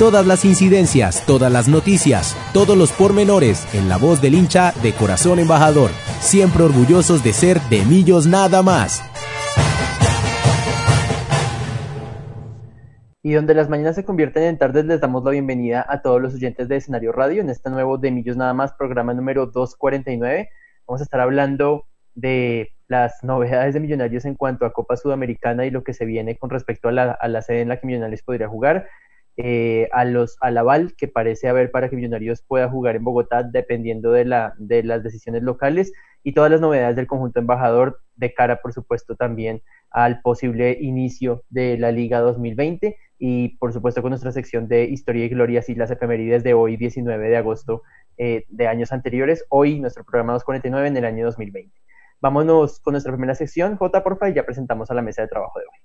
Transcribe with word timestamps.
Todas 0.00 0.26
las 0.26 0.46
incidencias, 0.46 1.26
todas 1.26 1.52
las 1.52 1.68
noticias, 1.68 2.34
todos 2.54 2.74
los 2.74 2.90
pormenores 2.90 3.68
en 3.74 3.90
la 3.90 3.98
voz 3.98 4.22
del 4.22 4.32
hincha 4.32 4.72
de 4.82 4.94
corazón 4.94 5.38
embajador, 5.38 5.90
siempre 6.20 6.62
orgullosos 6.62 7.22
de 7.22 7.34
ser 7.34 7.60
de 7.68 7.84
Millos 7.84 8.26
nada 8.26 8.62
más. 8.62 9.04
Y 13.22 13.34
donde 13.34 13.52
las 13.52 13.68
mañanas 13.68 13.94
se 13.94 14.06
convierten 14.06 14.44
en 14.44 14.56
tardes, 14.56 14.86
les 14.86 15.02
damos 15.02 15.22
la 15.22 15.32
bienvenida 15.32 15.84
a 15.86 16.00
todos 16.00 16.18
los 16.18 16.32
oyentes 16.32 16.66
de 16.68 16.76
Escenario 16.76 17.12
Radio 17.12 17.42
en 17.42 17.50
este 17.50 17.68
nuevo 17.68 17.98
de 17.98 18.10
Millos 18.10 18.38
Nada 18.38 18.54
Más, 18.54 18.72
programa 18.72 19.12
número 19.12 19.48
249. 19.48 20.48
Vamos 20.86 21.02
a 21.02 21.04
estar 21.04 21.20
hablando 21.20 21.84
de 22.14 22.72
las 22.88 23.22
novedades 23.22 23.74
de 23.74 23.80
Millonarios 23.80 24.24
en 24.24 24.34
cuanto 24.34 24.64
a 24.64 24.72
Copa 24.72 24.96
Sudamericana 24.96 25.66
y 25.66 25.70
lo 25.70 25.84
que 25.84 25.92
se 25.92 26.06
viene 26.06 26.38
con 26.38 26.48
respecto 26.48 26.88
a 26.88 26.92
la, 26.92 27.12
a 27.12 27.28
la 27.28 27.42
sede 27.42 27.60
en 27.60 27.68
la 27.68 27.78
que 27.78 27.86
Millonarios 27.86 28.22
podría 28.22 28.48
jugar. 28.48 28.86
Eh, 29.36 29.88
a 29.92 30.04
los, 30.04 30.36
al 30.40 30.58
aval 30.58 30.94
que 30.96 31.08
parece 31.08 31.48
haber 31.48 31.70
para 31.70 31.88
que 31.88 31.96
Millonarios 31.96 32.42
pueda 32.42 32.68
jugar 32.68 32.96
en 32.96 33.04
Bogotá 33.04 33.42
dependiendo 33.42 34.12
de, 34.12 34.26
la, 34.26 34.54
de 34.58 34.82
las 34.82 35.02
decisiones 35.02 35.42
locales 35.42 35.92
y 36.22 36.32
todas 36.32 36.50
las 36.50 36.60
novedades 36.60 36.96
del 36.96 37.06
conjunto 37.06 37.40
embajador 37.40 38.00
de 38.16 38.34
cara, 38.34 38.60
por 38.60 38.72
supuesto, 38.72 39.16
también 39.16 39.62
al 39.90 40.20
posible 40.20 40.76
inicio 40.80 41.44
de 41.48 41.78
la 41.78 41.90
Liga 41.90 42.20
2020 42.20 42.96
y, 43.18 43.56
por 43.58 43.72
supuesto, 43.72 44.02
con 44.02 44.10
nuestra 44.10 44.32
sección 44.32 44.68
de 44.68 44.84
Historia 44.84 45.24
y 45.24 45.28
Glorias 45.28 45.68
y 45.68 45.74
las 45.74 45.90
efemérides 45.90 46.42
de 46.44 46.54
hoy, 46.54 46.76
19 46.76 47.28
de 47.28 47.36
agosto 47.36 47.82
eh, 48.18 48.44
de 48.48 48.66
años 48.66 48.92
anteriores. 48.92 49.44
Hoy, 49.48 49.80
nuestro 49.80 50.04
programa 50.04 50.34
249 50.34 50.88
en 50.88 50.96
el 50.96 51.04
año 51.04 51.24
2020. 51.26 51.80
Vámonos 52.20 52.80
con 52.80 52.92
nuestra 52.92 53.12
primera 53.12 53.34
sección. 53.34 53.76
J, 53.76 54.02
porfa, 54.02 54.28
y 54.28 54.34
ya 54.34 54.44
presentamos 54.44 54.90
a 54.90 54.94
la 54.94 55.02
mesa 55.02 55.22
de 55.22 55.28
trabajo 55.28 55.58
de 55.58 55.64
hoy. 55.66 55.78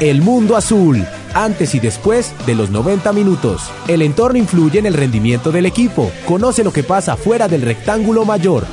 El 0.00 0.22
mundo 0.22 0.56
azul, 0.56 1.04
antes 1.34 1.74
y 1.74 1.80
después 1.80 2.34
de 2.46 2.54
los 2.54 2.70
90 2.70 3.12
minutos. 3.12 3.70
El 3.86 4.00
entorno 4.00 4.38
influye 4.38 4.78
en 4.78 4.86
el 4.86 4.94
rendimiento 4.94 5.52
del 5.52 5.66
equipo. 5.66 6.10
Conoce 6.26 6.64
lo 6.64 6.72
que 6.72 6.84
pasa 6.84 7.16
fuera 7.16 7.48
del 7.48 7.62
rectángulo 7.62 8.24
mayor. 8.24 8.64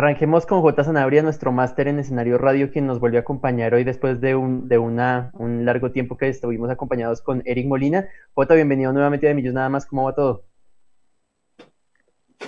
Arranquemos 0.00 0.46
con 0.46 0.62
J. 0.62 0.82
Sanabria, 0.82 1.22
nuestro 1.22 1.52
máster 1.52 1.86
en 1.86 1.98
escenario 1.98 2.38
radio, 2.38 2.70
quien 2.70 2.86
nos 2.86 3.00
vuelve 3.00 3.18
a 3.18 3.20
acompañar 3.20 3.74
hoy 3.74 3.84
después 3.84 4.18
de, 4.22 4.34
un, 4.34 4.66
de 4.66 4.78
una, 4.78 5.30
un 5.34 5.66
largo 5.66 5.92
tiempo 5.92 6.16
que 6.16 6.26
estuvimos 6.26 6.70
acompañados 6.70 7.20
con 7.20 7.42
Eric 7.44 7.66
Molina. 7.66 8.08
J, 8.32 8.54
bienvenido 8.54 8.94
nuevamente 8.94 9.30
a 9.30 9.34
Millos 9.34 9.52
Nada 9.52 9.68
más, 9.68 9.84
¿cómo 9.84 10.04
va 10.04 10.14
todo? 10.14 10.46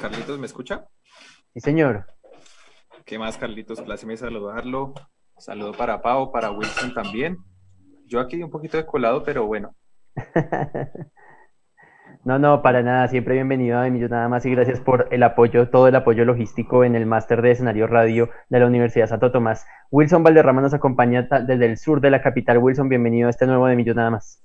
Carlitos, 0.01 0.39
¿me 0.39 0.47
escucha? 0.47 0.89
Sí, 1.53 1.61
señor. 1.61 2.07
¿Qué 3.05 3.19
más, 3.19 3.37
Carlitos? 3.37 3.83
Pláceme 3.83 4.17
saludarlo. 4.17 4.95
Saludo 5.37 5.73
para 5.73 6.01
Pau, 6.01 6.33
para 6.33 6.53
Wilson 6.53 6.95
también. 6.95 7.37
Yo 8.07 8.21
aquí 8.21 8.43
un 8.43 8.51
poquito 8.51 8.79
de 8.79 8.87
colado, 8.87 9.23
pero 9.25 9.45
bueno. 9.45 9.77
no, 12.25 12.39
no, 12.39 12.63
para 12.63 12.83
nada. 12.83 13.09
Siempre 13.09 13.35
bienvenido 13.35 13.79
a 13.79 13.87
Emilio 13.87 14.09
Nada 14.09 14.29
más 14.29 14.47
y 14.47 14.51
gracias 14.51 14.81
por 14.81 15.09
el 15.11 15.23
apoyo, 15.25 15.69
todo 15.71 15.89
el 15.89 15.97
apoyo 15.97 16.25
logístico 16.25 16.85
en 16.85 16.95
el 16.95 17.05
máster 17.05 17.43
de 17.43 17.51
escenario 17.51 17.87
radio 17.89 18.31
de 18.49 18.61
la 18.61 18.67
Universidad 18.67 19.09
Santo 19.09 19.33
Tomás. 19.33 19.67
Wilson 19.91 20.23
Valderrama 20.23 20.61
nos 20.61 20.73
acompaña 20.73 21.29
desde 21.47 21.67
el 21.67 21.79
sur 21.79 22.01
de 22.01 22.11
la 22.11 22.23
capital. 22.23 22.59
Wilson, 22.59 22.89
bienvenido 22.89 23.27
a 23.27 23.31
este 23.31 23.47
nuevo 23.47 23.67
de 23.67 23.73
Emilio 23.73 23.95
Nada 23.95 24.11
más. 24.11 24.41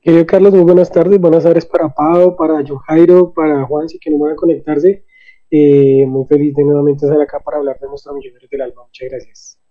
Querido 0.00 0.24
Carlos, 0.26 0.52
muy 0.52 0.62
buenas 0.62 0.92
tardes. 0.92 1.20
Buenas 1.20 1.42
tardes 1.42 1.66
para 1.66 1.88
Pau, 1.88 2.36
para 2.36 2.62
Johairo, 2.64 3.32
para 3.32 3.64
Juan, 3.64 3.88
si 3.88 3.98
que 3.98 4.10
no 4.10 4.18
van 4.18 4.32
a 4.32 4.36
conectarse. 4.36 5.04
Eh, 5.50 6.04
muy 6.06 6.26
feliz 6.26 6.54
de 6.54 6.62
nuevamente 6.62 7.06
estar 7.06 7.20
acá 7.20 7.40
para 7.40 7.58
hablar 7.58 7.78
de 7.80 7.88
nuestros 7.88 8.14
Millonarios 8.14 8.50
del 8.50 8.60
Alma. 8.60 8.82
Muchas 8.84 9.08
gracias. 9.08 9.63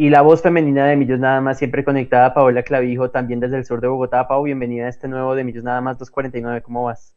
Y 0.00 0.10
la 0.10 0.22
voz 0.22 0.42
femenina 0.42 0.86
de 0.86 0.94
Millos 0.94 1.18
Nada 1.18 1.40
Más, 1.40 1.58
siempre 1.58 1.82
conectada, 1.82 2.32
Paola 2.32 2.62
Clavijo, 2.62 3.10
también 3.10 3.40
desde 3.40 3.56
el 3.56 3.64
sur 3.64 3.80
de 3.80 3.88
Bogotá. 3.88 4.28
Pau, 4.28 4.44
bienvenida 4.44 4.86
a 4.86 4.88
este 4.88 5.08
nuevo 5.08 5.34
de 5.34 5.42
Millos 5.42 5.64
Nada 5.64 5.80
Más 5.80 5.98
249. 5.98 6.62
¿Cómo 6.62 6.84
vas? 6.84 7.16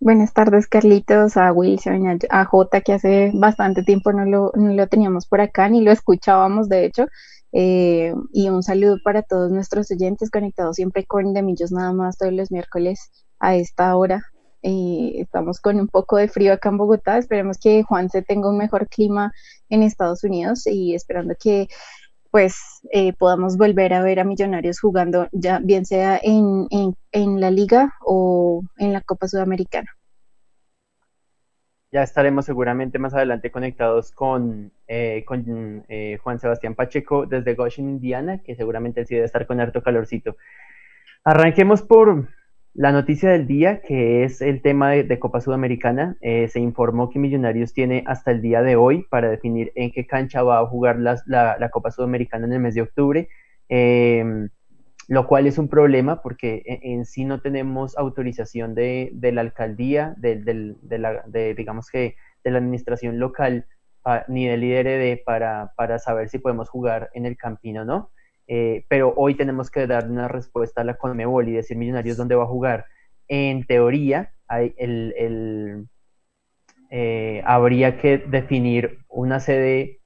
Buenas 0.00 0.32
tardes, 0.32 0.66
Carlitos, 0.66 1.36
a 1.36 1.52
Wilson, 1.52 2.20
a 2.30 2.44
Jota, 2.46 2.80
que 2.80 2.94
hace 2.94 3.30
bastante 3.34 3.82
tiempo 3.82 4.10
no 4.14 4.24
lo, 4.24 4.52
no 4.54 4.72
lo 4.72 4.86
teníamos 4.86 5.26
por 5.26 5.42
acá, 5.42 5.68
ni 5.68 5.82
lo 5.82 5.92
escuchábamos, 5.92 6.70
de 6.70 6.86
hecho. 6.86 7.08
Eh, 7.52 8.14
y 8.32 8.48
un 8.48 8.62
saludo 8.62 8.96
para 9.04 9.20
todos 9.20 9.50
nuestros 9.50 9.90
oyentes 9.90 10.30
conectados 10.30 10.76
siempre 10.76 11.04
con 11.04 11.34
De 11.34 11.42
Millos 11.42 11.72
nada 11.72 11.92
más 11.92 12.16
todos 12.16 12.32
los 12.32 12.50
miércoles 12.50 13.26
a 13.38 13.54
esta 13.54 13.94
hora. 13.96 14.22
Eh, 14.62 15.20
estamos 15.20 15.60
con 15.60 15.78
un 15.78 15.88
poco 15.88 16.16
de 16.16 16.28
frío 16.28 16.54
acá 16.54 16.70
en 16.70 16.78
Bogotá. 16.78 17.18
Esperemos 17.18 17.58
que 17.58 17.82
Juan 17.82 18.08
se 18.08 18.22
tenga 18.22 18.48
un 18.48 18.56
mejor 18.56 18.88
clima 18.88 19.30
en 19.68 19.82
Estados 19.82 20.24
Unidos 20.24 20.66
y 20.66 20.94
esperando 20.94 21.34
que 21.38 21.68
pues 22.34 22.80
eh, 22.90 23.12
podamos 23.12 23.56
volver 23.56 23.94
a 23.94 24.02
ver 24.02 24.18
a 24.18 24.24
Millonarios 24.24 24.80
jugando 24.80 25.28
ya 25.30 25.60
bien 25.60 25.86
sea 25.86 26.18
en, 26.20 26.66
en, 26.70 26.96
en 27.12 27.40
la 27.40 27.52
liga 27.52 27.94
o 28.04 28.64
en 28.76 28.92
la 28.92 29.02
Copa 29.02 29.28
Sudamericana 29.28 29.88
ya 31.92 32.02
estaremos 32.02 32.44
seguramente 32.44 32.98
más 32.98 33.14
adelante 33.14 33.52
conectados 33.52 34.10
con, 34.10 34.72
eh, 34.88 35.22
con 35.24 35.84
eh, 35.88 36.18
Juan 36.24 36.40
Sebastián 36.40 36.74
Pacheco 36.74 37.24
desde 37.24 37.54
Goshen, 37.54 37.88
Indiana, 37.88 38.38
que 38.38 38.56
seguramente 38.56 39.02
él 39.02 39.06
sí 39.06 39.14
debe 39.14 39.26
estar 39.26 39.46
con 39.46 39.60
harto 39.60 39.80
calorcito. 39.80 40.36
Arranquemos 41.22 41.82
por 41.82 42.30
la 42.74 42.92
noticia 42.92 43.30
del 43.30 43.46
día, 43.46 43.80
que 43.80 44.24
es 44.24 44.40
el 44.42 44.60
tema 44.60 44.90
de, 44.90 45.18
Copa 45.18 45.40
Sudamericana. 45.40 46.16
Eh, 46.20 46.48
se 46.48 46.60
informó 46.60 47.08
que 47.08 47.18
Millonarios 47.18 47.72
tiene 47.72 48.04
hasta 48.06 48.32
el 48.32 48.42
día 48.42 48.62
de 48.62 48.76
hoy 48.76 49.06
para 49.10 49.30
definir 49.30 49.72
en 49.76 49.92
qué 49.92 50.06
cancha 50.06 50.42
va 50.42 50.58
a 50.58 50.66
jugar 50.66 50.98
la, 50.98 51.70
Copa 51.70 51.90
Sudamericana 51.90 52.46
en 52.46 52.52
el 52.52 52.60
mes 52.60 52.74
de 52.74 52.82
octubre 52.82 53.28
lo 55.08 55.26
cual 55.26 55.46
es 55.46 55.58
un 55.58 55.68
problema 55.68 56.22
porque 56.22 56.62
en, 56.66 57.04
sí 57.04 57.24
no 57.24 57.40
tenemos 57.40 57.96
autorización 57.96 58.74
de, 58.74 59.10
de 59.12 59.32
la 59.32 59.42
alcaldía, 59.42 60.14
de, 60.16 60.36
de, 60.36 60.98
la, 60.98 61.24
digamos 61.56 61.90
que 61.90 62.16
de 62.42 62.50
la 62.50 62.58
administración 62.58 63.18
local 63.18 63.66
ni 64.28 64.46
del 64.46 64.64
IDRD 64.64 65.22
para, 65.24 65.72
para 65.76 65.98
saber 65.98 66.28
si 66.28 66.38
podemos 66.38 66.68
jugar 66.68 67.10
en 67.14 67.26
el 67.26 67.36
Campino 67.36 67.84
no. 67.84 68.10
Eh, 68.46 68.84
pero 68.88 69.14
hoy 69.16 69.34
tenemos 69.34 69.70
que 69.70 69.86
dar 69.86 70.10
una 70.10 70.28
respuesta 70.28 70.82
a 70.82 70.84
la 70.84 70.94
Conmebol 70.94 71.48
y 71.48 71.52
decir 71.52 71.76
Millonarios 71.76 72.16
dónde 72.16 72.34
va 72.34 72.44
a 72.44 72.48
jugar. 72.48 72.86
En 73.28 73.64
teoría, 73.66 74.32
hay 74.48 74.74
el, 74.76 75.14
el 75.16 75.88
eh, 76.90 77.42
habría 77.44 77.98
que 77.98 78.18
definir 78.18 78.98
una 79.08 79.40
sede 79.40 80.00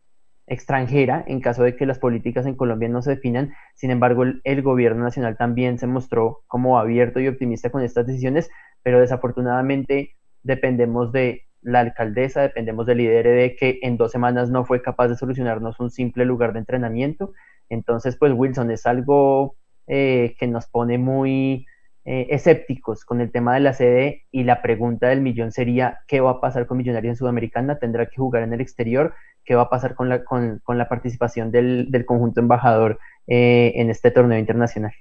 extranjera 0.47 1.23
en 1.27 1.41
caso 1.41 1.63
de 1.63 1.77
que 1.77 1.87
las 1.87 1.99
políticas 1.99 2.47
en 2.47 2.55
Colombia 2.55 2.89
no 2.89 3.03
se 3.03 3.11
definan. 3.11 3.53
Sin 3.75 3.91
embargo, 3.91 4.25
el, 4.43 4.63
gobierno 4.63 5.05
nacional 5.05 5.37
también 5.37 5.79
se 5.79 5.87
mostró 5.87 6.45
como 6.47 6.79
abierto 6.79 7.21
y 7.21 7.29
optimista 7.29 7.71
con 7.71 7.83
estas 7.83 8.07
decisiones, 8.07 8.51
pero 8.83 9.01
desafortunadamente 9.01 10.17
dependemos 10.43 11.13
de 11.13 11.43
la 11.61 11.81
alcaldesa, 11.81 12.41
dependemos 12.41 12.87
del 12.87 12.99
líder 12.99 13.27
de 13.27 13.57
que 13.57 13.81
en 13.83 13.97
dos 13.97 14.13
semanas 14.13 14.49
no 14.49 14.65
fue 14.65 14.81
capaz 14.81 15.09
de 15.09 15.17
solucionarnos 15.17 15.81
un 15.81 15.91
simple 15.91 16.25
lugar 16.25 16.53
de 16.53 16.61
entrenamiento. 16.61 17.33
Entonces, 17.69 18.17
pues 18.17 18.33
Wilson 18.35 18.71
es 18.71 18.87
algo 18.87 19.57
eh, 19.87 20.35
que 20.39 20.47
nos 20.47 20.67
pone 20.67 20.99
muy 20.99 21.67
eh, 22.05 22.27
escépticos 22.31 23.05
con 23.05 23.21
el 23.21 23.31
tema 23.31 23.55
de 23.55 23.61
la 23.61 23.73
sede 23.73 24.23
y 24.31 24.45
la 24.45 24.63
pregunta 24.63 25.09
del 25.09 25.21
millón 25.21 25.53
sería, 25.53 26.01
¿qué 26.07 26.21
va 26.21 26.31
a 26.33 26.41
pasar 26.41 26.67
con 26.67 26.79
Millonarios 26.79 27.13
en 27.13 27.17
Sudamericana? 27.17 27.79
¿Tendrá 27.79 28.07
que 28.07 28.17
jugar 28.17 28.43
en 28.43 28.53
el 28.53 28.61
exterior? 28.61 29.15
qué 29.49 29.55
va 29.55 29.63
a 29.63 29.71
pasar 29.71 29.95
con 29.95 30.11
la, 30.11 30.25
con, 30.25 30.61
con 30.63 30.77
la 30.77 30.91
participación 30.91 31.51
del, 31.51 31.91
del, 31.91 32.05
conjunto 32.05 32.39
embajador 32.39 32.99
eh, 33.27 33.73
en 33.77 33.89
este 33.89 34.11
torneo 34.11 34.39
internacional. 34.39 34.93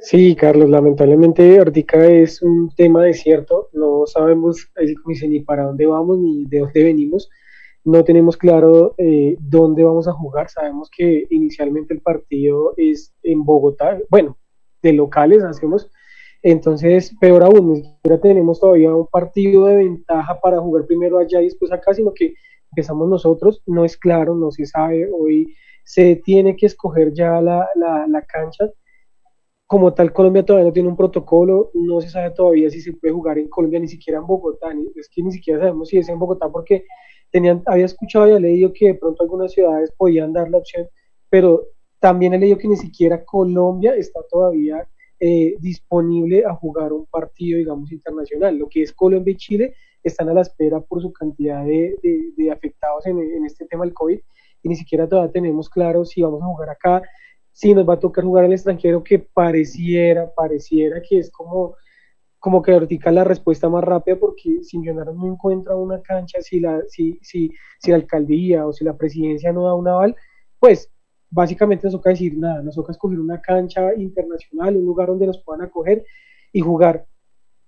Sí, 0.00 0.34
Carlos, 0.34 0.70
lamentablemente 0.70 1.60
Ortica 1.60 2.06
es 2.06 2.40
un 2.40 2.70
tema 2.74 3.02
desierto, 3.02 3.68
no 3.74 4.06
sabemos, 4.06 4.70
ni 5.28 5.40
para 5.40 5.64
dónde 5.64 5.84
vamos 5.84 6.18
ni 6.18 6.46
de 6.46 6.60
dónde 6.60 6.84
venimos. 6.84 7.28
No 7.84 8.02
tenemos 8.02 8.36
claro 8.36 8.94
eh, 8.98 9.36
dónde 9.40 9.84
vamos 9.84 10.08
a 10.08 10.12
jugar. 10.12 10.48
Sabemos 10.48 10.90
que 10.90 11.24
inicialmente 11.30 11.94
el 11.94 12.00
partido 12.00 12.74
es 12.76 13.14
en 13.22 13.44
Bogotá, 13.44 13.98
bueno, 14.10 14.36
de 14.82 14.92
locales 14.92 15.42
hacemos. 15.44 15.90
Entonces, 16.42 17.14
peor 17.20 17.42
aún, 17.42 17.72
ni 17.72 17.76
siquiera 17.82 18.20
tenemos 18.20 18.60
todavía 18.60 18.94
un 18.94 19.06
partido 19.06 19.66
de 19.66 19.76
ventaja 19.76 20.40
para 20.40 20.60
jugar 20.60 20.86
primero 20.86 21.18
allá 21.18 21.40
y 21.40 21.44
después 21.44 21.72
acá, 21.72 21.94
sino 21.94 22.12
que 22.12 22.34
empezamos 22.70 23.08
nosotros. 23.08 23.62
No 23.66 23.84
es 23.84 23.96
claro, 23.96 24.34
no 24.34 24.50
se 24.50 24.66
sabe. 24.66 25.08
Hoy 25.12 25.54
se 25.84 26.16
tiene 26.16 26.56
que 26.56 26.66
escoger 26.66 27.12
ya 27.12 27.40
la, 27.40 27.68
la, 27.76 28.06
la 28.06 28.22
cancha 28.22 28.70
como 29.66 29.94
tal 29.94 30.12
Colombia 30.12 30.44
todavía 30.44 30.68
no 30.68 30.72
tiene 30.72 30.88
un 30.88 30.96
protocolo, 30.96 31.70
no 31.74 32.00
se 32.00 32.10
sabe 32.10 32.30
todavía 32.30 32.70
si 32.70 32.80
se 32.80 32.92
puede 32.92 33.14
jugar 33.14 33.38
en 33.38 33.48
Colombia, 33.48 33.80
ni 33.80 33.88
siquiera 33.88 34.18
en 34.18 34.26
Bogotá, 34.26 34.68
es 34.94 35.08
que 35.08 35.22
ni 35.22 35.32
siquiera 35.32 35.60
sabemos 35.60 35.88
si 35.88 35.98
es 35.98 36.08
en 36.08 36.18
Bogotá 36.18 36.48
porque 36.50 36.84
tenían, 37.34 37.64
había 37.66 37.86
escuchado 37.86 38.28
y 38.28 38.30
había 38.30 38.48
leído 38.48 38.72
que 38.72 38.86
de 38.86 38.94
pronto 38.94 39.24
algunas 39.24 39.50
ciudades 39.50 39.90
podían 39.98 40.32
dar 40.32 40.48
la 40.48 40.58
opción, 40.58 40.86
pero 41.28 41.66
también 41.98 42.32
he 42.32 42.38
leído 42.38 42.56
que 42.56 42.68
ni 42.68 42.76
siquiera 42.76 43.24
Colombia 43.24 43.96
está 43.96 44.20
todavía 44.30 44.86
eh, 45.18 45.56
disponible 45.58 46.44
a 46.46 46.54
jugar 46.54 46.92
un 46.92 47.06
partido, 47.06 47.58
digamos, 47.58 47.90
internacional. 47.90 48.56
Lo 48.56 48.68
que 48.68 48.82
es 48.82 48.92
Colombia 48.92 49.32
y 49.32 49.36
Chile 49.36 49.74
están 50.04 50.28
a 50.28 50.34
la 50.34 50.42
espera 50.42 50.80
por 50.80 51.02
su 51.02 51.12
cantidad 51.12 51.64
de, 51.64 51.96
de, 52.36 52.52
afectados 52.52 53.04
en, 53.06 53.18
en 53.18 53.44
este 53.44 53.66
tema 53.66 53.84
del 53.84 53.94
COVID 53.94 54.20
y 54.62 54.68
ni 54.68 54.76
siquiera 54.76 55.08
todavía 55.08 55.32
tenemos 55.32 55.68
claro 55.68 56.04
si 56.04 56.22
vamos 56.22 56.40
a 56.40 56.46
jugar 56.46 56.70
acá, 56.70 57.02
si 57.50 57.74
nos 57.74 57.88
va 57.88 57.94
a 57.94 57.98
tocar 57.98 58.22
jugar 58.24 58.44
al 58.44 58.52
extranjero, 58.52 59.02
que 59.02 59.18
pareciera, 59.18 60.32
pareciera 60.32 61.02
que 61.02 61.18
es 61.18 61.32
como, 61.32 61.74
como 62.44 62.60
que 62.60 62.72
ahorita 62.72 63.10
la 63.10 63.24
respuesta 63.24 63.70
más 63.70 63.82
rápida, 63.82 64.16
porque 64.16 64.62
si 64.62 64.76
Millonarios 64.76 65.16
no 65.16 65.32
encuentra 65.32 65.74
una 65.76 66.02
cancha, 66.02 66.42
si 66.42 66.60
la, 66.60 66.82
si, 66.88 67.18
si, 67.22 67.50
si 67.78 67.90
la 67.90 67.96
alcaldía 67.96 68.66
o 68.66 68.72
si 68.74 68.84
la 68.84 68.98
presidencia 68.98 69.50
no 69.50 69.64
da 69.64 69.72
un 69.72 69.88
aval, 69.88 70.14
pues 70.58 70.92
básicamente 71.30 71.86
nos 71.86 71.94
toca 71.94 72.10
decir 72.10 72.36
nada, 72.36 72.60
nos 72.60 72.74
toca 72.74 72.92
escoger 72.92 73.18
una 73.18 73.40
cancha 73.40 73.94
internacional, 73.94 74.76
un 74.76 74.84
lugar 74.84 75.08
donde 75.08 75.26
nos 75.26 75.42
puedan 75.42 75.62
acoger 75.62 76.04
y 76.52 76.60
jugar. 76.60 77.06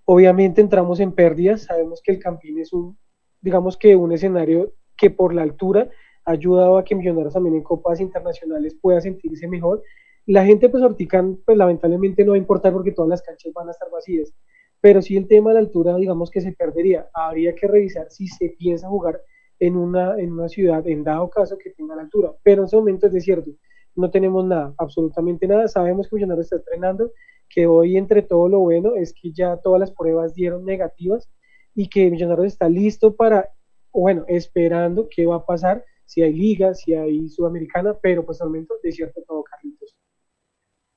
Obviamente 0.05 0.61
entramos 0.61 1.01
en 1.01 1.13
pérdidas, 1.13 1.63
sabemos 1.63 2.03
que 2.05 2.13
el 2.13 2.19
Campín 2.19 2.59
es 2.59 2.71
un, 2.75 2.99
digamos 3.41 3.79
que 3.79 3.97
un 3.97 4.13
escenario 4.13 4.75
que 4.95 5.09
por 5.09 5.33
la 5.33 5.41
altura 5.41 5.89
ha 6.27 6.33
ayudado 6.33 6.77
a 6.77 6.85
que 6.85 6.95
Millonarios 6.95 7.33
también 7.33 7.55
en 7.55 7.63
copas 7.63 7.99
internacionales 7.99 8.77
pueda 8.79 9.01
sentirse 9.01 9.49
mejor. 9.49 9.83
La 10.27 10.45
gente, 10.45 10.69
pues, 10.69 10.83
Ortican, 10.83 11.39
pues, 11.47 11.57
lamentablemente 11.57 12.27
no 12.27 12.33
va 12.33 12.35
a 12.35 12.39
importar 12.39 12.75
porque 12.75 12.93
todas 12.93 13.09
las 13.09 13.23
canchas 13.23 13.55
van 13.55 13.69
a 13.69 13.71
estar 13.71 13.89
vacías. 13.91 14.35
Pero 14.81 15.03
sí 15.03 15.17
el 15.17 15.27
tema 15.27 15.51
de 15.51 15.55
la 15.55 15.61
altura, 15.61 15.97
digamos 15.97 16.31
que 16.31 16.41
se 16.41 16.53
perdería. 16.53 17.09
Habría 17.15 17.55
que 17.55 17.67
revisar 17.67 18.11
si 18.11 18.29
se 18.29 18.51
piensa 18.51 18.89
jugar 18.89 19.21
en 19.59 19.77
una, 19.77 20.19
en 20.19 20.33
una 20.33 20.49
ciudad, 20.49 20.87
en 20.87 21.03
dado 21.03 21.29
caso 21.31 21.57
que 21.59 21.71
tenga 21.71 21.97
la 21.97 22.03
altura. 22.03 22.33
Pero 22.43 22.63
en 22.63 22.67
ese 22.67 22.77
momento 22.77 23.07
es 23.07 23.13
desierto. 23.13 23.51
No 23.95 24.11
tenemos 24.11 24.45
nada, 24.45 24.75
absolutamente 24.79 25.47
nada. 25.47 25.69
Sabemos 25.69 26.09
que 26.09 26.17
Millonarios 26.17 26.47
está 26.47 26.57
entrenando, 26.57 27.13
que 27.49 27.67
hoy 27.67 27.97
entre 27.97 28.23
todo 28.23 28.49
lo 28.49 28.61
bueno 28.61 28.95
es 28.95 29.15
que 29.15 29.33
ya 29.33 29.57
todas 29.57 29.81
las 29.81 29.91
pruebas 29.91 30.35
dieron 30.35 30.65
negativas 30.65 31.29
y 31.75 31.89
que 31.89 32.11
Millonarios 32.11 32.47
está 32.47 32.69
listo 32.69 33.17
para, 33.17 33.51
bueno, 33.93 34.25
esperando 34.29 35.09
qué 35.09 35.27
va 35.27 35.37
a 35.37 35.47
pasar 35.47 35.85
si 36.05 36.23
hay 36.23 36.33
liga, 36.33 36.75
si 36.75 36.95
hay 36.95 37.29
sudamericana, 37.29 37.95
pero 38.01 38.25
pues 38.25 38.41
al 38.41 38.49
momento 38.49 38.75
de 38.83 38.93
cierto 38.93 39.23
todo, 39.27 39.43
Carlitos. 39.43 39.97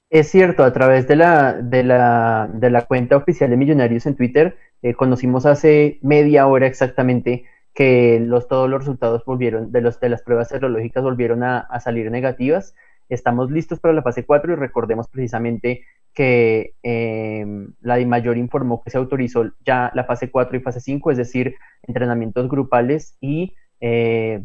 Es 0.09 0.29
cierto, 0.31 0.63
a 0.63 0.73
través 0.73 1.07
de 1.07 1.15
la, 1.15 1.53
de 1.53 1.83
la, 1.83 2.49
de 2.51 2.71
la 2.71 2.85
cuenta 2.85 3.15
oficial 3.15 3.49
de 3.51 3.57
Millonarios 3.57 4.07
en 4.07 4.15
Twitter, 4.15 4.57
eh, 4.81 4.95
conocimos 4.95 5.45
hace 5.45 5.99
media 6.01 6.47
hora 6.47 6.65
exactamente 6.65 7.45
que 7.75 8.19
los, 8.19 8.47
todos 8.47 8.67
los 8.69 8.79
resultados 8.79 9.23
volvieron, 9.23 9.71
de, 9.71 9.81
los, 9.81 9.99
de 9.99 10.09
las 10.09 10.23
pruebas 10.23 10.49
serológicas 10.49 11.03
volvieron 11.03 11.43
a, 11.43 11.67
salir 11.79 12.09
negativas. 12.09 12.73
Estamos 13.07 13.51
listos 13.51 13.79
para 13.79 13.93
la 13.93 14.01
fase 14.01 14.25
4 14.25 14.53
y 14.53 14.55
recordemos 14.55 15.07
precisamente 15.07 15.83
que 16.13 16.73
eh, 16.81 17.45
la 17.81 17.95
DIMAYOR 17.97 18.37
informó 18.37 18.81
que 18.83 18.89
se 18.89 18.97
autorizó 18.97 19.51
ya 19.63 19.91
la 19.93 20.05
fase 20.05 20.31
4 20.31 20.57
y 20.57 20.61
fase 20.61 20.81
5, 20.81 21.11
es 21.11 21.17
decir, 21.17 21.55
entrenamientos 21.83 22.49
grupales 22.49 23.15
y 23.21 23.53
eh, 23.79 24.43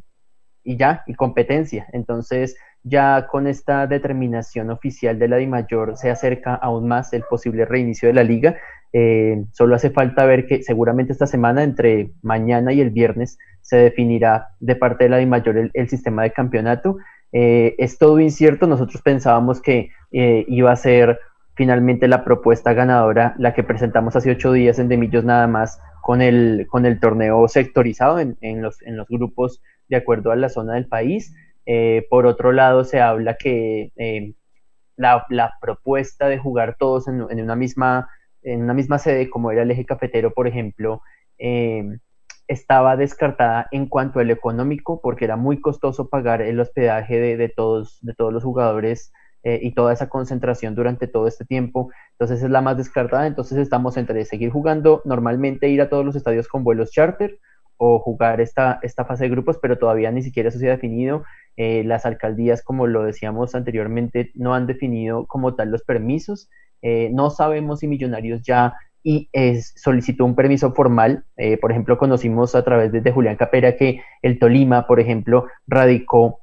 y 0.64 0.76
ya, 0.76 1.04
y 1.06 1.14
competencia. 1.14 1.86
Entonces, 1.92 2.56
ya 2.84 3.26
con 3.26 3.46
esta 3.46 3.86
determinación 3.86 4.70
oficial 4.70 5.18
de 5.18 5.28
la 5.28 5.38
DIMAYOR 5.38 5.96
se 5.96 6.10
acerca 6.10 6.54
aún 6.54 6.86
más 6.86 7.12
el 7.14 7.22
posible 7.28 7.64
reinicio 7.64 8.08
de 8.08 8.14
la 8.14 8.22
liga. 8.22 8.56
Eh, 8.92 9.42
solo 9.52 9.74
hace 9.74 9.90
falta 9.90 10.24
ver 10.26 10.46
que 10.46 10.62
seguramente 10.62 11.12
esta 11.12 11.26
semana, 11.26 11.64
entre 11.64 12.12
mañana 12.22 12.72
y 12.72 12.80
el 12.80 12.90
viernes, 12.90 13.38
se 13.62 13.78
definirá 13.78 14.48
de 14.60 14.76
parte 14.76 15.04
de 15.04 15.10
la 15.10 15.16
DIMAYOR 15.16 15.56
el, 15.56 15.70
el 15.72 15.88
sistema 15.88 16.22
de 16.22 16.30
campeonato. 16.30 16.98
Eh, 17.32 17.74
es 17.78 17.98
todo 17.98 18.20
incierto, 18.20 18.66
nosotros 18.66 19.02
pensábamos 19.02 19.60
que 19.60 19.88
eh, 20.12 20.44
iba 20.46 20.70
a 20.70 20.76
ser 20.76 21.18
finalmente 21.56 22.06
la 22.06 22.22
propuesta 22.22 22.74
ganadora, 22.74 23.34
la 23.38 23.54
que 23.54 23.64
presentamos 23.64 24.14
hace 24.14 24.30
ocho 24.30 24.52
días 24.52 24.78
en 24.78 24.88
Demillos 24.88 25.24
nada 25.24 25.46
más, 25.46 25.80
con 26.02 26.20
el, 26.20 26.66
con 26.68 26.84
el 26.84 27.00
torneo 27.00 27.48
sectorizado 27.48 28.20
en, 28.20 28.36
en, 28.42 28.60
los, 28.60 28.82
en 28.82 28.96
los 28.96 29.08
grupos 29.08 29.62
de 29.88 29.96
acuerdo 29.96 30.32
a 30.32 30.36
la 30.36 30.50
zona 30.50 30.74
del 30.74 30.86
país. 30.86 31.34
Eh, 31.66 32.06
por 32.10 32.26
otro 32.26 32.52
lado, 32.52 32.84
se 32.84 33.00
habla 33.00 33.36
que 33.36 33.92
eh, 33.96 34.34
la, 34.96 35.24
propuesta 35.60 36.28
de 36.28 36.38
jugar 36.38 36.76
todos 36.78 37.08
en, 37.08 37.22
una 37.22 37.56
misma, 37.56 38.08
en 38.42 38.62
una 38.62 38.74
misma 38.74 38.98
sede, 38.98 39.30
como 39.30 39.50
era 39.50 39.62
el 39.62 39.70
eje 39.70 39.84
cafetero, 39.86 40.32
por 40.32 40.46
ejemplo, 40.46 41.02
eh, 41.38 41.84
estaba 42.46 42.96
descartada 42.96 43.66
en 43.70 43.86
cuanto 43.86 44.20
al 44.20 44.30
económico, 44.30 45.00
porque 45.00 45.24
era 45.24 45.36
muy 45.36 45.60
costoso 45.60 46.08
pagar 46.08 46.42
el 46.42 46.60
hospedaje 46.60 47.18
de, 47.18 47.48
todos, 47.48 47.98
de 48.02 48.14
todos 48.14 48.32
los 48.32 48.44
jugadores 48.44 49.12
y 49.46 49.74
toda 49.74 49.92
esa 49.92 50.08
concentración 50.08 50.74
durante 50.74 51.06
todo 51.06 51.26
este 51.26 51.44
tiempo. 51.44 51.90
Entonces 52.12 52.42
es 52.42 52.50
la 52.50 52.62
más 52.62 52.78
descartada. 52.78 53.26
Entonces 53.26 53.58
estamos 53.58 53.96
entre 53.98 54.24
seguir 54.24 54.50
jugando 54.50 55.02
normalmente, 55.04 55.68
ir 55.68 55.82
a 55.82 55.90
todos 55.90 56.04
los 56.04 56.16
estadios 56.16 56.48
con 56.48 56.64
vuelos 56.64 56.90
charter 56.92 57.38
o 57.76 57.98
jugar 57.98 58.40
esta, 58.40 58.78
esta 58.82 59.04
fase 59.04 59.24
de 59.24 59.30
grupos, 59.30 59.58
pero 59.60 59.78
todavía 59.78 60.10
ni 60.10 60.22
siquiera 60.22 60.48
eso 60.48 60.58
se 60.58 60.68
ha 60.68 60.72
definido. 60.72 61.24
Eh, 61.56 61.84
las 61.84 62.04
alcaldías, 62.06 62.62
como 62.62 62.86
lo 62.86 63.04
decíamos 63.04 63.54
anteriormente, 63.54 64.30
no 64.34 64.54
han 64.54 64.66
definido 64.66 65.26
como 65.26 65.54
tal 65.54 65.70
los 65.70 65.82
permisos. 65.82 66.50
Eh, 66.82 67.10
no 67.12 67.30
sabemos 67.30 67.80
si 67.80 67.88
Millonarios 67.88 68.42
ya 68.42 68.74
y 69.04 69.28
solicitó 69.76 70.24
un 70.24 70.34
permiso 70.34 70.72
formal. 70.72 71.24
Eh, 71.36 71.58
por 71.58 71.70
ejemplo, 71.70 71.98
conocimos 71.98 72.54
a 72.54 72.64
través 72.64 72.90
de, 72.90 73.12
Julián 73.12 73.36
Capera 73.36 73.76
que 73.76 74.00
el 74.22 74.38
Tolima, 74.38 74.86
por 74.86 74.98
ejemplo, 74.98 75.46
radicó 75.66 76.40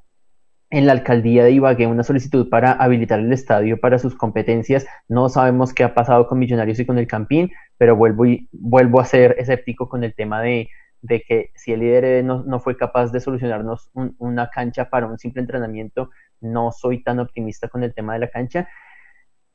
en 0.70 0.86
la 0.86 0.92
alcaldía 0.92 1.44
de 1.44 1.50
Ibagué 1.50 1.86
una 1.86 2.04
solicitud 2.04 2.48
para 2.48 2.72
habilitar 2.72 3.18
el 3.18 3.32
estadio 3.32 3.78
para 3.80 3.98
sus 3.98 4.14
competencias. 4.14 4.86
No 5.08 5.28
sabemos 5.28 5.74
qué 5.74 5.84
ha 5.84 5.92
pasado 5.92 6.26
con 6.28 6.38
Millonarios 6.38 6.78
y 6.78 6.86
con 6.86 6.98
el 6.98 7.06
Campín, 7.06 7.50
pero 7.76 7.96
vuelvo, 7.96 8.26
y, 8.26 8.48
vuelvo 8.52 9.00
a 9.00 9.04
ser 9.04 9.34
escéptico 9.38 9.88
con 9.88 10.02
el 10.04 10.14
tema 10.14 10.40
de, 10.40 10.68
de 11.02 11.20
que 11.22 11.50
si 11.54 11.72
el 11.72 11.80
líder 11.80 12.24
no, 12.24 12.42
no 12.44 12.60
fue 12.60 12.76
capaz 12.76 13.12
de 13.12 13.20
solucionarnos 13.20 13.90
una 13.92 14.48
cancha 14.48 14.88
para 14.88 15.06
un 15.06 15.18
simple 15.18 15.42
entrenamiento, 15.42 16.10
no 16.40 16.72
soy 16.72 17.02
tan 17.02 17.18
optimista 17.18 17.68
con 17.68 17.82
el 17.82 17.92
tema 17.92 18.14
de 18.14 18.20
la 18.20 18.28
cancha. 18.28 18.68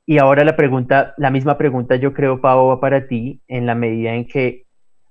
Y 0.06 0.20
ahora 0.20 0.44
la 0.44 0.56
pregunta, 0.56 1.14
la 1.18 1.32
misma 1.32 1.58
pregunta 1.58 1.96
yo 1.96 2.14
creo, 2.14 2.40
Pau, 2.40 2.68
va 2.68 2.80
para 2.80 3.08
ti, 3.08 3.42
en 3.48 3.66
la 3.66 3.76
medida 3.76 4.14
en 4.14 4.28
que 4.28 4.66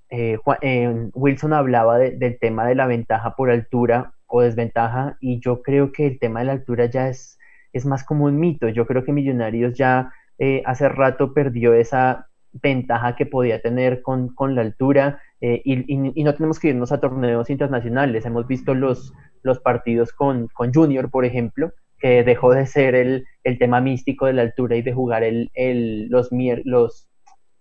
eh, 0.09 0.37
eh, 0.61 1.09
Wilson 1.13 1.53
hablaba 1.53 1.99
del 1.99 2.39
tema 2.39 2.65
de 2.65 2.75
la 2.75 2.87
ventaja 2.87 3.35
por 3.35 3.51
altura 3.51 4.13
o 4.25 4.41
desventaja, 4.41 5.17
y 5.19 5.39
yo 5.39 5.61
creo 5.61 5.91
que 5.91 6.07
el 6.07 6.19
tema 6.19 6.39
de 6.39 6.45
la 6.45 6.51
altura 6.53 6.85
ya 6.85 7.09
es, 7.09 7.37
es 7.73 7.85
más 7.85 8.03
como 8.03 8.25
un 8.25 8.39
mito. 8.39 8.69
Yo 8.69 8.85
creo 8.85 9.03
que 9.03 9.11
Millonarios 9.11 9.75
ya 9.77 10.11
eh, 10.39 10.61
hace 10.65 10.89
rato 10.89 11.33
perdió 11.33 11.73
esa 11.73 12.27
ventaja 12.51 13.15
que 13.15 13.25
podía 13.25 13.61
tener 13.61 14.01
con, 14.01 14.33
con 14.33 14.55
la 14.55 14.61
altura 14.61 15.19
eh, 15.41 15.61
y, 15.63 16.23
no 16.23 16.33
tenemos 16.33 16.59
que 16.59 16.69
irnos 16.69 16.91
a 16.91 16.99
torneos 16.99 17.49
internacionales. 17.49 18.25
Hemos 18.25 18.47
visto 18.47 18.73
los, 18.73 19.13
los 19.43 19.59
partidos 19.59 20.11
con, 20.13 20.47
con 20.47 20.73
Junior, 20.73 21.09
por 21.09 21.25
ejemplo, 21.25 21.71
que 21.99 22.23
dejó 22.23 22.53
de 22.53 22.65
ser 22.65 22.95
el, 22.95 23.25
el 23.43 23.57
tema 23.57 23.81
místico 23.81 24.25
de 24.25 24.33
la 24.33 24.41
altura 24.43 24.75
y 24.75 24.81
de 24.81 24.93
jugar 24.93 25.23
el, 25.23 25.49
el, 25.53 26.07
los, 26.09 26.29
los 26.63 27.07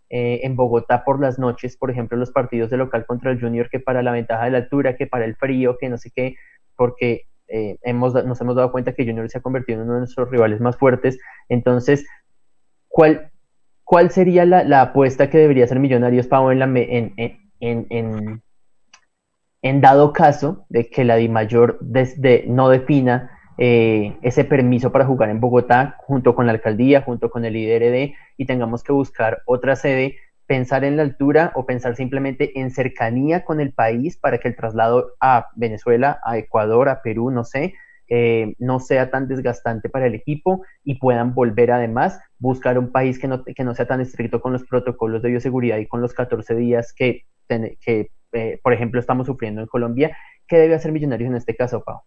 eh, 0.09 0.40
en 0.45 0.56
Bogotá 0.56 1.04
por 1.04 1.21
las 1.21 1.38
noches, 1.38 1.76
por 1.76 1.90
ejemplo, 1.90 2.16
los 2.16 2.30
partidos 2.30 2.71
de 2.71 2.76
local 2.76 3.06
contra 3.06 3.30
el 3.30 3.40
Junior, 3.40 3.68
que 3.68 3.80
para 3.80 4.02
la 4.02 4.12
ventaja 4.12 4.45
de 4.45 4.52
la 4.52 4.59
altura, 4.59 4.97
que 4.97 5.06
para 5.06 5.25
el 5.25 5.37
frío, 5.37 5.76
que 5.78 5.88
no 5.88 5.99
sé 5.99 6.11
qué, 6.14 6.37
porque 6.76 7.23
eh, 7.49 7.76
hemos, 7.83 8.14
nos 8.25 8.40
hemos 8.40 8.56
dado 8.56 8.73
cuenta 8.73 8.95
que 8.95 9.04
Junior 9.04 9.28
se 9.28 9.38
ha 9.38 9.42
convertido 9.42 9.80
en 9.80 9.87
uno 9.87 9.95
de 9.95 10.00
nuestros 10.00 10.30
rivales 10.30 10.61
más 10.61 10.76
fuertes. 10.76 11.18
Entonces, 11.49 12.06
¿cuál, 12.88 13.30
cuál 13.85 14.11
sería 14.11 14.45
la, 14.45 14.64
la 14.64 14.83
apuesta 14.83 15.30
que 15.30 15.38
debería 15.38 15.64
hacer 15.64 15.80
Millonarios, 15.80 16.26
Pau, 16.26 16.50
en, 16.50 16.59
la, 16.59 16.66
en, 16.66 17.14
en, 17.16 17.46
en, 17.61 18.43
dado 19.81 20.13
caso 20.13 20.65
de 20.69 20.89
que 20.89 21.05
la 21.05 21.17
DIMAYOR 21.17 21.79
desde, 21.81 22.45
no 22.47 22.69
defina 22.69 23.31
eh, 23.59 24.17
ese 24.23 24.45
permiso 24.45 24.93
para 24.93 25.07
jugar 25.07 25.31
en 25.31 25.41
Bogotá 25.41 25.97
junto 26.01 26.35
con 26.35 26.47
la 26.47 26.53
alcaldía, 26.53 27.03
junto 27.03 27.31
con 27.31 27.45
el 27.45 27.57
IDRD 27.57 28.15
y 28.37 28.47
tengamos 28.47 28.83
que 28.83 28.93
buscar 28.93 29.43
otra 29.47 29.77
sede 29.77 30.17
pensar 30.47 30.85
en 30.85 30.97
la 30.97 31.03
altura 31.03 31.53
o 31.55 31.67
pensar 31.67 31.97
simplemente 31.97 32.61
en 32.61 32.71
cercanía 32.71 33.45
con 33.45 33.61
el 33.61 33.73
país 33.73 34.17
para 34.17 34.39
que 34.39 34.49
el 34.49 34.57
traslado 34.57 35.15
a 35.21 35.49
Venezuela, 35.57 36.21
a 36.25 36.39
Ecuador, 36.39 36.89
a 36.89 37.03
Perú, 37.03 37.31
no 37.31 37.45
sé, 37.45 37.75
eh, 38.09 38.55
no 38.59 38.79
sea 38.79 39.11
tan 39.11 39.27
desgastante 39.27 39.89
para 39.89 40.07
el 40.07 40.15
equipo 40.15 40.63
y 40.85 41.01
puedan 41.01 41.35
volver 41.35 41.73
además 41.73 42.21
buscar 42.39 42.79
un 42.79 42.93
país 42.93 43.19
que 43.19 43.27
no, 43.27 43.43
que 43.43 43.65
no 43.65 43.75
sea 43.75 43.89
tan 43.89 44.01
estricto 44.01 44.41
con 44.41 44.53
los 44.53 44.65
protocolos 44.65 45.23
de 45.23 45.31
bioseguridad 45.31 45.79
y 45.79 45.87
con 45.87 46.01
los 46.01 46.15
14 46.15 46.55
días 46.55 46.93
que, 46.93 47.25
que 47.47 48.11
eh, 48.33 48.61
por 48.62 48.73
ejemplo, 48.73 49.00
estamos 49.00 49.26
sufriendo 49.26 49.61
en 49.61 49.67
Colombia. 49.67 50.17
¿Qué 50.47 50.57
debe 50.57 50.75
hacer 50.75 50.93
Millonarios 50.93 51.31
en 51.31 51.37
este 51.37 51.57
caso, 51.57 51.83
Pau? 51.83 52.03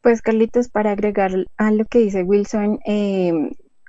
Pues 0.00 0.22
Carlitos, 0.22 0.68
para 0.68 0.92
agregar 0.92 1.32
a 1.56 1.70
lo 1.72 1.84
que 1.84 1.98
dice 1.98 2.22
Wilson, 2.22 2.78
eh, 2.86 3.32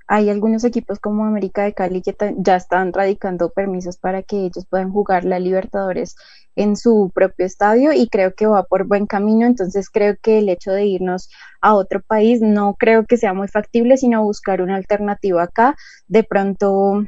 hay 0.07 0.29
algunos 0.29 0.63
equipos 0.63 0.99
como 0.99 1.25
América 1.25 1.63
de 1.63 1.73
Cali 1.73 2.01
que 2.01 2.15
ya 2.37 2.55
están 2.55 2.93
radicando 2.93 3.51
permisos 3.51 3.97
para 3.97 4.23
que 4.23 4.45
ellos 4.45 4.65
puedan 4.67 4.91
jugar 4.91 5.25
la 5.25 5.37
Libertadores 5.37 6.15
en 6.55 6.75
su 6.75 7.11
propio 7.13 7.45
estadio 7.45 7.93
y 7.93 8.07
creo 8.07 8.33
que 8.33 8.47
va 8.47 8.63
por 8.63 8.87
buen 8.87 9.05
camino, 9.05 9.45
entonces 9.45 9.89
creo 9.89 10.15
que 10.19 10.39
el 10.39 10.49
hecho 10.49 10.71
de 10.71 10.85
irnos 10.85 11.29
a 11.61 11.75
otro 11.75 12.01
país 12.01 12.41
no 12.41 12.75
creo 12.79 13.05
que 13.05 13.17
sea 13.17 13.33
muy 13.33 13.47
factible, 13.47 13.97
sino 13.97 14.23
buscar 14.23 14.61
una 14.61 14.77
alternativa 14.77 15.43
acá, 15.43 15.75
de 16.07 16.23
pronto 16.23 17.03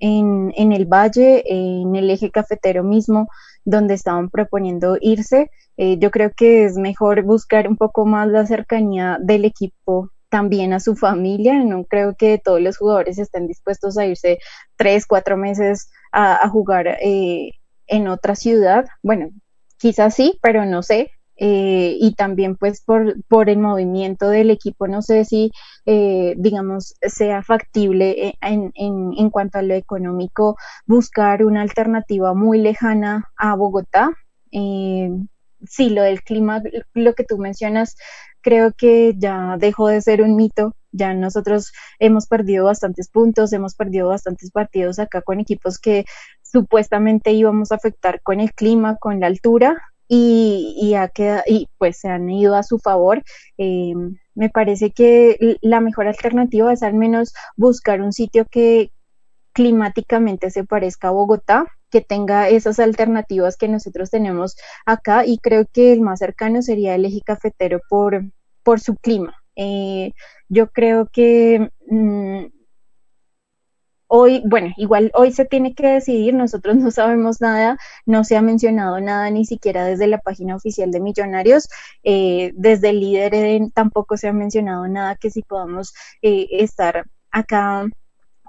en, 0.00 0.52
en 0.56 0.72
el 0.72 0.86
valle, 0.86 1.42
en 1.46 1.96
el 1.96 2.10
eje 2.10 2.30
cafetero 2.30 2.84
mismo, 2.84 3.28
donde 3.64 3.94
estaban 3.94 4.30
proponiendo 4.30 4.96
irse. 5.00 5.50
Eh, 5.76 5.98
yo 5.98 6.10
creo 6.10 6.32
que 6.36 6.64
es 6.64 6.76
mejor 6.76 7.22
buscar 7.22 7.68
un 7.68 7.76
poco 7.76 8.06
más 8.06 8.28
la 8.28 8.46
cercanía 8.46 9.18
del 9.20 9.44
equipo 9.44 10.10
también 10.28 10.72
a 10.72 10.80
su 10.80 10.96
familia. 10.96 11.62
No 11.64 11.84
creo 11.84 12.14
que 12.16 12.38
todos 12.38 12.60
los 12.60 12.78
jugadores 12.78 13.18
estén 13.18 13.46
dispuestos 13.46 13.98
a 13.98 14.06
irse 14.06 14.38
tres, 14.76 15.06
cuatro 15.06 15.36
meses 15.36 15.90
a, 16.12 16.48
jugar 16.48 16.88
eh, 17.00 17.52
en 17.86 18.08
otra 18.08 18.34
ciudad. 18.34 18.86
Bueno, 19.02 19.30
quizás 19.78 20.14
sí, 20.14 20.38
pero 20.42 20.64
no 20.64 20.82
sé. 20.82 21.10
Eh, 21.40 21.96
y 22.00 22.14
también 22.14 22.56
pues 22.56 22.82
por, 22.82 23.14
por 23.28 23.48
el 23.48 23.58
movimiento 23.58 24.28
del 24.28 24.50
equipo, 24.50 24.88
no 24.88 25.02
sé 25.02 25.24
si, 25.24 25.52
eh, 25.86 26.34
digamos, 26.36 26.94
sea 27.02 27.42
factible 27.42 28.34
en, 28.40 28.72
en, 28.74 29.12
en 29.16 29.30
cuanto 29.30 29.58
a 29.58 29.62
lo 29.62 29.74
económico 29.74 30.56
buscar 30.86 31.44
una 31.44 31.62
alternativa 31.62 32.34
muy 32.34 32.60
lejana 32.60 33.28
a 33.36 33.54
Bogotá. 33.54 34.10
sí, 34.50 35.90
lo 35.90 36.02
del 36.02 36.22
clima, 36.22 36.62
lo 36.94 37.14
que 37.14 37.24
tú 37.24 37.38
mencionas, 37.38 37.96
creo 38.40 38.72
que 38.72 39.14
ya 39.18 39.56
dejó 39.58 39.88
de 39.88 40.00
ser 40.00 40.22
un 40.22 40.36
mito. 40.36 40.74
Ya 40.90 41.12
nosotros 41.14 41.72
hemos 41.98 42.26
perdido 42.26 42.64
bastantes 42.64 43.08
puntos, 43.10 43.52
hemos 43.52 43.74
perdido 43.74 44.08
bastantes 44.08 44.50
partidos 44.50 44.98
acá 44.98 45.20
con 45.22 45.38
equipos 45.38 45.78
que 45.78 46.04
supuestamente 46.42 47.32
íbamos 47.32 47.72
a 47.72 47.76
afectar 47.76 48.22
con 48.22 48.40
el 48.40 48.52
clima, 48.54 48.96
con 48.96 49.20
la 49.20 49.26
altura, 49.26 49.76
y, 50.08 50.74
y, 50.80 50.94
y 51.46 51.68
pues 51.78 51.98
se 52.00 52.08
han 52.08 52.28
ido 52.30 52.54
a 52.56 52.62
su 52.62 52.78
favor. 52.78 53.22
Eh, 53.58 53.94
me 54.34 54.50
parece 54.50 54.90
que 54.90 55.58
la 55.60 55.80
mejor 55.80 56.08
alternativa 56.08 56.72
es 56.72 56.82
al 56.82 56.94
menos 56.94 57.34
buscar 57.56 58.00
un 58.00 58.12
sitio 58.12 58.46
que 58.50 58.90
climáticamente 59.52 60.50
se 60.50 60.64
parezca 60.64 61.08
a 61.08 61.12
Bogotá, 61.12 61.66
que 61.90 62.00
tenga 62.00 62.48
esas 62.48 62.78
alternativas 62.78 63.56
que 63.56 63.68
nosotros 63.68 64.10
tenemos 64.10 64.56
acá 64.86 65.26
y 65.26 65.38
creo 65.38 65.66
que 65.72 65.92
el 65.92 66.00
más 66.00 66.20
cercano 66.20 66.62
sería 66.62 66.94
el 66.94 67.04
eje 67.04 67.20
cafetero 67.24 67.80
por, 67.88 68.22
por 68.62 68.80
su 68.80 68.94
clima. 68.96 69.34
Eh, 69.56 70.12
yo 70.48 70.70
creo 70.70 71.08
que 71.12 71.70
mm, 71.88 72.44
hoy, 74.08 74.42
bueno, 74.46 74.72
igual 74.76 75.10
hoy 75.14 75.32
se 75.32 75.44
tiene 75.44 75.74
que 75.74 75.86
decidir, 75.86 76.34
nosotros 76.34 76.76
no 76.76 76.90
sabemos 76.90 77.40
nada, 77.40 77.78
no 78.06 78.24
se 78.24 78.36
ha 78.36 78.42
mencionado 78.42 79.00
nada 79.00 79.30
ni 79.30 79.44
siquiera 79.44 79.84
desde 79.84 80.06
la 80.08 80.18
página 80.18 80.56
oficial 80.56 80.90
de 80.90 81.00
Millonarios, 81.00 81.68
eh, 82.02 82.52
desde 82.56 82.90
el 82.90 83.00
líder 83.00 83.70
tampoco 83.74 84.16
se 84.16 84.28
ha 84.28 84.32
mencionado 84.32 84.88
nada 84.88 85.16
que 85.16 85.30
si 85.30 85.42
podamos 85.42 85.94
eh, 86.22 86.48
estar 86.50 87.04
acá 87.30 87.86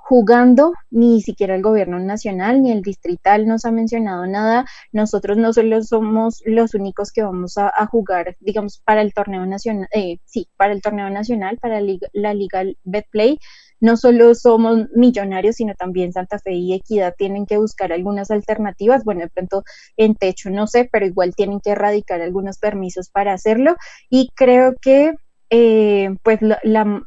jugando, 0.10 0.74
ni 0.90 1.22
siquiera 1.22 1.54
el 1.56 1.62
gobierno 1.62 2.00
nacional 2.00 2.64
ni 2.64 2.72
el 2.72 2.82
distrital 2.82 3.46
nos 3.48 3.64
ha 3.66 3.72
mencionado 3.72 4.26
nada. 4.26 4.66
Nosotros 4.92 5.38
no 5.38 5.54
solo 5.54 5.84
somos 5.84 6.42
los 6.46 6.74
únicos 6.74 7.12
que 7.12 7.22
vamos 7.22 7.60
a, 7.60 7.72
jugar, 7.86 8.36
digamos, 8.40 8.82
para 8.84 9.02
el 9.04 9.14
torneo 9.14 9.46
nacional, 9.46 9.88
eh, 9.94 10.18
sí, 10.26 10.50
para 10.58 10.74
el 10.74 10.82
torneo 10.82 11.12
nacional, 11.12 11.60
para 11.60 11.80
la 12.14 12.34
Liga, 12.34 12.64
Betplay. 12.84 13.38
No 13.80 13.98
solo 13.98 14.36
somos 14.36 14.88
millonarios, 14.96 15.56
sino 15.58 15.74
también 15.76 16.12
Santa 16.14 16.40
Fe 16.40 16.54
y 16.54 16.74
Equidad 16.74 17.16
tienen 17.18 17.46
que 17.46 17.58
buscar 17.58 17.94
algunas 17.94 18.32
alternativas. 18.32 19.04
Bueno, 19.04 19.22
de 19.22 19.30
pronto 19.30 19.64
en 19.98 20.16
techo 20.16 20.50
no 20.50 20.68
sé, 20.68 20.90
pero 20.92 21.06
igual 21.06 21.36
tienen 21.36 21.60
que 21.60 21.72
erradicar 21.72 22.22
algunos 22.22 22.58
permisos 22.58 23.10
para 23.10 23.34
hacerlo. 23.34 23.76
Y 24.10 24.30
creo 24.36 24.76
que 24.82 25.14
eh, 25.50 26.16
pues 26.24 26.40
la, 26.42 27.04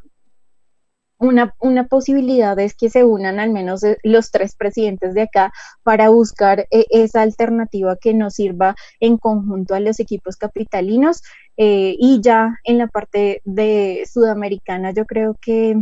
una, 1.17 1.55
una, 1.61 1.87
posibilidad 1.87 2.59
es 2.59 2.75
que 2.75 2.89
se 2.89 3.05
unan 3.05 3.39
al 3.39 3.51
menos 3.51 3.83
eh, 3.83 3.97
los 4.03 4.31
tres 4.31 4.55
presidentes 4.55 5.13
de 5.13 5.21
acá 5.21 5.53
para 5.83 6.09
buscar 6.09 6.67
eh, 6.71 6.85
esa 6.89 7.21
alternativa 7.21 7.95
que 7.95 8.13
nos 8.13 8.33
sirva 8.35 8.75
en 8.99 9.17
conjunto 9.17 9.75
a 9.75 9.79
los 9.79 9.99
equipos 9.99 10.37
capitalinos. 10.37 11.21
Y 11.55 12.19
ya 12.21 12.57
en 12.63 12.79
la 12.79 12.87
parte 12.87 13.41
de 13.45 14.05
Sudamericana, 14.11 14.91
yo 14.91 15.05
creo 15.05 15.37
que 15.39 15.75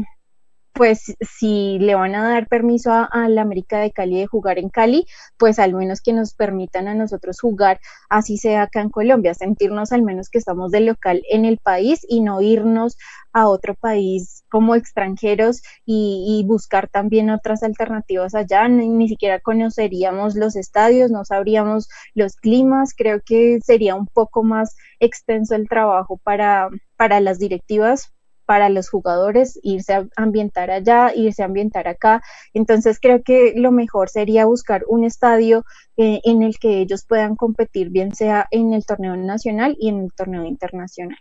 pues 0.74 1.16
si 1.20 1.80
le 1.80 1.96
van 1.96 2.16
a 2.16 2.28
dar 2.28 2.48
permiso 2.48 2.92
a, 2.92 3.10
la 3.30 3.42
América 3.42 3.80
de 3.80 3.92
Cali 3.92 4.20
de 4.20 4.28
jugar 4.28 4.58
en 4.58 4.70
Cali, 4.70 5.06
pues 5.38 5.60
al 5.60 5.74
menos 5.74 6.02
que 6.02 6.14
nos 6.14 6.34
permitan 6.34 6.88
a 6.88 6.94
nosotros 6.94 7.40
jugar, 7.40 7.80
así 8.10 8.38
sea 8.38 8.64
acá 8.64 8.82
en 8.82 8.90
Colombia, 8.90 9.34
sentirnos 9.34 9.92
al 9.92 10.02
menos 10.02 10.30
que 10.30 10.38
estamos 10.38 10.72
de 10.72 10.82
local 10.82 11.22
en 11.30 11.46
el 11.46 11.58
país 11.58 12.06
y 12.08 12.22
no 12.22 12.42
irnos 12.42 12.98
a 13.34 13.48
otro 13.48 13.76
país 13.76 14.44
como 14.50 14.76
extranjeros 14.76 15.62
y, 15.86 16.44
buscar 16.48 16.90
también 16.90 17.30
otras 17.30 17.64
alternativas 17.64 18.36
allá. 18.36 18.68
Ni, 18.68 18.90
ni, 18.90 19.08
siquiera 19.08 19.40
conoceríamos 19.40 20.36
los 20.36 20.56
estadios, 20.56 21.12
no 21.12 21.24
sabríamos 21.24 21.88
los 22.14 22.36
climas. 22.36 22.94
Creo 22.96 23.22
que 23.24 23.60
sería 23.64 23.96
un 23.96 24.08
poco 24.08 24.44
más 24.44 24.76
extenso 25.00 25.56
el 25.56 25.70
trabajo 25.70 26.20
para, 26.24 26.70
para 26.98 27.22
las 27.22 27.40
directivas 27.40 28.12
para 28.46 28.70
los 28.70 28.90
jugadores 28.90 29.60
irse 29.64 29.94
a 29.94 30.08
ambientar 30.16 30.72
allá, 30.72 31.12
irse 31.16 31.42
a 31.42 31.46
ambientar 31.46 31.88
acá. 31.88 32.22
Entonces 32.54 33.00
creo 33.00 33.24
que 33.24 33.54
lo 33.56 33.72
mejor 33.72 34.10
sería 34.10 34.46
buscar 34.46 34.84
un 34.88 35.04
estadio 35.04 35.64
eh, 35.98 36.22
en 36.24 36.44
el 36.44 36.58
que 36.60 36.80
ellos 36.80 37.06
puedan 37.06 37.36
competir, 37.36 37.90
bien 37.90 38.14
sea 38.14 38.48
en 38.52 38.74
el 38.74 38.86
torneo 38.86 39.16
nacional 39.16 39.76
y 39.80 39.90
en 39.90 40.02
el 40.02 40.14
torneo 40.14 40.46
internacional. 40.46 41.18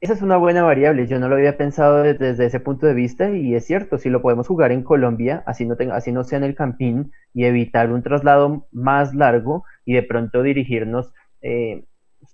Esa 0.00 0.12
es 0.12 0.22
una 0.22 0.36
buena 0.36 0.62
variable, 0.62 1.08
yo 1.08 1.18
no 1.18 1.28
lo 1.28 1.34
había 1.34 1.56
pensado 1.56 2.04
desde, 2.04 2.46
ese 2.46 2.60
punto 2.60 2.86
de 2.86 2.94
vista 2.94 3.30
y 3.30 3.56
es 3.56 3.66
cierto, 3.66 3.98
si 3.98 4.10
lo 4.10 4.22
podemos 4.22 4.46
jugar 4.46 4.70
en 4.70 4.84
Colombia, 4.84 5.42
así 5.44 5.66
no, 5.66 5.74
tenga, 5.74 5.96
así 5.96 6.12
no 6.12 6.22
sea 6.22 6.38
en 6.38 6.44
el 6.44 6.54
Campín 6.54 7.10
y 7.34 7.46
evitar 7.46 7.90
un 7.90 8.04
traslado 8.04 8.68
más 8.70 9.12
largo 9.12 9.64
y 9.84 9.94
de 9.94 10.04
pronto 10.04 10.44
dirigirnos 10.44 11.12
eh, 11.42 11.84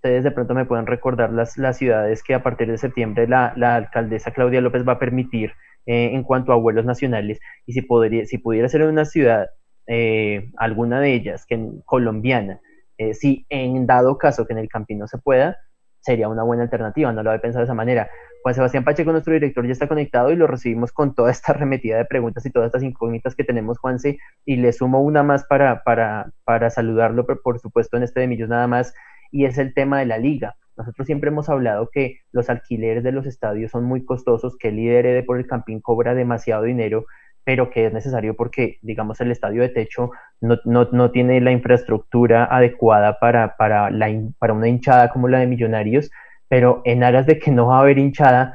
ustedes 0.04 0.22
de 0.22 0.32
pronto 0.32 0.52
me 0.54 0.66
pueden 0.66 0.86
recordar 0.86 1.32
las, 1.32 1.56
las 1.56 1.78
ciudades 1.78 2.22
que 2.22 2.34
a 2.34 2.42
partir 2.42 2.70
de 2.70 2.76
septiembre 2.76 3.26
la, 3.26 3.54
la 3.56 3.74
alcaldesa 3.76 4.32
Claudia 4.32 4.60
López 4.60 4.86
va 4.86 4.92
a 4.92 4.98
permitir 4.98 5.52
eh, 5.86 6.10
en 6.12 6.24
cuanto 6.24 6.52
a 6.52 6.56
vuelos 6.56 6.84
nacionales. 6.84 7.40
Y 7.64 7.72
si, 7.72 7.80
podría, 7.80 8.26
si 8.26 8.36
pudiera 8.36 8.68
ser 8.68 8.82
una 8.82 9.06
ciudad, 9.06 9.46
eh, 9.86 10.50
alguna 10.58 11.00
de 11.00 11.14
ellas, 11.14 11.46
que 11.46 11.58
colombiana, 11.86 12.60
eh, 12.98 13.14
si 13.14 13.46
en 13.48 13.86
dado 13.86 14.18
caso 14.18 14.46
que 14.46 14.52
en 14.52 14.58
el 14.58 14.68
Campín 14.68 15.00
se 15.08 15.16
pueda, 15.16 15.56
sería 16.00 16.28
una 16.28 16.42
buena 16.42 16.64
alternativa, 16.64 17.10
no 17.10 17.22
lo 17.22 17.30
había 17.30 17.40
pensado 17.40 17.60
de 17.62 17.64
esa 17.64 17.74
manera. 17.74 18.10
Juan 18.42 18.54
Sebastián 18.54 18.84
Pacheco, 18.84 19.10
nuestro 19.10 19.32
director, 19.32 19.64
ya 19.64 19.72
está 19.72 19.88
conectado 19.88 20.30
y 20.30 20.36
lo 20.36 20.46
recibimos 20.46 20.92
con 20.92 21.14
toda 21.14 21.30
esta 21.30 21.52
arremetida 21.52 21.96
de 21.96 22.04
preguntas 22.04 22.44
y 22.44 22.50
todas 22.50 22.66
estas 22.66 22.82
incógnitas 22.82 23.34
que 23.34 23.44
tenemos, 23.44 23.78
Juanse, 23.78 24.18
y 24.44 24.56
le 24.56 24.70
sumo 24.74 25.00
una 25.00 25.22
más 25.22 25.44
para, 25.44 25.82
para, 25.82 26.30
para 26.44 26.68
saludarlo, 26.68 27.24
por 27.24 27.58
supuesto 27.58 27.96
en 27.96 28.02
este 28.02 28.20
de 28.20 28.28
Millos 28.28 28.50
nada 28.50 28.66
más 28.66 28.92
y 29.34 29.46
es 29.46 29.58
el 29.58 29.74
tema 29.74 29.98
de 29.98 30.06
la 30.06 30.16
liga. 30.16 30.54
Nosotros 30.76 31.06
siempre 31.06 31.28
hemos 31.28 31.48
hablado 31.48 31.90
que 31.92 32.20
los 32.30 32.48
alquileres 32.48 33.02
de 33.02 33.10
los 33.10 33.26
estadios 33.26 33.72
son 33.72 33.82
muy 33.84 34.04
costosos, 34.04 34.56
que 34.56 34.68
el 34.68 34.76
líder 34.76 35.06
de 35.06 35.24
por 35.24 35.38
el 35.38 35.48
Campín 35.48 35.80
cobra 35.80 36.14
demasiado 36.14 36.62
dinero, 36.62 37.06
pero 37.42 37.68
que 37.68 37.86
es 37.86 37.92
necesario 37.92 38.36
porque, 38.36 38.78
digamos, 38.80 39.20
el 39.20 39.32
estadio 39.32 39.62
de 39.62 39.70
techo 39.70 40.12
no, 40.40 40.58
no, 40.64 40.88
no 40.92 41.10
tiene 41.10 41.40
la 41.40 41.50
infraestructura 41.50 42.44
adecuada 42.44 43.18
para, 43.18 43.56
para, 43.56 43.90
la, 43.90 44.08
para 44.38 44.52
una 44.52 44.68
hinchada 44.68 45.10
como 45.10 45.26
la 45.26 45.40
de 45.40 45.48
Millonarios, 45.48 46.12
pero 46.46 46.80
en 46.84 47.02
aras 47.02 47.26
de 47.26 47.40
que 47.40 47.50
no 47.50 47.66
va 47.66 47.78
a 47.78 47.80
haber 47.80 47.98
hinchada, 47.98 48.54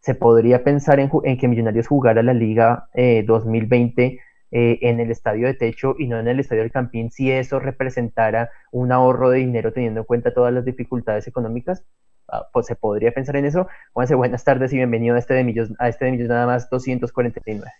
se 0.00 0.14
podría 0.14 0.62
pensar 0.62 1.00
en, 1.00 1.10
en 1.24 1.38
que 1.38 1.48
Millonarios 1.48 1.88
jugara 1.88 2.22
la 2.22 2.34
Liga 2.34 2.88
eh, 2.92 3.24
2020 3.26 4.20
eh, 4.50 4.78
en 4.82 5.00
el 5.00 5.10
estadio 5.10 5.46
de 5.46 5.54
techo 5.54 5.94
y 5.98 6.06
no 6.06 6.18
en 6.18 6.28
el 6.28 6.40
estadio 6.40 6.62
del 6.62 6.72
Campín, 6.72 7.10
si 7.10 7.30
eso 7.30 7.58
representara 7.58 8.50
un 8.72 8.92
ahorro 8.92 9.30
de 9.30 9.38
dinero 9.38 9.72
teniendo 9.72 10.00
en 10.00 10.06
cuenta 10.06 10.32
todas 10.32 10.52
las 10.52 10.64
dificultades 10.64 11.26
económicas, 11.26 11.84
ah, 12.28 12.48
pues 12.52 12.66
se 12.66 12.74
podría 12.74 13.12
pensar 13.12 13.36
en 13.36 13.44
eso. 13.44 13.68
Juanse, 13.92 14.14
buenas 14.14 14.44
tardes 14.44 14.72
y 14.72 14.76
bienvenido 14.76 15.16
a 15.16 15.18
este 15.18 15.34
de 15.34 15.44
Millos, 15.44 15.68
a 15.78 15.88
este 15.88 16.06
de 16.06 16.12
Millos 16.12 16.28
nada 16.28 16.46
más 16.46 16.70
249. 16.70 17.70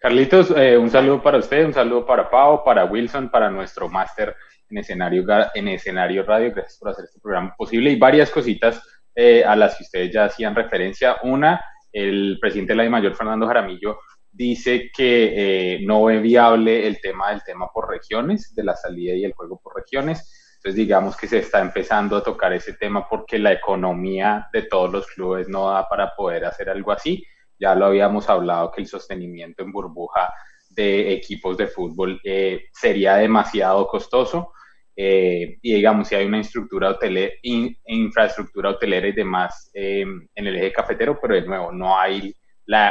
Carlitos, 0.00 0.52
eh, 0.56 0.76
un 0.76 0.90
saludo 0.90 1.22
para 1.22 1.38
usted, 1.38 1.64
un 1.64 1.72
saludo 1.72 2.06
para 2.06 2.30
Pau, 2.30 2.62
para 2.62 2.84
Wilson, 2.84 3.30
para 3.30 3.50
nuestro 3.50 3.88
máster 3.88 4.36
en 4.70 4.78
escenario, 4.78 5.24
en 5.54 5.68
escenario 5.68 6.22
radio. 6.22 6.52
Gracias 6.52 6.78
por 6.78 6.90
hacer 6.90 7.06
este 7.06 7.18
programa 7.20 7.54
posible 7.56 7.90
y 7.90 7.98
varias 7.98 8.30
cositas 8.30 8.80
eh, 9.14 9.42
a 9.44 9.56
las 9.56 9.76
que 9.76 9.84
ustedes 9.84 10.12
ya 10.12 10.26
hacían 10.26 10.54
referencia. 10.54 11.16
Una, 11.22 11.60
el 11.92 12.38
presidente 12.40 12.74
de 12.74 12.84
la 12.84 12.90
Mayor, 12.90 13.16
Fernando 13.16 13.46
Jaramillo, 13.46 13.98
dice 14.38 14.92
que 14.96 15.74
eh, 15.74 15.80
no 15.82 16.04
ve 16.04 16.20
viable 16.20 16.86
el 16.86 17.00
tema 17.00 17.30
del 17.30 17.42
tema 17.42 17.68
por 17.74 17.90
regiones, 17.90 18.54
de 18.54 18.62
la 18.62 18.76
salida 18.76 19.14
y 19.14 19.24
el 19.24 19.32
juego 19.32 19.60
por 19.60 19.74
regiones. 19.74 20.54
Entonces, 20.54 20.76
digamos 20.76 21.16
que 21.16 21.26
se 21.26 21.38
está 21.38 21.60
empezando 21.60 22.16
a 22.16 22.22
tocar 22.22 22.52
ese 22.52 22.74
tema 22.74 23.08
porque 23.08 23.38
la 23.38 23.52
economía 23.52 24.48
de 24.52 24.62
todos 24.62 24.92
los 24.92 25.08
clubes 25.08 25.48
no 25.48 25.68
da 25.68 25.88
para 25.88 26.14
poder 26.14 26.44
hacer 26.44 26.70
algo 26.70 26.92
así. 26.92 27.24
Ya 27.58 27.74
lo 27.74 27.86
habíamos 27.86 28.28
hablado 28.28 28.70
que 28.70 28.80
el 28.80 28.86
sostenimiento 28.86 29.64
en 29.64 29.72
burbuja 29.72 30.32
de 30.70 31.12
equipos 31.12 31.56
de 31.56 31.66
fútbol 31.66 32.20
eh, 32.22 32.66
sería 32.72 33.16
demasiado 33.16 33.88
costoso. 33.88 34.52
Eh, 34.94 35.58
y 35.62 35.74
digamos, 35.74 36.06
si 36.06 36.14
hay 36.14 36.26
una 36.26 36.38
infraestructura, 36.38 36.90
hotelera, 36.90 37.32
infraestructura 37.42 38.70
hotelera 38.70 39.08
y 39.08 39.12
demás 39.12 39.68
em, 39.74 40.28
en 40.32 40.46
el 40.46 40.56
eje 40.56 40.72
cafetero, 40.72 41.18
pero 41.20 41.34
de 41.34 41.42
nuevo, 41.42 41.72
no 41.72 41.98
hay, 41.98 42.32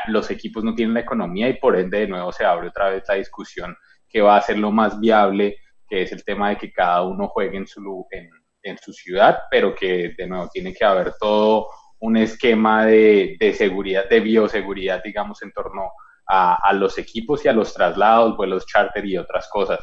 los 0.08 0.32
equipos 0.32 0.64
no 0.64 0.74
tienen 0.74 0.94
la 0.94 1.02
economía 1.02 1.50
y 1.50 1.54
por 1.54 1.78
ende 1.78 2.00
de 2.00 2.08
nuevo 2.08 2.32
se 2.32 2.44
abre 2.44 2.70
otra 2.70 2.90
vez 2.90 3.04
la 3.08 3.16
discusión 3.16 3.76
que 4.10 4.22
va 4.22 4.38
a 4.38 4.42
ser 4.42 4.58
lo 4.58 4.72
más 4.72 5.00
viable, 5.00 5.58
que 5.88 6.02
es 6.02 6.12
el 6.12 6.24
tema 6.24 6.50
de 6.50 6.58
que 6.58 6.72
cada 6.72 7.04
uno 7.04 7.28
juegue 7.28 7.58
en 7.58 7.68
su, 7.68 8.94
ciudad, 8.94 9.40
pero 9.52 9.76
que 9.76 10.14
de 10.18 10.28
nuevo 10.28 10.50
tiene 10.52 10.74
que 10.74 10.84
haber 10.84 11.14
todo 11.20 11.68
un 12.00 12.18
esquema 12.18 12.86
de, 12.86 13.38
seguridad, 13.56 14.10
de 14.10 14.20
bioseguridad, 14.20 15.04
digamos, 15.04 15.42
en 15.42 15.52
torno 15.52 15.92
a, 16.28 16.56
a, 16.56 16.74
los 16.74 16.98
equipos 16.98 17.46
y 17.46 17.48
a 17.48 17.54
los 17.54 17.74
traslados, 17.74 18.36
vuelos 18.36 18.66
charter 18.66 19.06
y 19.06 19.18
otras 19.18 19.48
cosas. 19.50 19.80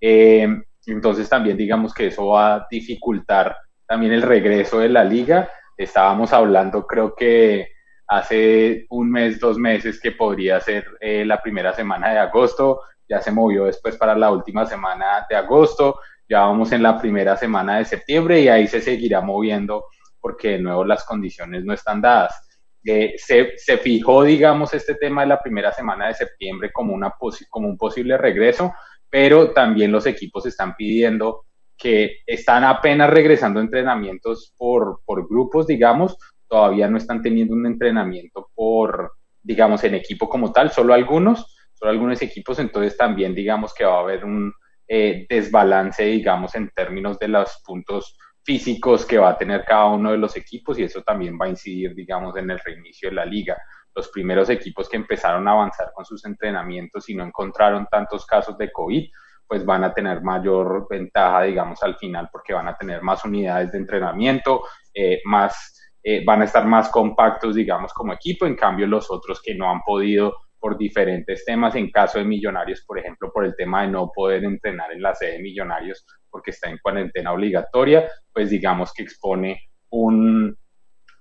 Eh, 0.00 0.48
entonces 0.86 1.28
también 1.28 1.56
digamos 1.56 1.92
que 1.92 2.08
eso 2.08 2.28
va 2.28 2.54
a 2.54 2.66
dificultar 2.70 3.56
también 3.86 4.12
el 4.12 4.22
regreso 4.22 4.78
de 4.78 4.88
la 4.88 5.04
liga. 5.04 5.50
Estábamos 5.76 6.32
hablando 6.32 6.86
creo 6.86 7.14
que 7.14 7.75
hace 8.08 8.86
un 8.90 9.10
mes, 9.10 9.40
dos 9.40 9.58
meses 9.58 10.00
que 10.00 10.12
podría 10.12 10.60
ser 10.60 10.86
eh, 11.00 11.24
la 11.24 11.40
primera 11.42 11.72
semana 11.72 12.12
de 12.12 12.18
agosto, 12.18 12.82
ya 13.08 13.20
se 13.20 13.32
movió 13.32 13.64
después 13.64 13.96
para 13.96 14.16
la 14.16 14.30
última 14.30 14.66
semana 14.66 15.26
de 15.28 15.36
agosto, 15.36 16.00
ya 16.28 16.40
vamos 16.40 16.72
en 16.72 16.82
la 16.82 16.98
primera 16.98 17.36
semana 17.36 17.78
de 17.78 17.84
septiembre 17.84 18.40
y 18.40 18.48
ahí 18.48 18.66
se 18.66 18.80
seguirá 18.80 19.20
moviendo 19.20 19.86
porque 20.20 20.50
de 20.50 20.58
nuevo 20.58 20.84
las 20.84 21.04
condiciones 21.04 21.64
no 21.64 21.72
están 21.72 22.00
dadas. 22.00 22.42
Eh, 22.84 23.14
se, 23.16 23.52
se, 23.56 23.78
fijó, 23.78 24.22
digamos, 24.22 24.72
este 24.74 24.94
tema 24.94 25.22
de 25.22 25.28
la 25.28 25.40
primera 25.40 25.72
semana 25.72 26.08
de 26.08 26.14
septiembre 26.14 26.70
como, 26.72 26.94
una 26.94 27.12
como 27.50 27.68
un 27.68 27.76
posible 27.76 28.16
regreso, 28.16 28.72
pero 29.10 29.52
también 29.52 29.90
los 29.90 30.06
equipos 30.06 30.46
están 30.46 30.74
pidiendo 30.76 31.46
que 31.76 32.18
están 32.26 32.64
apenas 32.64 33.10
regresando 33.10 33.60
entrenamientos 33.60 34.54
por, 34.56 35.00
por 35.04 35.28
grupos, 35.28 35.66
digamos, 35.66 36.16
todavía 36.48 36.88
no 36.88 36.96
están 36.96 37.22
teniendo 37.22 37.54
un 37.54 37.66
entrenamiento 37.66 38.50
por, 38.54 39.12
digamos, 39.42 39.82
en 39.84 39.94
equipo 39.94 40.28
como 40.28 40.52
tal, 40.52 40.70
solo 40.70 40.94
algunos, 40.94 41.56
solo 41.72 41.90
algunos 41.90 42.22
equipos, 42.22 42.58
entonces 42.58 42.96
también 42.96 43.34
digamos 43.34 43.74
que 43.74 43.84
va 43.84 43.96
a 43.96 44.00
haber 44.00 44.24
un 44.24 44.52
eh, 44.88 45.26
desbalance, 45.28 46.04
digamos, 46.04 46.54
en 46.54 46.70
términos 46.70 47.18
de 47.18 47.28
los 47.28 47.62
puntos 47.64 48.16
físicos 48.46 49.04
que 49.04 49.18
va 49.18 49.30
a 49.30 49.38
tener 49.38 49.64
cada 49.64 49.86
uno 49.86 50.12
de 50.12 50.18
los 50.18 50.36
equipos 50.36 50.78
y 50.78 50.84
eso 50.84 51.02
también 51.02 51.36
va 51.40 51.46
a 51.46 51.48
incidir, 51.48 51.94
digamos, 51.94 52.36
en 52.36 52.48
el 52.48 52.60
reinicio 52.60 53.08
de 53.08 53.16
la 53.16 53.24
liga. 53.24 53.56
Los 53.92 54.08
primeros 54.10 54.48
equipos 54.48 54.88
que 54.88 54.96
empezaron 54.96 55.48
a 55.48 55.52
avanzar 55.52 55.90
con 55.92 56.04
sus 56.04 56.24
entrenamientos 56.24 57.08
y 57.08 57.16
no 57.16 57.24
encontraron 57.24 57.88
tantos 57.90 58.24
casos 58.24 58.56
de 58.56 58.70
COVID, 58.70 59.10
pues 59.48 59.64
van 59.64 59.82
a 59.82 59.92
tener 59.92 60.22
mayor 60.22 60.86
ventaja, 60.88 61.42
digamos, 61.42 61.82
al 61.82 61.96
final, 61.96 62.28
porque 62.30 62.54
van 62.54 62.68
a 62.68 62.76
tener 62.76 63.02
más 63.02 63.24
unidades 63.24 63.72
de 63.72 63.78
entrenamiento, 63.78 64.62
eh, 64.94 65.20
más, 65.24 65.75
eh, 66.08 66.22
van 66.24 66.40
a 66.40 66.44
estar 66.44 66.64
más 66.64 66.88
compactos, 66.88 67.56
digamos, 67.56 67.92
como 67.92 68.12
equipo. 68.12 68.46
En 68.46 68.54
cambio, 68.54 68.86
los 68.86 69.10
otros 69.10 69.42
que 69.42 69.56
no 69.56 69.68
han 69.68 69.80
podido 69.80 70.36
por 70.56 70.78
diferentes 70.78 71.44
temas, 71.44 71.74
en 71.74 71.90
caso 71.90 72.18
de 72.18 72.24
Millonarios, 72.24 72.84
por 72.86 73.00
ejemplo, 73.00 73.32
por 73.32 73.44
el 73.44 73.56
tema 73.56 73.82
de 73.82 73.88
no 73.88 74.12
poder 74.14 74.44
entrenar 74.44 74.92
en 74.92 75.02
la 75.02 75.16
sede 75.16 75.32
de 75.32 75.38
Millonarios 75.40 76.06
porque 76.30 76.52
está 76.52 76.70
en 76.70 76.78
cuarentena 76.78 77.32
obligatoria, 77.32 78.08
pues 78.32 78.50
digamos 78.50 78.92
que 78.92 79.02
expone 79.02 79.62
un, 79.90 80.56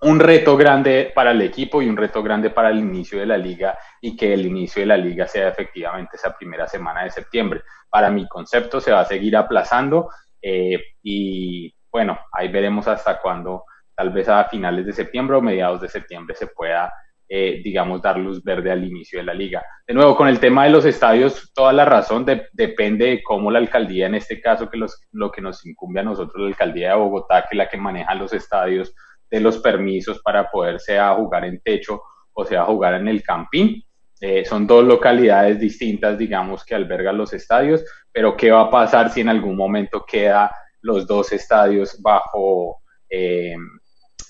un 0.02 0.19
reto 0.19 0.56
grande 0.56 1.12
para 1.15 1.32
el 1.32 1.41
equipo 1.41 1.82
y 1.82 1.89
un 1.89 1.98
reto 1.98 2.21
grande 2.21 2.52
para 2.52 2.69
el 2.69 2.78
inicio 2.78 3.17
de 3.17 3.26
la 3.26 3.38
liga 3.38 3.80
y 4.00 4.15
que 4.15 4.36
el 4.36 4.45
inicio 4.45 4.82
de 4.82 4.86
la 4.86 4.98
liga 4.98 5.26
sea 5.28 5.48
efectivamente 5.48 6.15
esa 6.15 6.38
primera 6.38 6.67
semana 6.67 7.06
de 7.06 7.10
septiembre. 7.10 7.63
Para 7.89 8.12
mi 8.12 8.28
concepto 8.28 8.80
se 8.80 8.91
va 8.91 9.00
a 9.00 9.06
seguir 9.06 9.36
aplazando 9.36 10.10
eh, 10.39 10.80
y 11.02 11.74
bueno, 11.91 12.19
ahí 12.32 12.50
veremos 12.50 12.88
hasta 12.88 13.19
cuándo, 13.19 13.63
tal 13.96 14.12
vez 14.12 14.28
a 14.30 14.46
finales 14.46 14.86
de 14.86 14.94
septiembre 14.94 15.38
o 15.38 15.42
mediados 15.42 15.82
de 15.82 15.90
septiembre 15.90 16.36
se 16.36 16.48
pueda, 16.48 16.92
eh, 17.28 17.62
digamos, 17.64 18.02
dar 18.02 18.18
luz 18.18 18.44
verde 18.44 18.72
al 18.72 18.84
inicio 18.84 19.20
de 19.20 19.26
la 19.26 19.34
liga. 19.34 19.64
De 19.88 19.94
nuevo, 19.94 20.16
con 20.16 20.28
el 20.28 20.40
tema 20.40 20.66
de 20.66 20.72
los 20.72 20.86
estadios, 20.86 21.52
toda 21.54 21.74
la 21.74 21.86
razón 21.86 22.26
depende 22.54 23.06
de 23.06 23.24
cómo 23.24 23.52
la 23.52 23.60
alcaldía, 23.60 24.08
en 24.08 24.16
este 24.16 24.42
caso, 24.42 24.70
que 24.70 24.80
lo 25.12 25.32
que 25.32 25.42
nos 25.42 25.66
incumbe 25.66 26.02
a 26.02 26.04
nosotros, 26.04 26.42
la 26.42 26.48
alcaldía 26.48 26.90
de 26.90 26.96
Bogotá, 26.96 27.42
que 27.42 27.50
es 27.52 27.58
la 27.58 27.70
que 27.70 27.78
maneja 27.78 28.14
los 28.16 28.34
estadios, 28.34 28.94
de 29.30 29.40
los 29.40 29.58
permisos 29.60 30.22
para 30.22 30.50
poder 30.50 30.80
sea 30.80 31.14
jugar 31.14 31.46
en 31.46 31.60
techo 31.62 32.02
o 32.34 32.46
sea 32.46 32.66
jugar 32.66 32.96
en 32.96 33.08
el 33.08 33.24
campín. 33.24 33.84
Eh, 34.22 34.46
son 34.46 34.66
dos 34.66 34.84
localidades 34.84 35.60
distintas, 35.60 36.18
digamos, 36.18 36.64
que 36.64 36.76
albergan 36.76 37.18
los 37.18 37.34
estadios, 37.34 37.84
pero 38.12 38.36
¿qué 38.38 38.52
va 38.52 38.62
a 38.62 38.70
pasar 38.70 39.12
si 39.12 39.22
en 39.22 39.30
algún 39.30 39.58
momento 39.58 40.06
queda 40.06 40.52
los 40.82 41.06
dos 41.06 41.32
estadios 41.32 42.02
bajo, 42.02 42.82
eh, 43.10 43.56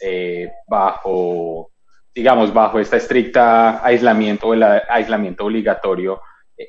eh, 0.02 0.52
bajo, 0.68 1.72
digamos, 2.14 2.54
bajo 2.54 2.80
esta 2.80 2.98
estricta 2.98 3.86
aislamiento 3.86 4.54
el 4.54 4.64
aislamiento 4.64 5.46
obligatorio? 5.46 6.22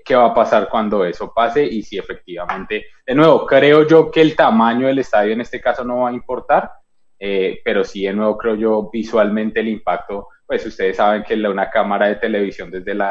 ¿Qué 0.05 0.17
va 0.17 0.27
a 0.27 0.35
pasar 0.35 0.69
cuando 0.69 1.05
eso 1.05 1.33
pase? 1.33 1.65
Y 1.65 1.83
si 1.83 1.97
efectivamente, 1.97 2.87
de 3.07 3.15
nuevo, 3.15 3.47
creo 3.47 3.87
yo 3.87 4.11
que 4.11 4.21
el 4.21 4.35
tamaño 4.35 4.89
del 4.89 4.99
estadio 4.99 5.33
en 5.33 5.41
este 5.41 5.61
caso 5.61 5.85
no 5.85 5.99
va 6.01 6.09
a 6.09 6.13
importar, 6.13 6.71
eh, 7.19 7.61
pero 7.65 7.85
sí, 7.85 8.05
de 8.05 8.13
nuevo, 8.13 8.37
creo 8.37 8.57
yo, 8.57 8.91
visualmente 8.93 9.61
el 9.61 9.69
impacto, 9.69 10.29
pues 10.47 10.67
ustedes 10.67 10.97
saben 10.97 11.23
que 11.23 11.35
una 11.35 11.71
cámara 11.71 12.09
de 12.09 12.17
televisión 12.17 12.71
desde 12.71 12.93
el 12.93 13.03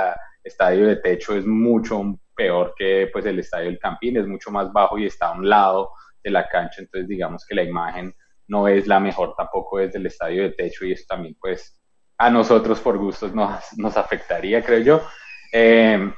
estadio 0.43 0.87
de 0.87 0.97
techo 0.97 1.35
es 1.35 1.45
mucho 1.45 2.01
peor 2.35 2.73
que 2.77 3.09
pues 3.11 3.25
el 3.25 3.39
estadio 3.39 3.65
del 3.65 3.79
Campín, 3.79 4.17
es 4.17 4.27
mucho 4.27 4.51
más 4.51 4.71
bajo 4.71 4.97
y 4.97 5.05
está 5.05 5.27
a 5.27 5.31
un 5.31 5.49
lado 5.49 5.91
de 6.23 6.31
la 6.31 6.47
cancha, 6.47 6.81
entonces 6.81 7.07
digamos 7.07 7.45
que 7.47 7.55
la 7.55 7.63
imagen 7.63 8.13
no 8.47 8.67
es 8.67 8.87
la 8.87 8.99
mejor 8.99 9.33
tampoco 9.35 9.79
desde 9.79 9.99
el 9.99 10.05
estadio 10.05 10.43
de 10.43 10.51
techo 10.51 10.85
y 10.85 10.91
eso 10.91 11.05
también 11.07 11.35
pues 11.39 11.81
a 12.17 12.29
nosotros 12.29 12.79
por 12.79 12.97
gustos 12.97 13.33
nos, 13.33 13.77
nos 13.77 13.97
afectaría, 13.97 14.63
creo 14.63 14.79
yo, 14.79 15.01
eh, 15.51 16.11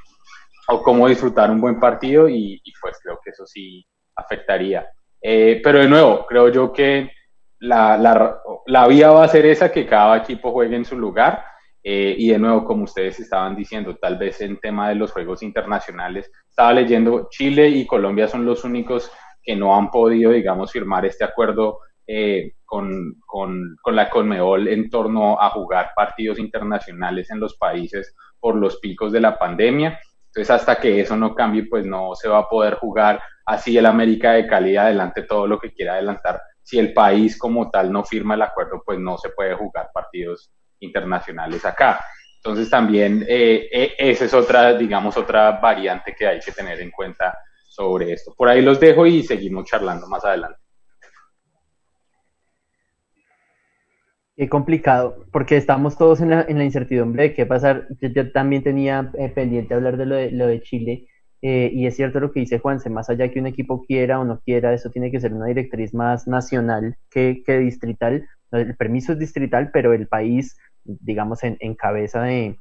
o 0.68 0.84
cómo 0.84 1.08
disfrutar 1.08 1.50
un 1.50 1.62
buen 1.62 1.80
partido 1.80 2.28
y, 2.30 2.62
pues 2.82 2.98
creo 3.02 3.20
que 3.24 3.32
eso 3.32 3.46
sí 3.46 3.86
afectaría. 4.16 4.88
Eh, 5.22 5.62
pero 5.64 5.80
de 5.80 5.88
nuevo, 5.88 6.26
creo 6.28 6.50
yo 6.50 6.72
que 6.72 7.12
la, 7.60 7.98
la, 7.98 8.40
la, 8.68 8.88
vía 8.88 9.12
va 9.12 9.24
a 9.24 9.30
ser 9.30 9.46
esa, 9.46 9.72
que 9.72 9.88
cada 9.88 10.18
equipo 10.18 10.52
juegue 10.52 10.76
en 10.76 10.86
su 10.86 10.98
lugar. 10.98 11.44
Eh, 11.84 12.16
y 12.18 12.30
de 12.30 12.38
nuevo, 12.38 12.66
como 12.66 12.84
ustedes 12.84 13.20
estaban 13.20 13.56
diciendo, 13.56 13.96
tal 13.96 14.18
vez 14.18 14.42
en 14.42 14.60
tema 14.60 14.90
de 14.90 14.96
los 14.96 15.14
juegos 15.14 15.42
internacionales, 15.42 16.30
estaba 16.50 16.74
leyendo, 16.74 17.30
Chile 17.32 17.70
y 17.70 17.88
Colombia 17.88 18.28
son 18.28 18.46
los 18.46 18.66
únicos 18.66 19.10
que 19.42 19.56
no 19.56 19.74
han 19.76 19.90
podido, 19.90 20.32
digamos, 20.32 20.72
firmar 20.72 21.06
este 21.06 21.24
acuerdo 21.24 21.80
eh, 22.08 22.54
con, 22.66 23.16
con, 23.26 23.76
con, 23.82 23.96
la 23.96 24.10
Conmebol 24.10 24.68
en 24.68 24.90
torno 24.90 25.40
a 25.40 25.50
jugar 25.50 25.92
partidos 25.96 26.40
internacionales 26.40 27.30
en 27.30 27.40
los 27.40 27.56
países 27.58 28.16
por 28.40 28.56
los 28.56 28.78
picos 28.78 29.12
de 29.12 29.22
la 29.22 29.38
pandemia. 29.38 30.00
Entonces, 30.28 30.50
hasta 30.50 30.78
que 30.78 31.02
eso 31.02 31.16
no 31.16 31.36
cambie, 31.36 31.68
pues 31.68 31.86
no 31.86 32.16
se 32.16 32.30
va 32.30 32.40
a 32.40 32.50
poder 32.50 32.76
jugar 32.76 33.22
así 33.46 33.78
el 33.78 33.86
América 33.86 34.34
de 34.34 34.48
Cali 34.48 34.78
adelante 34.78 35.24
todo 35.24 35.48
lo 35.48 35.60
que 35.60 35.74
quiera 35.74 35.94
adelantar 35.94 36.42
si 36.68 36.78
el 36.78 36.92
país 36.92 37.38
como 37.38 37.72
tal 37.72 37.94
no 37.94 38.04
firma 38.04 38.34
el 38.34 38.42
acuerdo, 38.42 38.84
pues 38.86 39.00
no 39.00 39.18
se 39.18 39.30
puede 39.30 39.56
jugar 39.56 39.90
partidos 39.94 40.52
internacionales 40.82 41.64
acá. 41.64 42.04
Entonces 42.36 42.70
también 42.70 43.26
eh, 43.26 43.70
eh, 43.72 43.96
esa 43.98 44.26
es 44.26 44.34
otra, 44.34 44.74
digamos, 44.74 45.16
otra 45.16 45.52
variante 45.62 46.14
que 46.14 46.28
hay 46.28 46.42
que 46.42 46.52
tener 46.52 46.82
en 46.82 46.92
cuenta 46.92 47.40
sobre 47.70 48.12
esto. 48.12 48.34
Por 48.36 48.50
ahí 48.50 48.62
los 48.62 48.82
dejo 48.82 49.06
y 49.06 49.24
seguimos 49.24 49.64
charlando 49.64 50.08
más 50.08 50.26
adelante. 50.26 50.60
Qué 54.38 54.50
complicado, 54.50 55.26
porque 55.32 55.58
estamos 55.58 55.98
todos 55.98 56.22
en 56.22 56.30
la, 56.30 56.46
en 56.48 56.60
la 56.60 56.64
incertidumbre 56.64 57.24
de 57.24 57.34
qué 57.34 57.48
pasar. 57.48 57.88
Yo, 58.00 58.32
también 58.32 58.62
tenía 58.62 59.12
eh, 59.18 59.30
pendiente 59.30 59.74
hablar 59.74 59.98
de 59.98 60.06
lo, 60.06 60.16
de 60.16 60.32
lo 60.32 60.46
de 60.46 60.62
Chile 60.62 61.08
eh, 61.42 61.72
y 61.74 61.88
es 61.88 61.96
cierto 61.96 62.20
lo 62.20 62.32
que 62.32 62.42
dice 62.42 62.60
Juanse, 62.60 62.92
más 62.92 63.10
allá 63.10 63.32
que 63.32 63.40
un 63.40 63.48
equipo 63.48 63.84
quiera 63.84 64.20
o 64.20 64.26
no 64.26 64.40
quiera, 64.42 64.74
eso 64.74 64.92
tiene 64.92 65.10
que 65.10 65.20
ser 65.20 65.34
una 65.34 65.48
directriz 65.48 65.92
más 65.96 66.28
nacional 66.28 66.98
que, 67.10 67.42
que 67.44 67.58
distrital. 67.58 68.28
El 68.52 68.76
permiso 68.78 69.14
es 69.14 69.20
distrital, 69.20 69.72
pero 69.74 69.94
el 69.94 70.08
país, 70.08 70.56
digamos, 70.84 71.44
en, 71.44 71.58
en 71.60 71.74
cabeza 71.74 72.22
de, 72.22 72.60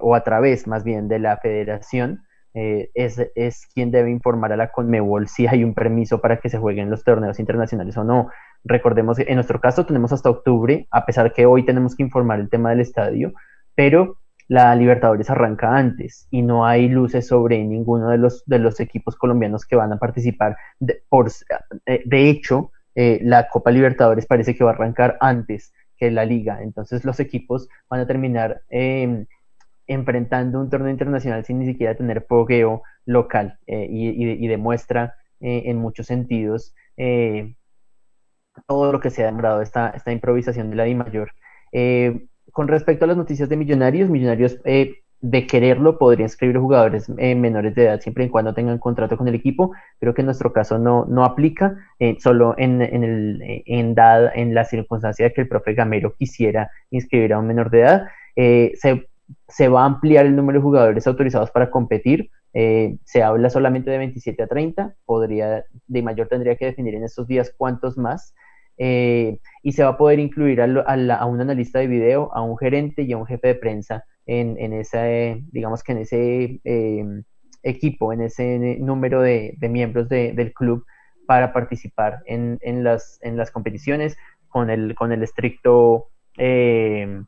o 0.00 0.14
a 0.14 0.22
través 0.22 0.68
más 0.68 0.84
bien 0.84 1.08
de 1.08 1.18
la 1.18 1.36
federación, 1.38 2.20
es, 2.94 3.18
es, 3.34 3.66
quien 3.74 3.90
debe 3.90 4.10
informar 4.10 4.52
a 4.52 4.56
la 4.56 4.70
Conmebol 4.70 5.28
si 5.28 5.46
hay 5.46 5.64
un 5.64 5.74
permiso 5.74 6.20
para 6.20 6.40
que 6.40 6.48
se 6.48 6.58
jueguen 6.58 6.90
los 6.90 7.04
torneos 7.04 7.38
internacionales 7.38 7.96
o 7.96 8.04
no. 8.04 8.30
Recordemos 8.64 9.16
que 9.16 9.24
en 9.28 9.36
nuestro 9.36 9.60
caso 9.60 9.86
tenemos 9.86 10.12
hasta 10.12 10.30
octubre, 10.30 10.86
a 10.90 11.06
pesar 11.06 11.32
que 11.32 11.46
hoy 11.46 11.64
tenemos 11.64 11.94
que 11.94 12.02
informar 12.02 12.40
el 12.40 12.50
tema 12.50 12.70
del 12.70 12.80
estadio, 12.80 13.32
pero 13.74 14.18
la 14.48 14.74
Libertadores 14.74 15.28
arranca 15.28 15.76
antes 15.76 16.26
y 16.30 16.42
no 16.42 16.66
hay 16.66 16.88
luces 16.88 17.26
sobre 17.26 17.62
ninguno 17.62 18.08
de 18.08 18.18
los, 18.18 18.42
de 18.46 18.58
los 18.58 18.80
equipos 18.80 19.14
colombianos 19.14 19.66
que 19.66 19.76
van 19.76 19.92
a 19.92 19.98
participar. 19.98 20.56
De, 20.80 21.02
por, 21.08 21.30
eh, 21.86 22.02
de 22.04 22.30
hecho, 22.30 22.72
eh, 22.94 23.20
la 23.22 23.48
Copa 23.48 23.70
Libertadores 23.70 24.26
parece 24.26 24.56
que 24.56 24.64
va 24.64 24.70
a 24.70 24.74
arrancar 24.74 25.18
antes 25.20 25.72
que 25.98 26.10
la 26.10 26.24
liga, 26.24 26.62
entonces 26.62 27.04
los 27.04 27.20
equipos 27.20 27.68
van 27.90 28.00
a 28.00 28.06
terminar 28.06 28.62
eh, 28.70 29.26
enfrentando 29.88 30.60
un 30.60 30.70
torneo 30.70 30.90
internacional 30.90 31.44
sin 31.44 31.58
ni 31.58 31.66
siquiera 31.66 31.96
tener 31.96 32.26
pogueo 32.26 32.82
local 33.04 33.58
eh, 33.66 33.88
y, 33.90 34.46
demuestra 34.46 35.14
en 35.40 35.76
muchos 35.78 36.06
sentidos 36.06 36.74
todo 38.66 38.92
lo 38.92 39.00
que 39.00 39.10
se 39.10 39.22
ha 39.22 39.26
demorado 39.26 39.62
esta, 39.62 39.94
improvisación 40.06 40.70
de 40.70 40.76
la 40.76 40.84
Di 40.84 40.94
Mayor. 40.94 41.32
Eh, 41.72 42.26
con 42.52 42.68
respecto 42.68 43.04
a 43.04 43.08
las 43.08 43.16
noticias 43.16 43.48
de 43.48 43.56
Millonarios, 43.56 44.10
Millonarios 44.10 44.58
eh, 44.64 44.96
de 45.20 45.46
quererlo 45.46 45.98
podría 45.98 46.26
inscribir 46.26 46.58
jugadores 46.58 47.10
eh, 47.18 47.34
menores 47.34 47.74
de 47.74 47.84
edad 47.84 48.00
siempre 48.00 48.24
y 48.24 48.28
cuando 48.28 48.54
tengan 48.54 48.78
contrato 48.78 49.16
con 49.16 49.28
el 49.28 49.34
equipo. 49.34 49.72
Creo 49.98 50.14
que 50.14 50.22
en 50.22 50.26
nuestro 50.26 50.52
caso 50.52 50.78
no, 50.78 51.04
no 51.06 51.24
aplica, 51.24 51.76
eh, 51.98 52.16
solo 52.20 52.54
en, 52.56 52.80
en, 52.82 53.04
el, 53.04 53.62
en, 53.66 53.94
dada, 53.94 54.32
en 54.34 54.54
la 54.54 54.64
circunstancia 54.64 55.26
de 55.26 55.32
que 55.32 55.42
el 55.42 55.48
profe 55.48 55.74
Gamero 55.74 56.14
quisiera 56.14 56.70
inscribir 56.90 57.32
a 57.32 57.38
un 57.38 57.46
menor 57.46 57.70
de 57.70 57.80
edad. 57.80 58.06
se, 58.34 59.08
se 59.48 59.68
va 59.68 59.82
a 59.82 59.86
ampliar 59.86 60.26
el 60.26 60.36
número 60.36 60.58
de 60.58 60.62
jugadores 60.62 61.06
autorizados 61.06 61.50
para 61.50 61.70
competir. 61.70 62.30
se 62.52 63.22
habla 63.22 63.50
solamente 63.50 63.90
de 63.90 63.98
27 63.98 64.42
a 64.42 64.46
30. 64.46 64.94
Podría, 65.04 65.64
de 65.86 66.02
mayor 66.02 66.28
tendría 66.28 66.56
que 66.56 66.66
definir 66.66 66.94
en 66.94 67.04
estos 67.04 67.26
días 67.26 67.52
cuántos 67.56 67.96
más. 67.96 68.34
Eh, 68.78 69.40
y 69.62 69.72
se 69.72 69.82
va 69.82 69.90
a 69.90 69.98
poder 69.98 70.20
incluir 70.20 70.60
a, 70.60 70.64
a, 70.64 71.14
a, 71.16 71.26
un 71.26 71.40
analista 71.40 71.80
de 71.80 71.88
video, 71.88 72.32
a 72.32 72.42
un 72.42 72.56
gerente 72.56 73.02
y 73.02 73.12
a 73.12 73.16
un 73.16 73.26
jefe 73.26 73.48
de 73.48 73.54
prensa 73.56 74.04
en, 74.28 74.72
ese, 74.72 75.42
digamos 75.50 75.82
que 75.82 75.92
en 75.92 75.98
ese 75.98 76.60
eh, 76.64 77.04
equipo, 77.62 78.12
en 78.12 78.20
ese 78.20 78.78
número 78.78 79.22
de, 79.22 79.54
de 79.58 79.68
miembros 79.68 80.08
de, 80.08 80.32
del 80.32 80.52
club 80.52 80.84
para 81.26 81.52
participar 81.52 82.20
en, 82.26 82.58
en, 82.60 82.84
las, 82.84 83.18
en 83.22 83.36
las 83.36 83.50
competiciones 83.50 84.16
con 84.48 84.70
el, 84.70 84.94
con 84.94 85.12
el 85.12 85.22
estricto 85.22 86.08
eh, 86.36 87.22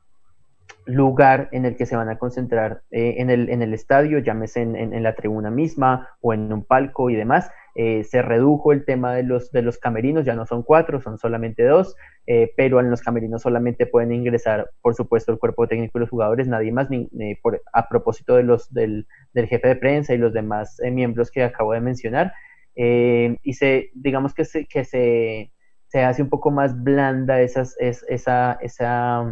lugar 0.87 1.49
en 1.53 1.65
el 1.65 1.77
que 1.77 1.87
se 1.87 1.97
van 1.97 2.09
a 2.09 2.19
concentrar 2.19 2.83
eh, 2.91 3.17
en, 3.19 3.31
el, 3.31 3.49
en 3.51 3.63
el 3.63 3.75
estadio, 3.75 4.19
llámese 4.19 4.63
en, 4.63 4.77
en, 4.77 5.03
la 5.03 5.15
tribuna 5.15 5.51
misma 5.51 6.09
o 6.21 6.33
en 6.33 6.53
un 6.53 6.65
palco 6.65 7.11
y 7.11 7.17
demás. 7.17 7.51
Eh, 7.75 8.03
se 8.05 8.23
redujo 8.23 8.73
el 8.73 8.85
tema 8.85 9.15
de 9.15 9.23
los, 9.23 9.53
de 9.53 9.63
los 9.63 9.79
camerinos, 9.79 10.25
ya 10.25 10.35
no 10.35 10.47
son 10.47 10.63
cuatro, 10.63 11.01
son 11.01 11.19
solamente 11.19 11.63
dos, 11.65 11.95
eh, 12.27 12.53
pero 12.57 12.81
en 12.81 12.91
los 12.91 13.01
camerinos 13.01 13.43
solamente 13.43 13.87
pueden 13.87 14.13
ingresar, 14.13 14.71
por 14.83 14.95
supuesto, 14.95 15.33
el 15.33 15.39
cuerpo 15.39 15.69
técnico 15.69 15.99
y 15.99 16.01
los 16.01 16.11
jugadores, 16.11 16.49
nadie 16.49 16.73
más, 16.73 16.89
ni, 16.91 17.09
por, 17.37 17.63
a 17.73 17.89
propósito 17.89 18.37
de 18.37 18.43
los, 18.43 18.73
del, 18.73 19.07
del, 19.33 19.47
jefe 19.47 19.69
de 19.69 19.77
prensa 19.77 20.15
y 20.15 20.19
los 20.19 20.33
demás 20.33 20.81
miembros 20.91 21.31
que 21.31 21.45
acabo 21.45 21.73
de 21.73 21.81
mencionar. 21.81 22.33
y 22.75 23.53
se, 23.55 23.91
digamos 23.95 24.35
que 24.35 24.45
se, 24.45 24.67
que 24.67 24.85
se, 24.85 25.53
se 25.87 26.03
hace 26.03 26.23
un 26.23 26.29
poco 26.29 26.51
más 26.51 26.83
blanda 26.83 27.41
esas, 27.41 27.77
es, 27.79 28.05
esa, 28.09 28.59
esa 28.61 29.25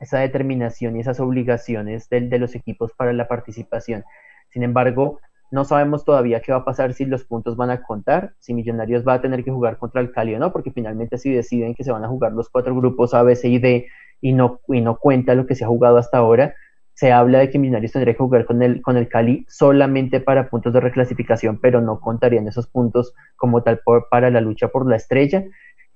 esa 0.00 0.18
determinación 0.18 0.96
y 0.96 1.00
esas 1.00 1.20
obligaciones 1.20 2.08
de, 2.08 2.22
de, 2.22 2.38
los 2.38 2.54
equipos 2.54 2.92
para 2.92 3.12
la 3.12 3.28
participación. 3.28 4.04
Sin 4.50 4.62
embargo, 4.62 5.20
no 5.50 5.64
sabemos 5.64 6.04
todavía 6.04 6.40
qué 6.40 6.52
va 6.52 6.58
a 6.58 6.64
pasar 6.64 6.92
si 6.94 7.04
los 7.04 7.24
puntos 7.24 7.56
van 7.56 7.70
a 7.70 7.82
contar, 7.82 8.34
si 8.38 8.52
Millonarios 8.52 9.06
va 9.06 9.14
a 9.14 9.20
tener 9.20 9.44
que 9.44 9.50
jugar 9.50 9.78
contra 9.78 10.00
el 10.00 10.10
Cali 10.10 10.34
o 10.34 10.38
no, 10.38 10.52
porque 10.52 10.72
finalmente 10.72 11.18
si 11.18 11.32
deciden 11.32 11.74
que 11.74 11.84
se 11.84 11.92
van 11.92 12.04
a 12.04 12.08
jugar 12.08 12.32
los 12.32 12.48
cuatro 12.48 12.74
grupos 12.74 13.14
A, 13.14 13.22
B, 13.22 13.36
C 13.36 13.48
y 13.48 13.58
D 13.58 13.86
y 14.20 14.32
no, 14.32 14.60
y 14.68 14.80
no 14.80 14.98
cuenta 14.98 15.34
lo 15.34 15.46
que 15.46 15.54
se 15.54 15.64
ha 15.64 15.68
jugado 15.68 15.98
hasta 15.98 16.18
ahora, 16.18 16.54
se 16.94 17.12
habla 17.12 17.40
de 17.40 17.50
que 17.50 17.58
Millonarios 17.58 17.92
tendría 17.92 18.14
que 18.14 18.18
jugar 18.18 18.46
con 18.46 18.62
el, 18.62 18.80
con 18.80 18.96
el 18.96 19.08
Cali 19.08 19.44
solamente 19.48 20.18
para 20.18 20.48
puntos 20.48 20.72
de 20.72 20.80
reclasificación, 20.80 21.60
pero 21.60 21.80
no 21.80 22.00
contarían 22.00 22.48
esos 22.48 22.66
puntos 22.66 23.14
como 23.36 23.62
tal 23.62 23.80
para 24.10 24.30
la 24.30 24.40
lucha 24.40 24.68
por 24.68 24.88
la 24.88 24.96
estrella 24.96 25.44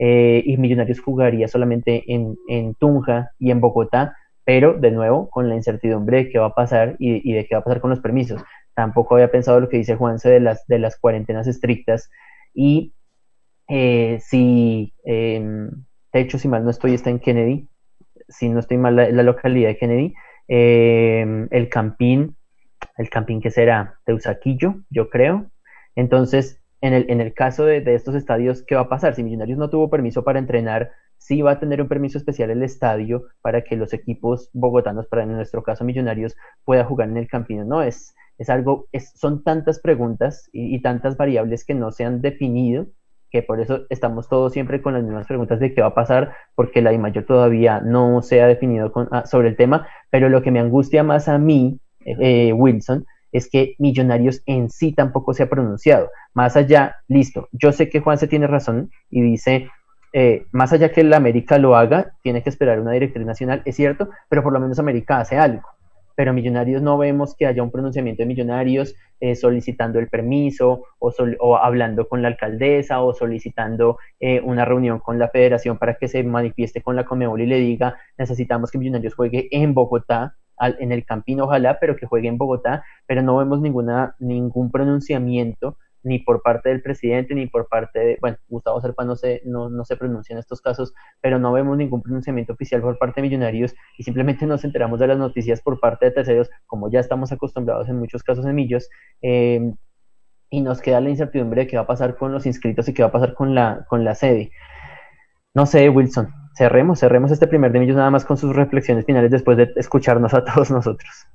eh, 0.02 0.42
y 0.46 0.56
Millonarios 0.56 1.00
jugaría 1.00 1.46
solamente 1.46 2.04
en, 2.06 2.38
en, 2.48 2.74
Tunja 2.74 3.32
y 3.38 3.50
en 3.50 3.60
Bogotá, 3.60 4.16
pero 4.44 4.72
de 4.72 4.90
nuevo 4.90 5.28
con 5.28 5.50
la 5.50 5.54
incertidumbre 5.54 6.24
de 6.24 6.30
qué 6.30 6.38
va 6.38 6.46
a 6.46 6.54
pasar 6.54 6.96
y, 6.98 7.32
de 7.34 7.46
qué 7.46 7.54
va 7.54 7.60
a 7.60 7.64
pasar 7.64 7.82
con 7.82 7.90
los 7.90 8.00
permisos. 8.00 8.42
Tampoco 8.74 9.16
había 9.16 9.30
pensado 9.30 9.60
lo 9.60 9.68
que 9.68 9.76
dice 9.76 9.96
Juanse 9.96 10.30
de 10.30 10.40
las, 10.40 10.66
de 10.66 10.78
las 10.78 10.98
cuarentenas 10.98 11.46
estrictas 11.46 12.08
y 12.54 12.94
eh, 13.68 14.18
si, 14.22 14.94
eh, 15.04 15.68
de 16.14 16.20
hecho, 16.20 16.38
si 16.38 16.48
mal 16.48 16.64
no 16.64 16.70
estoy, 16.70 16.94
está 16.94 17.10
en 17.10 17.20
Kennedy, 17.20 17.68
si 18.26 18.48
no 18.48 18.60
estoy 18.60 18.78
mal, 18.78 18.96
la, 18.96 19.10
la 19.10 19.22
localidad 19.22 19.68
de 19.68 19.76
Kennedy, 19.76 20.14
eh, 20.48 21.46
el 21.50 21.68
Campín, 21.68 22.36
el 22.96 23.10
Campín 23.10 23.42
que 23.42 23.50
será 23.50 23.98
Teusaquillo, 24.06 24.76
yo 24.88 25.10
creo. 25.10 25.50
Entonces, 25.94 26.59
en 26.80 27.20
el, 27.20 27.34
caso 27.34 27.64
de, 27.64 27.82
estos 27.94 28.14
estadios, 28.14 28.62
¿qué 28.62 28.74
va 28.74 28.82
a 28.82 28.88
pasar? 28.88 29.14
Si 29.14 29.22
Millonarios 29.22 29.58
no 29.58 29.68
tuvo 29.68 29.90
permiso 29.90 30.24
para 30.24 30.38
entrenar, 30.38 30.92
sí 31.18 31.42
va 31.42 31.52
a 31.52 31.60
tener 31.60 31.82
un 31.82 31.88
permiso 31.88 32.16
especial 32.16 32.50
el 32.50 32.62
estadio 32.62 33.24
para 33.42 33.62
que 33.62 33.76
los 33.76 33.92
equipos 33.92 34.48
bogotanos, 34.54 35.06
para 35.06 35.24
en 35.24 35.32
nuestro 35.32 35.62
caso 35.62 35.84
Millonarios, 35.84 36.36
pueda 36.64 36.84
jugar 36.84 37.10
en 37.10 37.18
el 37.18 37.28
Campino. 37.28 37.64
No, 37.64 37.82
es, 37.82 38.14
es 38.38 38.48
algo, 38.48 38.88
es, 38.92 39.12
son 39.14 39.44
tantas 39.44 39.80
preguntas 39.80 40.48
y, 40.52 40.80
tantas 40.80 41.18
variables 41.18 41.66
que 41.66 41.74
no 41.74 41.92
se 41.92 42.04
han 42.04 42.22
definido, 42.22 42.86
que 43.30 43.42
por 43.42 43.60
eso 43.60 43.82
estamos 43.90 44.28
todos 44.28 44.52
siempre 44.52 44.80
con 44.80 44.94
las 44.94 45.04
mismas 45.04 45.26
preguntas 45.26 45.60
de 45.60 45.74
qué 45.74 45.82
va 45.82 45.88
a 45.88 45.94
pasar, 45.94 46.34
porque 46.54 46.80
la 46.80 46.96
mayor 46.96 47.26
todavía 47.26 47.80
no 47.80 48.22
se 48.22 48.40
ha 48.40 48.46
definido 48.46 48.90
con, 48.90 49.08
ah, 49.12 49.26
sobre 49.26 49.48
el 49.48 49.56
tema, 49.56 49.86
pero 50.08 50.30
lo 50.30 50.40
que 50.40 50.50
me 50.50 50.60
angustia 50.60 51.02
más 51.02 51.28
a 51.28 51.36
mí, 51.38 51.78
eh, 52.06 52.54
Wilson, 52.54 53.04
es 53.32 53.48
que 53.48 53.74
Millonarios 53.78 54.42
en 54.46 54.70
sí 54.70 54.92
tampoco 54.92 55.34
se 55.34 55.42
ha 55.42 55.48
pronunciado. 55.48 56.10
Más 56.34 56.56
allá, 56.56 56.96
listo, 57.08 57.48
yo 57.52 57.72
sé 57.72 57.88
que 57.88 58.00
Juan 58.00 58.18
se 58.18 58.28
tiene 58.28 58.46
razón 58.46 58.90
y 59.10 59.22
dice, 59.22 59.68
eh, 60.12 60.46
más 60.52 60.72
allá 60.72 60.90
que 60.90 61.02
el 61.02 61.12
América 61.14 61.58
lo 61.58 61.76
haga, 61.76 62.12
tiene 62.22 62.42
que 62.42 62.50
esperar 62.50 62.80
una 62.80 62.92
directriz 62.92 63.24
nacional, 63.26 63.62
es 63.64 63.76
cierto, 63.76 64.10
pero 64.28 64.42
por 64.42 64.52
lo 64.52 64.60
menos 64.60 64.78
América 64.78 65.20
hace 65.20 65.38
algo. 65.38 65.68
Pero 66.16 66.32
Millonarios 66.32 66.82
no 66.82 66.98
vemos 66.98 67.34
que 67.34 67.46
haya 67.46 67.62
un 67.62 67.70
pronunciamiento 67.70 68.22
de 68.22 68.26
Millonarios 68.26 68.94
eh, 69.20 69.36
solicitando 69.36 69.98
el 69.98 70.08
permiso 70.08 70.84
o, 70.98 71.12
o, 71.38 71.56
hablando 71.56 72.08
con 72.08 72.22
la 72.22 72.28
alcaldesa 72.28 73.02
o 73.02 73.14
solicitando 73.14 73.98
eh, 74.18 74.40
una 74.42 74.64
reunión 74.64 74.98
con 74.98 75.18
la 75.18 75.28
federación 75.28 75.78
para 75.78 75.94
que 75.94 76.08
se 76.08 76.22
manifieste 76.24 76.82
con 76.82 76.96
la 76.96 77.04
Comebol 77.04 77.40
y 77.40 77.46
le 77.46 77.58
diga 77.58 77.96
necesitamos 78.18 78.70
que 78.70 78.78
Millonarios 78.78 79.14
juegue 79.14 79.48
en 79.50 79.74
Bogotá 79.74 80.36
al, 80.60 80.76
en 80.78 80.92
el 80.92 81.04
Campín, 81.04 81.40
ojalá, 81.40 81.78
pero 81.80 81.96
que 81.96 82.06
juegue 82.06 82.28
en 82.28 82.38
Bogotá, 82.38 82.84
pero 83.06 83.22
no 83.22 83.36
vemos 83.36 83.60
ninguna, 83.60 84.14
ningún 84.20 84.70
pronunciamiento 84.70 85.76
ni 86.02 86.18
por 86.18 86.42
parte 86.42 86.70
del 86.70 86.82
presidente, 86.82 87.34
ni 87.34 87.46
por 87.46 87.68
parte 87.68 87.98
de, 87.98 88.18
bueno, 88.20 88.38
Gustavo 88.48 88.80
Serpa 88.80 89.04
no 89.04 89.16
se, 89.16 89.42
no, 89.44 89.68
no 89.68 89.84
se 89.84 89.96
pronuncia 89.96 90.32
en 90.32 90.38
estos 90.38 90.60
casos, 90.60 90.94
pero 91.20 91.38
no 91.38 91.52
vemos 91.52 91.76
ningún 91.76 92.02
pronunciamiento 92.02 92.52
oficial 92.52 92.80
por 92.80 92.98
parte 92.98 93.20
de 93.20 93.28
Millonarios 93.28 93.74
y 93.98 94.04
simplemente 94.04 94.46
nos 94.46 94.64
enteramos 94.64 94.98
de 95.00 95.08
las 95.08 95.18
noticias 95.18 95.60
por 95.60 95.80
parte 95.80 96.06
de 96.06 96.12
terceros, 96.12 96.48
como 96.66 96.90
ya 96.90 97.00
estamos 97.00 97.32
acostumbrados 97.32 97.88
en 97.88 97.98
muchos 97.98 98.22
casos 98.22 98.46
en 98.46 98.54
Millos, 98.54 98.88
eh, 99.22 99.74
y 100.50 100.60
nos 100.62 100.80
queda 100.80 101.00
la 101.00 101.10
incertidumbre 101.10 101.62
de 101.62 101.66
qué 101.68 101.76
va 101.76 101.82
a 101.82 101.86
pasar 101.86 102.16
con 102.16 102.32
los 102.32 102.44
inscritos 102.46 102.88
y 102.88 102.94
qué 102.94 103.02
va 103.02 103.08
a 103.08 103.12
pasar 103.12 103.34
con 103.34 103.54
la, 103.54 103.86
con 103.88 104.04
la 104.04 104.14
sede. 104.14 104.50
No 105.54 105.66
sé, 105.66 105.88
Wilson, 105.88 106.32
cerremos, 106.54 107.00
cerremos 107.00 107.30
este 107.30 107.46
primer 107.46 107.72
de 107.72 107.80
Millos 107.80 107.96
nada 107.96 108.10
más 108.10 108.24
con 108.24 108.36
sus 108.36 108.54
reflexiones 108.54 109.04
finales 109.04 109.30
después 109.30 109.56
de 109.56 109.72
escucharnos 109.76 110.34
a 110.34 110.44
todos 110.44 110.70
nosotros. 110.70 111.26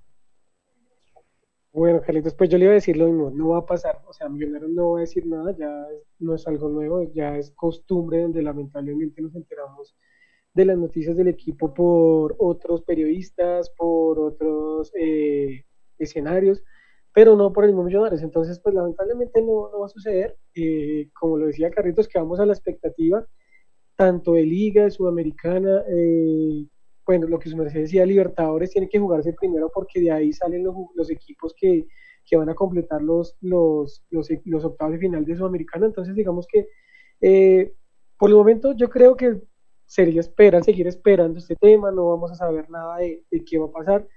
Bueno, 1.75 2.01
Carlitos, 2.01 2.33
pues 2.33 2.49
yo 2.49 2.57
le 2.57 2.65
iba 2.65 2.71
a 2.71 2.75
decir 2.75 2.95
lo 2.95 3.07
mismo, 3.07 3.31
no 3.31 3.49
va 3.49 3.59
a 3.59 3.65
pasar, 3.65 3.99
o 4.07 4.13
sea, 4.13 4.29
Millonarios 4.29 4.71
no 4.71 4.91
va 4.91 4.99
a 4.99 5.01
decir 5.01 5.25
nada, 5.27 5.53
ya 5.57 5.69
no 6.19 6.33
es 6.33 6.47
algo 6.47 6.69
nuevo, 6.69 7.03
ya 7.13 7.35
es 7.35 7.51
costumbre 7.51 8.21
donde 8.21 8.41
lamentablemente 8.41 9.21
nos 9.21 9.35
enteramos 9.35 9.93
de 10.53 10.63
las 10.63 10.77
noticias 10.77 11.17
del 11.17 11.27
equipo 11.27 11.73
por 11.73 12.33
otros 12.39 12.81
periodistas, 12.83 13.69
por 13.71 14.19
otros 14.19 14.89
eh, 14.97 15.65
escenarios, 15.99 16.63
pero 17.13 17.35
no 17.35 17.51
por 17.51 17.65
el 17.65 17.71
mismo 17.71 17.83
Millonarios, 17.83 18.21
entonces 18.21 18.57
pues 18.61 18.73
lamentablemente 18.73 19.41
no, 19.41 19.77
va 19.77 19.87
a 19.87 19.89
suceder, 19.89 20.37
eh, 20.53 21.09
como 21.19 21.37
lo 21.37 21.47
decía 21.47 21.71
Carlitos, 21.71 22.07
que 22.07 22.19
vamos 22.19 22.39
a 22.39 22.45
la 22.45 22.53
expectativa, 22.53 23.27
tanto 23.95 24.33
de 24.33 24.43
Liga, 24.43 24.83
de 24.83 24.91
Sudamericana, 24.91 25.83
eh, 25.87 26.65
bueno, 27.05 27.27
lo 27.27 27.39
que 27.39 27.49
su 27.49 27.57
merced 27.57 27.81
decía, 27.81 28.05
Libertadores 28.05 28.71
tiene 28.71 28.89
que 28.89 28.99
jugarse 28.99 29.33
primero 29.33 29.71
porque 29.73 30.01
de 30.01 30.11
ahí 30.11 30.33
salen 30.33 30.63
los, 30.63 30.75
los 30.95 31.09
equipos 31.11 31.53
que, 31.55 31.87
que, 32.25 32.35
van 32.35 32.49
a 32.49 32.55
completar 32.55 33.01
los, 33.01 33.37
los, 33.41 34.03
los, 34.09 34.29
los, 34.45 34.65
octavos 34.65 34.93
de 34.93 34.99
final 34.99 35.23
de 35.23 35.35
Sudamericana. 35.35 35.85
Entonces, 35.85 36.15
digamos 36.15 36.47
que 36.51 36.67
eh, 37.21 37.73
por 38.17 38.29
el 38.29 38.35
momento 38.35 38.73
yo 38.73 38.89
creo 38.89 39.15
que 39.15 39.39
sería 39.85 40.21
esperar, 40.21 40.63
seguir 40.63 40.87
esperando 40.87 41.39
este 41.39 41.55
tema, 41.55 41.91
no 41.91 42.09
vamos 42.09 42.31
a 42.31 42.35
saber 42.35 42.69
nada 42.69 42.97
de, 42.97 43.23
de 43.29 43.45
qué 43.45 43.57
va 43.59 43.67
a 43.67 43.71
pasar. 43.71 44.07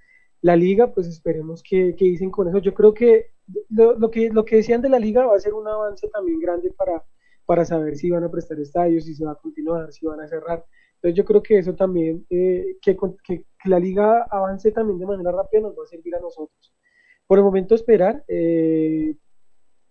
la 0.40 0.56
liga, 0.56 0.92
pues 0.92 1.06
esperemos 1.08 1.62
que, 1.62 1.92
dicen 1.98 2.30
con 2.30 2.48
eso. 2.48 2.58
Yo 2.58 2.72
creo 2.74 2.94
que 2.94 3.32
lo, 3.68 4.10
que 4.10 4.30
lo 4.30 4.44
que 4.44 4.56
decían 4.56 4.80
de 4.80 4.88
la 4.88 4.98
liga 4.98 5.26
va 5.26 5.36
a 5.36 5.40
ser 5.40 5.54
un 5.54 5.66
avance 5.68 6.08
también 6.08 6.38
grande 6.40 6.70
para, 6.70 7.04
para 7.48 7.64
saber 7.64 7.96
si 7.96 8.10
van 8.10 8.24
a 8.24 8.30
prestar 8.30 8.60
estadios, 8.60 9.06
si 9.06 9.14
se 9.14 9.24
va 9.24 9.32
a 9.32 9.36
continuar, 9.36 9.90
si 9.90 10.04
van 10.04 10.20
a 10.20 10.28
cerrar. 10.28 10.62
Entonces 10.96 11.16
yo 11.16 11.24
creo 11.24 11.42
que 11.42 11.56
eso 11.56 11.74
también, 11.74 12.26
eh, 12.28 12.76
que, 12.82 12.94
la 13.64 13.78
liga 13.78 14.26
avance 14.30 14.70
también 14.70 14.98
de 14.98 15.06
manera 15.06 15.32
rápida 15.32 15.62
nos 15.62 15.72
va 15.72 15.82
a 15.82 15.86
servir 15.86 16.14
a 16.14 16.20
nosotros. 16.20 16.74
Por 17.26 17.38
el 17.38 17.44
momento 17.44 17.74
esperar, 17.74 18.22
eh, 18.28 19.16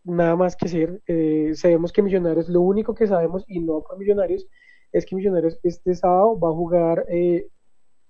nada 0.04 0.36
más 0.36 0.56
que 0.56 0.68
ser, 0.68 1.02
eh, 1.08 1.54
sabemos 1.56 1.92
que 1.92 2.04
Millonarios, 2.04 2.48
lo 2.48 2.62
único 2.62 2.94
que 2.94 3.08
sabemos, 3.08 3.44
y 3.48 3.60
no 3.60 3.82
por 3.82 3.98
Millonarios, 3.98 4.46
es 4.92 5.08
que 5.08 5.16
Millonarios 5.16 5.60
este 5.64 5.96
sábado 5.96 6.40
va 6.40 6.50
a 6.50 6.54
jugar 6.54 7.08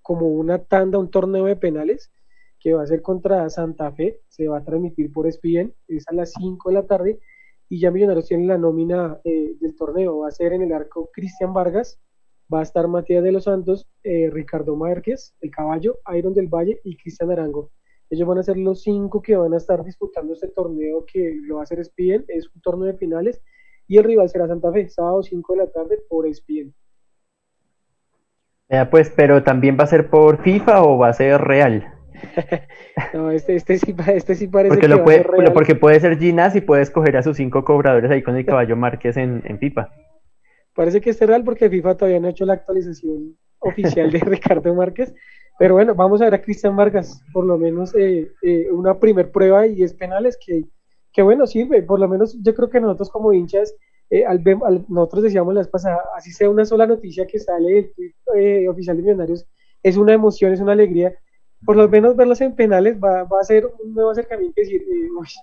como 0.01 0.27
una 0.27 0.61
tanda, 0.61 0.99
un 0.99 1.09
torneo 1.09 1.45
de 1.45 1.55
penales, 1.55 2.11
que 2.59 2.73
va 2.73 2.83
a 2.83 2.87
ser 2.87 3.01
contra 3.01 3.49
Santa 3.49 3.93
Fe, 3.93 4.19
se 4.27 4.49
va 4.49 4.57
a 4.57 4.65
transmitir 4.65 5.13
por 5.13 5.25
ESPN, 5.25 5.73
es 5.87 6.05
a 6.09 6.13
las 6.13 6.33
5 6.33 6.67
de 6.67 6.75
la 6.75 6.85
tarde, 6.85 7.19
y 7.69 7.79
ya 7.79 7.91
Millonarios 7.91 8.27
tiene 8.27 8.45
la 8.45 8.57
nómina 8.57 9.19
del 9.23 9.75
torneo, 9.75 10.19
va 10.19 10.29
a 10.29 10.31
ser 10.31 10.53
en 10.53 10.61
el 10.61 10.73
arco 10.73 11.09
Cristian 11.13 11.53
Vargas, 11.53 11.99
va 12.53 12.59
a 12.59 12.63
estar 12.63 12.87
Matías 12.87 13.23
de 13.23 13.31
los 13.31 13.43
Santos, 13.43 13.87
eh, 14.03 14.29
Ricardo 14.31 14.75
Márquez, 14.75 15.35
El 15.41 15.51
Caballo, 15.51 15.99
Iron 16.15 16.33
del 16.33 16.47
Valle 16.47 16.79
y 16.83 16.95
Cristian 16.97 17.31
Arango. 17.31 17.71
Ellos 18.09 18.27
van 18.27 18.37
a 18.37 18.43
ser 18.43 18.57
los 18.57 18.83
cinco 18.83 19.21
que 19.21 19.35
van 19.35 19.53
a 19.53 19.57
estar 19.57 19.83
disputando 19.83 20.33
este 20.33 20.47
torneo 20.47 21.05
que 21.11 21.35
lo 21.43 21.55
va 21.55 21.61
a 21.61 21.63
hacer 21.63 21.79
ESPN, 21.79 22.25
es 22.29 22.47
un 22.53 22.61
torneo 22.61 22.85
de 22.85 22.97
finales, 22.97 23.41
y 23.87 23.97
el 23.97 24.05
rival 24.05 24.29
será 24.29 24.47
Santa 24.47 24.71
Fe, 24.71 24.89
sábado 24.89 25.23
5 25.23 25.53
de 25.53 25.59
la 25.59 25.67
tarde 25.67 25.99
por 26.09 26.25
ESPN. 26.27 26.73
pues, 28.91 29.11
pero 29.15 29.43
también 29.43 29.77
va 29.79 29.85
a 29.85 29.87
ser 29.87 30.09
por 30.09 30.41
FIFA 30.43 30.83
o 30.83 30.97
va 30.97 31.09
a 31.09 31.13
ser 31.13 31.41
real. 31.41 31.96
no, 33.13 33.31
este, 33.31 33.55
este, 33.55 33.77
sí, 33.77 33.95
este 34.07 34.35
sí 34.35 34.47
parece 34.47 34.75
porque 34.75 34.87
lo 34.87 35.03
puede, 35.03 35.23
Porque 35.51 35.75
puede 35.75 35.99
ser 35.99 36.17
Ginas 36.17 36.55
y 36.55 36.61
puede 36.61 36.83
escoger 36.83 37.17
a 37.17 37.23
sus 37.23 37.37
cinco 37.37 37.63
cobradores 37.63 38.09
ahí 38.11 38.21
con 38.21 38.35
el 38.35 38.45
caballo 38.45 38.75
Márquez 38.75 39.17
en, 39.17 39.41
en 39.45 39.59
FIFA. 39.59 39.89
Parece 40.73 41.01
que 41.01 41.09
es 41.09 41.19
real 41.19 41.43
porque 41.43 41.69
FIFA 41.69 41.97
todavía 41.97 42.19
no 42.19 42.27
ha 42.27 42.31
hecho 42.31 42.45
la 42.45 42.53
actualización 42.53 43.35
oficial 43.59 44.11
de 44.11 44.19
Ricardo 44.25 44.73
Márquez. 44.73 45.13
Pero 45.59 45.73
bueno, 45.73 45.95
vamos 45.95 46.21
a 46.21 46.25
ver 46.25 46.35
a 46.35 46.41
Cristian 46.41 46.75
Vargas, 46.75 47.23
por 47.33 47.45
lo 47.45 47.57
menos 47.57 47.95
eh, 47.95 48.31
eh, 48.43 48.67
una 48.71 48.99
primer 48.99 49.31
prueba 49.31 49.65
y 49.65 49.81
es 49.81 49.93
penales 49.93 50.37
que, 50.43 50.65
que 51.11 51.23
bueno, 51.23 51.47
sirve. 51.47 51.81
Por 51.81 51.99
lo 51.99 52.07
menos 52.07 52.37
yo 52.43 52.53
creo 52.53 52.69
que 52.69 52.79
nosotros 52.79 53.09
como 53.09 53.33
hinchas, 53.33 53.75
eh, 54.11 54.23
al, 54.23 54.43
nosotros 54.87 55.23
decíamos 55.23 55.53
la 55.55 55.61
vez 55.61 55.67
pasada, 55.67 55.99
así 56.15 56.31
sea 56.31 56.49
una 56.49 56.63
sola 56.63 56.85
noticia 56.85 57.25
que 57.25 57.39
sale 57.39 57.73
del 57.73 57.93
tweet 57.93 58.67
oficial 58.67 58.97
de 58.97 59.03
Millonarios, 59.03 59.47
es 59.81 59.97
una 59.97 60.13
emoción, 60.13 60.53
es 60.53 60.59
una 60.59 60.73
alegría. 60.73 61.17
Por 61.65 61.75
lo 61.75 61.87
menos 61.89 62.15
verlos 62.15 62.39
en 62.41 62.55
penales 62.55 62.97
va, 63.03 63.23
va 63.23 63.39
a 63.39 63.43
ser 63.43 63.65
un 63.65 63.93
nuevo 63.93 64.11
acercamiento 64.11 64.61
y 64.61 64.63
decir, 64.63 64.81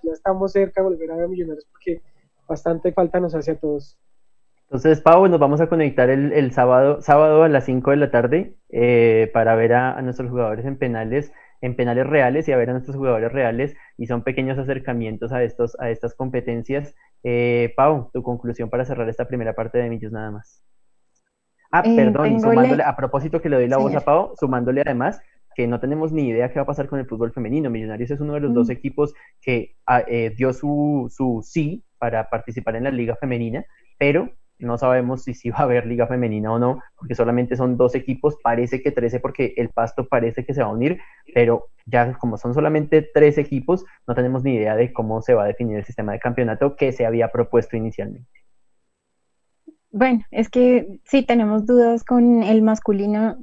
ya 0.02 0.12
estamos 0.12 0.52
cerca 0.52 0.80
de 0.80 0.88
volver 0.88 1.10
a 1.10 1.16
ver 1.16 1.24
a 1.24 1.28
Millonarios 1.28 1.66
porque 1.70 2.00
bastante 2.46 2.92
falta 2.92 3.20
nos 3.20 3.34
hace 3.34 3.52
a 3.52 3.58
todos. 3.58 3.98
Entonces, 4.74 5.00
Pau, 5.02 5.28
nos 5.28 5.38
vamos 5.38 5.60
a 5.60 5.68
conectar 5.68 6.10
el, 6.10 6.52
sábado, 6.52 7.00
sábado 7.00 7.42
a 7.42 7.48
las 7.48 7.64
5 7.64 7.90
de 7.92 7.96
la 7.96 8.10
tarde 8.10 8.56
eh, 8.70 9.30
para 9.32 9.54
ver 9.54 9.74
a, 9.74 10.00
nuestros 10.02 10.30
jugadores 10.30 10.64
en 10.64 10.78
penales, 10.78 11.32
en 11.60 11.76
penales 11.76 12.06
reales 12.06 12.48
y 12.48 12.52
a 12.52 12.56
ver 12.56 12.70
a 12.70 12.72
nuestros 12.72 12.96
jugadores 12.96 13.30
reales. 13.30 13.76
Y 13.98 14.06
son 14.06 14.24
pequeños 14.24 14.58
acercamientos 14.58 15.32
a, 15.32 15.42
estos, 15.42 15.76
a 15.78 15.90
estas 15.90 16.14
competencias. 16.14 16.94
Eh, 17.22 17.72
Pau, 17.76 18.10
tu 18.12 18.22
conclusión 18.22 18.70
para 18.70 18.84
cerrar 18.84 19.08
esta 19.08 19.28
primera 19.28 19.54
parte 19.54 19.78
de 19.78 19.88
Millos 19.88 20.12
nada 20.12 20.30
más. 20.30 20.64
Ah, 21.70 21.82
eh, 21.84 21.94
perdón, 21.94 22.40
sumándole, 22.40 22.82
a 22.82 22.96
propósito 22.96 23.40
que 23.40 23.48
le 23.48 23.56
doy 23.56 23.68
la 23.68 23.78
voz 23.78 23.94
a 23.94 24.00
Pau, 24.00 24.32
sumándole 24.38 24.80
además 24.80 25.20
que 25.54 25.66
no 25.66 25.80
tenemos 25.80 26.12
ni 26.12 26.28
idea 26.28 26.50
qué 26.50 26.58
va 26.58 26.62
a 26.62 26.66
pasar 26.66 26.88
con 26.88 26.98
el 26.98 27.06
fútbol 27.06 27.32
femenino. 27.32 27.70
Millonarios 27.70 28.10
es 28.10 28.20
uno 28.20 28.34
de 28.34 28.40
los 28.40 28.54
dos 28.54 28.68
mm. 28.68 28.72
equipos 28.72 29.14
que 29.40 29.76
ah, 29.86 30.02
dio 30.36 30.52
su, 30.52 31.12
su 31.14 31.40
sí 31.42 31.84
para 31.98 32.28
participar 32.28 32.76
en 32.76 32.84
la 32.84 32.90
liga 32.90 33.16
femenina, 33.16 33.64
pero 33.98 34.30
no 34.58 34.78
sabemos 34.78 35.24
si 35.24 35.34
sí 35.34 35.50
va 35.50 35.58
a 35.58 35.62
haber 35.62 35.86
liga 35.86 36.06
femenina 36.06 36.52
o 36.52 36.58
no, 36.58 36.80
porque 36.96 37.14
solamente 37.14 37.56
son 37.56 37.76
dos 37.76 37.94
equipos, 37.94 38.36
parece 38.42 38.82
que 38.82 38.90
13 38.90 39.20
porque 39.20 39.54
el 39.56 39.70
pasto 39.70 40.08
parece 40.08 40.44
que 40.44 40.54
se 40.54 40.62
va 40.62 40.68
a 40.68 40.72
unir, 40.72 40.98
pero 41.34 41.68
ya 41.86 42.12
como 42.14 42.36
son 42.36 42.54
solamente 42.54 43.08
tres 43.14 43.38
equipos, 43.38 43.84
no 44.06 44.14
tenemos 44.14 44.42
ni 44.42 44.54
idea 44.54 44.76
de 44.76 44.92
cómo 44.92 45.20
se 45.22 45.34
va 45.34 45.44
a 45.44 45.48
definir 45.48 45.76
el 45.78 45.84
sistema 45.84 46.12
de 46.12 46.20
campeonato 46.20 46.76
que 46.76 46.92
se 46.92 47.06
había 47.06 47.28
propuesto 47.28 47.76
inicialmente. 47.76 48.28
Bueno, 49.90 50.24
es 50.32 50.48
que 50.48 50.98
sí 51.04 51.24
tenemos 51.24 51.66
dudas 51.66 52.02
con 52.02 52.42
el 52.42 52.62
masculino, 52.62 53.38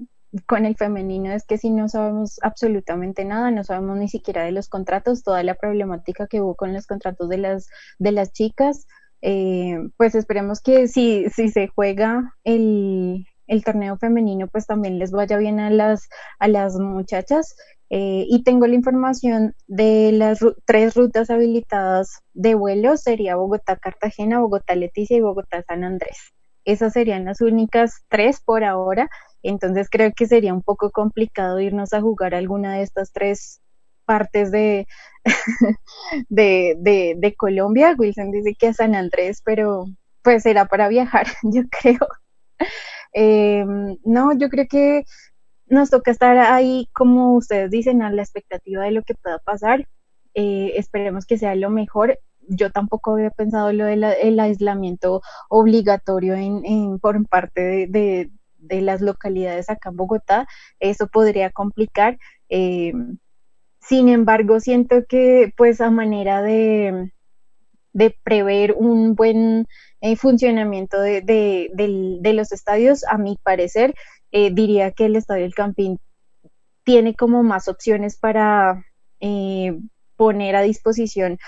con 0.47 0.65
el 0.65 0.75
femenino, 0.75 1.31
es 1.31 1.45
que 1.45 1.57
si 1.57 1.69
no 1.69 1.89
sabemos 1.89 2.39
absolutamente 2.41 3.25
nada, 3.25 3.51
no 3.51 3.63
sabemos 3.63 3.97
ni 3.97 4.07
siquiera 4.07 4.43
de 4.43 4.51
los 4.51 4.69
contratos, 4.69 5.23
toda 5.23 5.43
la 5.43 5.55
problemática 5.55 6.27
que 6.27 6.41
hubo 6.41 6.55
con 6.55 6.73
los 6.73 6.87
contratos 6.87 7.29
de 7.29 7.37
las, 7.37 7.67
de 7.99 8.11
las 8.11 8.31
chicas, 8.31 8.87
eh, 9.21 9.77
pues 9.97 10.15
esperemos 10.15 10.61
que 10.61 10.87
si, 10.87 11.29
si 11.29 11.49
se 11.49 11.67
juega 11.67 12.33
el, 12.43 13.25
el, 13.47 13.63
torneo 13.63 13.97
femenino, 13.97 14.47
pues 14.47 14.65
también 14.65 14.99
les 14.99 15.11
vaya 15.11 15.37
bien 15.37 15.59
a 15.59 15.69
las, 15.69 16.09
a 16.39 16.47
las 16.47 16.75
muchachas. 16.75 17.55
Eh, 17.93 18.25
y 18.29 18.43
tengo 18.43 18.67
la 18.67 18.75
información 18.75 19.53
de 19.67 20.13
las 20.13 20.39
tres 20.65 20.95
rutas 20.95 21.29
habilitadas 21.29 22.21
de 22.33 22.55
vuelo, 22.55 22.95
sería 22.95 23.35
Bogotá-Cartagena, 23.35 24.39
Bogotá-Leticia 24.39 25.17
y 25.17 25.21
Bogotá-San 25.21 25.83
Andrés. 25.83 26.17
Esas 26.65 26.93
serían 26.93 27.25
las 27.25 27.41
únicas 27.41 28.03
tres 28.09 28.41
por 28.41 28.63
ahora, 28.63 29.09
entonces 29.43 29.89
creo 29.89 30.11
que 30.15 30.27
sería 30.27 30.53
un 30.53 30.61
poco 30.61 30.91
complicado 30.91 31.59
irnos 31.59 31.93
a 31.93 32.01
jugar 32.01 32.35
alguna 32.35 32.75
de 32.75 32.83
estas 32.83 33.11
tres 33.11 33.61
partes 34.05 34.51
de, 34.51 34.87
Colombia. 37.37 37.95
Wilson 37.97 38.31
dice 38.31 38.55
que 38.57 38.67
a 38.67 38.73
San 38.73 38.95
Andrés, 38.95 39.41
pero 39.43 39.85
pues 40.21 40.45
era 40.45 40.65
para 40.65 40.89
viajar, 40.89 41.27
yo 41.43 41.63
creo. 41.69 42.07
Em, 43.13 43.97
no, 44.05 44.37
yo 44.37 44.49
creo 44.49 44.67
que 44.69 45.03
nos 45.67 45.89
toca 45.89 46.11
estar 46.11 46.37
ahí, 46.37 46.87
como 46.93 47.35
ustedes 47.35 47.71
dicen, 47.71 48.01
a 48.01 48.11
la 48.11 48.21
expectativa 48.21 48.83
de 48.83 48.91
lo 48.91 49.03
que 49.03 49.15
pueda 49.15 49.39
pasar. 49.39 49.87
Eh, 50.33 50.73
esperemos 50.75 51.25
que 51.25 51.37
sea 51.37 51.55
lo 51.55 51.69
mejor. 51.69 52.19
Yo 52.53 52.69
tampoco 52.71 53.13
había 53.13 53.29
pensado 53.31 53.71
lo 53.71 53.85
del 53.85 54.39
aislamiento 54.39 55.21
obligatorio 55.49 56.35
en, 56.35 56.99
por 56.99 57.25
parte 57.27 57.87
de, 57.87 58.29
las 58.81 59.01
localidades 59.01 59.69
acá 59.69 59.89
en 59.89 59.95
Bogotá. 59.97 60.47
Eso 60.79 61.07
podría 61.07 61.49
complicar. 61.49 62.17
Eh, 62.49 62.93
sin 63.79 64.09
embargo, 64.09 64.59
siento 64.59 65.05
que 65.07 65.53
pues 65.57 65.81
a 65.81 65.89
manera 65.89 66.41
de, 66.41 67.11
prever 68.23 68.73
un 68.77 69.15
buen 69.15 69.67
eh, 70.01 70.15
funcionamiento 70.15 70.99
de, 71.01 72.31
los 72.33 72.51
estadios, 72.51 73.03
a 73.05 73.17
mi 73.17 73.37
parecer, 73.41 73.95
eh, 74.31 74.51
diría 74.53 74.91
que 74.91 75.05
el 75.05 75.15
Estadio 75.15 75.43
del 75.43 75.55
Campín 75.55 75.99
tiene 76.83 77.15
como 77.15 77.43
más 77.43 77.67
opciones 77.67 78.17
para 78.17 78.83
eh, 79.19 79.79
poner 80.21 80.55
a 80.55 80.61
disposición 80.61 81.39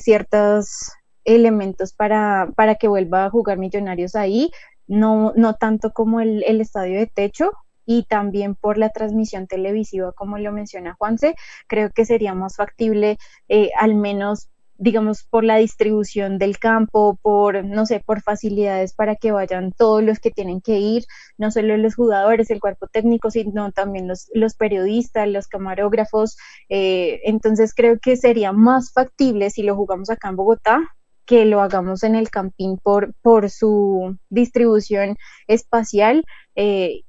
ciertos 0.00 0.92
elementos 1.24 1.94
para, 1.94 2.50
para 2.56 2.74
que 2.74 2.86
vuelva 2.86 3.24
a 3.24 3.30
jugar 3.30 3.56
Millonarios 3.56 4.14
ahí, 4.14 4.50
no, 4.86 5.32
no 5.34 5.54
tanto 5.54 5.92
como 5.92 6.20
el, 6.20 6.44
el 6.46 6.60
estadio 6.60 6.98
de 6.98 7.06
techo, 7.06 7.52
y 7.86 8.02
también 8.02 8.54
por 8.54 8.76
la 8.76 8.90
transmisión 8.90 9.46
televisiva, 9.46 10.12
como 10.12 10.36
lo 10.36 10.52
menciona 10.52 10.94
Juanse, 10.98 11.36
creo 11.68 11.90
que 11.90 12.04
sería 12.04 12.34
más 12.34 12.56
factible 12.56 13.16
eh, 13.48 13.70
al 13.80 13.94
menos 13.94 14.50
digamos, 14.78 15.24
por 15.24 15.44
la 15.44 15.56
distribución 15.56 16.38
del 16.38 16.58
campo, 16.58 17.18
por, 17.20 17.64
no 17.64 17.84
sé, 17.84 18.00
por 18.00 18.22
facilidades 18.22 18.94
para 18.94 19.16
que 19.16 19.32
vayan 19.32 19.72
todos 19.72 20.02
los 20.02 20.20
que 20.20 20.30
tienen 20.30 20.60
que 20.60 20.78
ir, 20.78 21.04
no 21.36 21.50
solo 21.50 21.76
los 21.76 21.96
jugadores, 21.96 22.50
el 22.50 22.60
cuerpo 22.60 22.86
técnico, 22.86 23.30
sino 23.30 23.72
también 23.72 24.08
los, 24.08 24.30
los 24.32 24.54
periodistas, 24.54 25.28
los 25.28 25.48
camarógrafos. 25.48 26.36
Eh, 26.68 27.20
entonces 27.24 27.74
creo 27.74 27.98
que 28.00 28.16
sería 28.16 28.52
más 28.52 28.92
factible 28.92 29.50
si 29.50 29.62
lo 29.62 29.76
jugamos 29.76 30.10
acá 30.10 30.28
en 30.28 30.36
Bogotá 30.36 30.80
que 31.26 31.44
lo 31.44 31.60
hagamos 31.60 32.04
en 32.04 32.14
el 32.14 32.30
campín 32.30 32.78
por, 32.78 33.12
por 33.20 33.50
su 33.50 34.16
distribución 34.30 35.18
espacial 35.46 36.24
eh, 36.56 37.02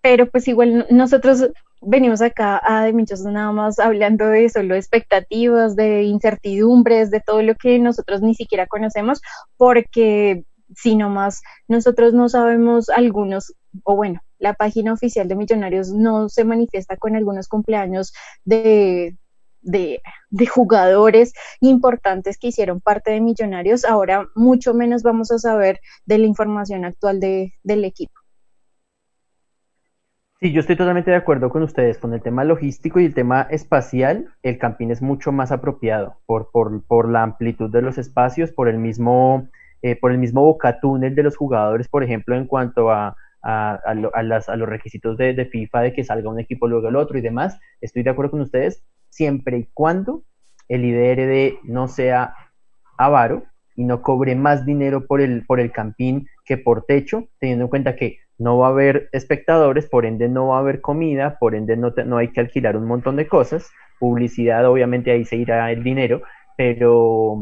pero 0.00 0.30
pues 0.30 0.48
igual 0.48 0.86
nosotros 0.90 1.50
venimos 1.80 2.20
acá 2.20 2.60
a 2.62 2.84
De 2.84 2.92
Minchos 2.92 3.22
nada 3.22 3.52
más 3.52 3.78
hablando 3.78 4.26
de 4.26 4.48
solo 4.48 4.74
expectativas, 4.74 5.76
de 5.76 6.02
incertidumbres, 6.04 7.10
de 7.10 7.20
todo 7.20 7.42
lo 7.42 7.54
que 7.54 7.78
nosotros 7.78 8.22
ni 8.22 8.34
siquiera 8.34 8.66
conocemos, 8.66 9.20
porque 9.56 10.44
si 10.76 10.96
más 10.96 11.42
nosotros 11.68 12.12
no 12.14 12.28
sabemos 12.28 12.88
algunos, 12.90 13.54
o 13.84 13.96
bueno, 13.96 14.20
la 14.38 14.54
página 14.54 14.92
oficial 14.92 15.28
de 15.28 15.36
Millonarios 15.36 15.92
no 15.92 16.28
se 16.28 16.44
manifiesta 16.44 16.96
con 16.96 17.16
algunos 17.16 17.48
cumpleaños 17.48 18.12
de, 18.44 19.16
de, 19.62 20.00
de, 20.30 20.46
jugadores 20.46 21.32
importantes 21.60 22.38
que 22.38 22.48
hicieron 22.48 22.80
parte 22.80 23.10
de 23.10 23.20
Millonarios, 23.20 23.84
ahora 23.84 24.26
mucho 24.34 24.74
menos 24.74 25.02
vamos 25.02 25.30
a 25.30 25.38
saber 25.38 25.80
de 26.06 26.18
la 26.18 26.26
información 26.26 26.84
actual 26.84 27.20
de, 27.20 27.54
del 27.62 27.84
equipo. 27.84 28.19
Sí, 30.42 30.52
yo 30.52 30.60
estoy 30.60 30.76
totalmente 30.76 31.10
de 31.10 31.18
acuerdo 31.18 31.50
con 31.50 31.62
ustedes. 31.62 31.98
Con 31.98 32.14
el 32.14 32.22
tema 32.22 32.44
logístico 32.44 32.98
y 32.98 33.04
el 33.04 33.12
tema 33.12 33.42
espacial, 33.50 34.32
el 34.42 34.56
campín 34.56 34.90
es 34.90 35.02
mucho 35.02 35.32
más 35.32 35.52
apropiado 35.52 36.16
por, 36.24 36.50
por, 36.50 36.82
por 36.84 37.10
la 37.10 37.22
amplitud 37.22 37.68
de 37.68 37.82
los 37.82 37.98
espacios, 37.98 38.50
por 38.50 38.66
el 38.70 38.78
mismo, 38.78 39.50
eh, 39.82 39.96
por 39.96 40.12
el 40.12 40.18
mismo 40.18 40.42
bocatúnel 40.42 41.14
de 41.14 41.24
los 41.24 41.36
jugadores, 41.36 41.88
por 41.88 42.04
ejemplo, 42.04 42.36
en 42.36 42.46
cuanto 42.46 42.90
a, 42.90 43.16
a, 43.42 43.74
a, 43.84 44.22
los 44.22 44.68
requisitos 44.68 45.18
de, 45.18 45.34
de, 45.34 45.44
FIFA 45.44 45.82
de 45.82 45.92
que 45.92 46.04
salga 46.04 46.30
un 46.30 46.40
equipo 46.40 46.66
luego 46.68 46.88
el 46.88 46.96
otro 46.96 47.18
y 47.18 47.20
demás. 47.20 47.58
Estoy 47.82 48.02
de 48.02 48.08
acuerdo 48.08 48.30
con 48.30 48.40
ustedes, 48.40 48.82
siempre 49.10 49.58
y 49.58 49.68
cuando 49.74 50.24
el 50.68 50.86
IDRD 50.86 51.58
no 51.64 51.86
sea 51.86 52.34
avaro 52.96 53.44
y 53.76 53.84
no 53.84 54.00
cobre 54.00 54.36
más 54.36 54.64
dinero 54.64 55.06
por 55.06 55.20
el, 55.20 55.44
por 55.44 55.60
el 55.60 55.70
campín 55.70 56.28
que 56.46 56.56
por 56.56 56.86
techo, 56.86 57.28
teniendo 57.38 57.64
en 57.64 57.68
cuenta 57.68 57.94
que 57.94 58.20
no 58.40 58.56
va 58.56 58.68
a 58.68 58.70
haber 58.70 59.10
espectadores, 59.12 59.86
por 59.86 60.06
ende 60.06 60.28
no 60.28 60.48
va 60.48 60.56
a 60.56 60.60
haber 60.60 60.80
comida, 60.80 61.36
por 61.38 61.54
ende 61.54 61.76
no, 61.76 61.92
no 62.06 62.16
hay 62.16 62.28
que 62.28 62.40
alquilar 62.40 62.74
un 62.74 62.86
montón 62.86 63.16
de 63.16 63.28
cosas, 63.28 63.70
publicidad, 63.98 64.66
obviamente 64.66 65.10
ahí 65.10 65.26
se 65.26 65.36
irá 65.36 65.70
el 65.70 65.84
dinero, 65.84 66.22
pero 66.56 67.36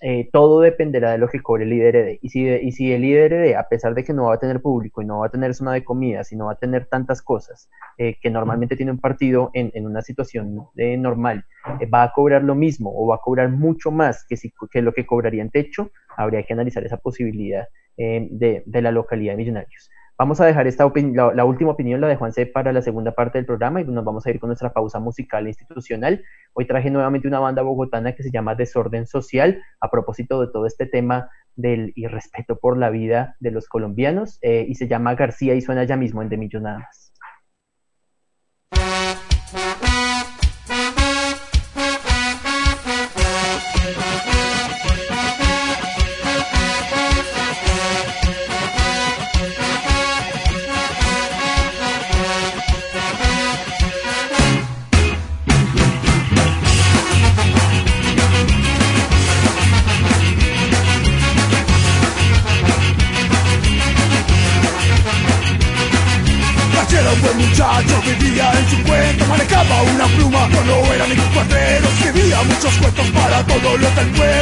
eh, 0.00 0.30
todo 0.32 0.60
dependerá 0.60 1.12
de 1.12 1.18
lo 1.18 1.28
que 1.28 1.42
cobre 1.42 1.64
el 1.64 1.74
IDRD. 1.74 2.18
Y 2.22 2.30
si, 2.30 2.48
y 2.48 2.72
si 2.72 2.90
el 2.94 3.04
IDRD, 3.04 3.54
a 3.54 3.68
pesar 3.68 3.94
de 3.94 4.02
que 4.02 4.14
no 4.14 4.24
va 4.24 4.36
a 4.36 4.38
tener 4.38 4.62
público 4.62 5.02
y 5.02 5.04
no 5.04 5.18
va 5.18 5.26
a 5.26 5.30
tener 5.30 5.54
zona 5.54 5.74
de 5.74 5.84
comida, 5.84 6.24
sino 6.24 6.46
va 6.46 6.52
a 6.52 6.58
tener 6.58 6.86
tantas 6.86 7.20
cosas 7.20 7.68
eh, 7.98 8.16
que 8.18 8.30
normalmente 8.30 8.76
tiene 8.76 8.92
un 8.92 9.00
partido 9.00 9.50
en, 9.52 9.72
en 9.74 9.84
una 9.86 10.00
situación 10.00 10.68
eh, 10.76 10.96
normal, 10.96 11.44
va 11.92 12.02
a 12.02 12.12
cobrar 12.12 12.42
lo 12.44 12.54
mismo 12.54 12.90
o 12.96 13.08
va 13.08 13.16
a 13.16 13.20
cobrar 13.22 13.50
mucho 13.50 13.90
más 13.90 14.24
que, 14.26 14.38
si, 14.38 14.54
que 14.70 14.80
lo 14.80 14.94
que 14.94 15.04
cobraría 15.04 15.42
en 15.42 15.50
techo, 15.50 15.90
habría 16.16 16.42
que 16.44 16.54
analizar 16.54 16.82
esa 16.82 16.96
posibilidad 16.96 17.68
de, 17.96 18.62
de 18.66 18.82
la 18.82 18.90
localidad 18.90 19.34
de 19.34 19.36
Millonarios. 19.36 19.90
Vamos 20.16 20.40
a 20.40 20.46
dejar 20.46 20.68
esta 20.68 20.88
la, 20.94 21.34
la, 21.34 21.44
última 21.44 21.72
opinión, 21.72 22.00
la 22.00 22.06
de 22.06 22.14
Juan 22.14 22.32
C, 22.32 22.46
para 22.46 22.72
la 22.72 22.82
segunda 22.82 23.12
parte 23.12 23.38
del 23.38 23.46
programa 23.46 23.80
y 23.80 23.84
nos 23.84 24.04
vamos 24.04 24.24
a 24.24 24.30
ir 24.30 24.38
con 24.38 24.46
nuestra 24.46 24.72
pausa 24.72 25.00
musical 25.00 25.44
e 25.46 25.48
institucional. 25.48 26.22
Hoy 26.52 26.68
traje 26.68 26.88
nuevamente 26.88 27.26
una 27.26 27.40
banda 27.40 27.62
bogotana 27.62 28.14
que 28.14 28.22
se 28.22 28.30
llama 28.30 28.54
Desorden 28.54 29.08
Social, 29.08 29.60
a 29.80 29.90
propósito 29.90 30.40
de 30.40 30.52
todo 30.52 30.66
este 30.66 30.86
tema 30.86 31.30
del 31.56 31.92
irrespeto 31.96 32.60
por 32.60 32.78
la 32.78 32.90
vida 32.90 33.34
de 33.40 33.50
los 33.50 33.66
colombianos, 33.66 34.38
eh, 34.42 34.64
y 34.68 34.76
se 34.76 34.86
llama 34.86 35.16
García 35.16 35.56
y 35.56 35.60
suena 35.60 35.82
ya 35.82 35.96
mismo 35.96 36.22
en 36.22 36.28
De 36.28 36.36
Millos 36.36 36.62
nada 36.62 36.78
más. 36.78 37.12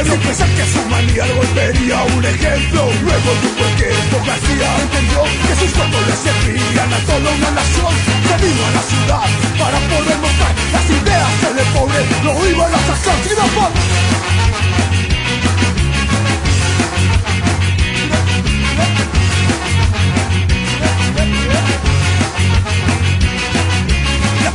Pensar 0.01 0.49
que 0.49 0.65
su 0.65 0.81
manía 0.89 1.25
volvería 1.35 2.03
un 2.03 2.25
ejemplo. 2.25 2.89
Luego 3.03 3.29
supo 3.41 3.65
que 3.77 3.89
García 4.25 4.69
entendió 4.81 5.23
que 5.47 5.55
sus 5.55 5.71
cuentos 5.73 6.01
le 6.07 6.15
servían 6.15 6.93
a 6.93 6.99
toda 6.99 7.31
una 7.35 7.51
nación, 7.51 7.93
se 8.27 8.45
vino 8.45 8.65
a 8.65 8.71
la 8.71 8.83
ciudad 8.83 9.27
para 9.59 9.79
poder 9.91 10.17
mostrar 10.17 10.53
las 10.71 10.85
ideas 10.89 11.55
del 11.55 11.67
pobre, 11.73 12.05
lo 12.23 12.49
iban 12.49 12.73
a 12.73 12.79
sacar 12.79 13.17
sin 13.23 13.39
afán. 13.39 13.73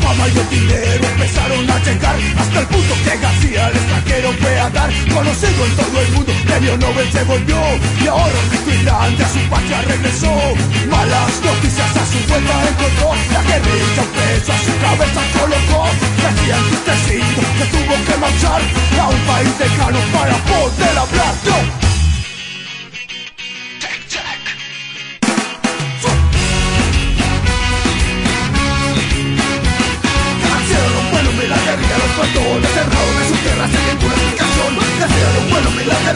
Fama 0.03 0.29
y 0.29 0.55
dinero 0.55 1.05
empezaron 1.07 1.71
a 1.71 1.79
llegar 1.79 2.17
Hasta 2.39 2.61
el 2.61 2.67
punto 2.67 2.95
que 3.05 3.19
García 3.19 3.71
fue 4.41 4.61
a 4.61 4.71
dar 4.71 4.91
Conocido 5.13 5.65
en 5.67 5.77
todo 5.77 6.01
el 6.01 6.13
mundo, 6.13 6.33
premio 6.45 6.77
Nobel 6.79 7.11
se 7.13 7.25
volvió 7.25 7.61
Y 8.03 8.07
ahora 8.07 8.39
rico 8.51 8.69
grande 8.85 9.25
a 9.25 9.29
su 9.29 9.41
patria 9.51 9.83
regresó. 9.83 10.33
Malas 10.91 11.41
noticias 11.45 11.97
a 11.97 12.05
su 12.07 12.19
vuelta 12.29 12.55
encontró 12.69 13.15
La 13.33 13.43
guerrilla 13.43 14.03
un 14.03 14.11
peso 14.17 14.53
a 14.53 14.59
su 14.59 14.73
cabeza 14.81 15.23
colocó. 15.39 15.89
García 16.23 16.57
entristecido 16.57 17.41
que 17.59 17.67
tuvo 17.75 17.95
que 18.07 18.17
marchar 18.19 18.63
A 19.01 19.09
un 19.09 19.21
país 19.27 19.53
lejano 19.59 19.99
para 20.13 20.37
poder 20.45 20.99
hablar 20.99 21.88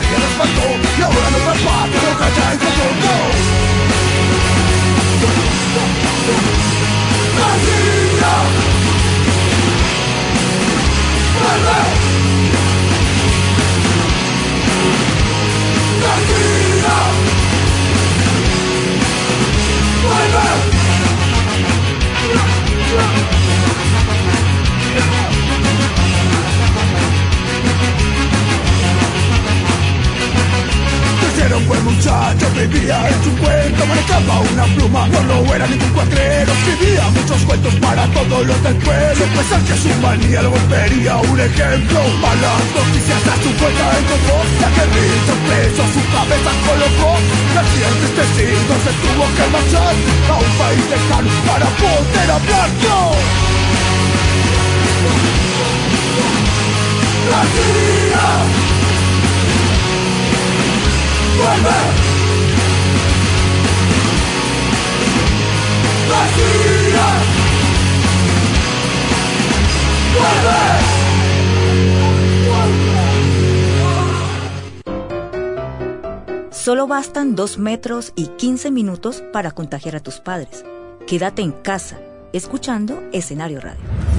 pueblo 0.03 0.19
me 0.19 0.19
la 0.19 0.19
guerrilla 0.19 0.19
lo 0.19 0.27
espantó 0.27 0.67
Y 0.99 1.03
ahora 1.03 1.31
no 1.31 1.39
traspata, 1.39 1.97
lo 2.03 2.19
calla 2.19 2.53
buen 31.67 31.85
muchacho, 31.85 32.47
vivía 32.57 33.09
en 33.09 33.25
su 33.25 33.31
cuento 33.37 33.87
Manejaba 33.87 34.41
una 34.41 34.65
pluma, 34.75 35.09
no 35.09 35.23
lo 35.23 35.55
era 35.55 35.67
ningún 35.67 35.91
cuatrero 35.91 36.53
Escribía 36.53 37.09
muchos 37.11 37.43
cuentos 37.45 37.75
para 37.77 38.07
todos 38.13 38.47
los 38.47 38.63
del 38.63 38.77
pueblo 38.77 39.25
pensar 39.35 39.61
que 39.63 39.75
su 39.77 39.89
manía 40.01 40.43
lo 40.43 40.51
volvería 40.51 41.17
un 41.17 41.41
ejemplo 41.41 41.99
Malas 42.21 42.65
noticias 42.75 43.23
a 43.27 43.37
su 43.43 43.51
cuenta 43.59 43.85
encontró 43.99 44.37
La 44.61 44.71
guerrilla 44.77 45.35
preso 45.47 45.83
a 45.83 45.89
su 45.93 46.03
cabeza 46.13 46.51
colocó 46.67 47.13
Casi 47.55 47.79
entristecido 47.83 48.73
se 48.85 48.93
tuvo 49.03 49.25
que 49.37 49.45
marchar 49.53 49.95
A 50.31 50.35
un 50.39 50.53
país 50.59 50.85
lejano 50.91 51.31
para 51.47 51.67
poder 51.81 52.29
hablar 52.31 52.71
yo 52.83 53.13
García 66.09 67.33
Solo 76.51 76.87
bastan 76.87 77.35
dos 77.35 77.59
metros 77.59 78.13
y 78.15 78.27
15 78.29 78.71
minutos 78.71 79.23
para 79.33 79.51
contagiar 79.51 79.97
a 79.97 80.01
tus 80.01 80.21
padres. 80.21 80.65
Quédate 81.09 81.43
en 81.43 81.51
casa, 81.51 81.99
escuchando 82.33 83.03
Escenario 83.13 83.61
Radio. 83.61 84.12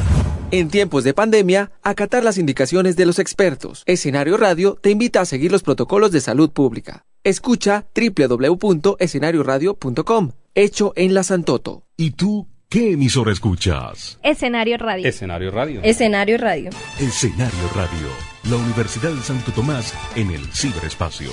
En 0.53 0.69
tiempos 0.69 1.03
de 1.03 1.13
pandemia, 1.15 1.71
acatar 1.81 2.23
las 2.23 2.37
indicaciones 2.37 2.95
de 2.95 3.07
los 3.07 3.17
expertos. 3.17 3.81
Escenario 3.87 4.37
Radio 4.37 4.77
te 4.79 4.91
invita 4.91 5.19
a 5.19 5.25
seguir 5.25 5.51
los 5.51 5.63
protocolos 5.63 6.11
de 6.11 6.21
salud 6.21 6.51
pública. 6.51 7.07
Escucha 7.23 7.87
www.escenarioradio.com, 7.95 10.31
hecho 10.53 10.93
en 10.95 11.15
la 11.15 11.23
Santoto. 11.23 11.87
¿Y 11.97 12.11
tú 12.11 12.47
qué 12.69 12.91
emisora 12.91 13.31
escuchas? 13.31 14.19
Escenario 14.21 14.77
Radio. 14.77 15.09
Escenario 15.09 15.49
Radio. 15.49 15.81
Escenario 15.81 16.37
Radio. 16.37 16.69
Escenario 16.99 17.69
Radio. 17.73 18.09
La 18.43 18.57
Universidad 18.57 19.09
de 19.09 19.23
Santo 19.23 19.51
Tomás 19.53 19.91
en 20.15 20.29
el 20.29 20.45
ciberespacio. 20.53 21.31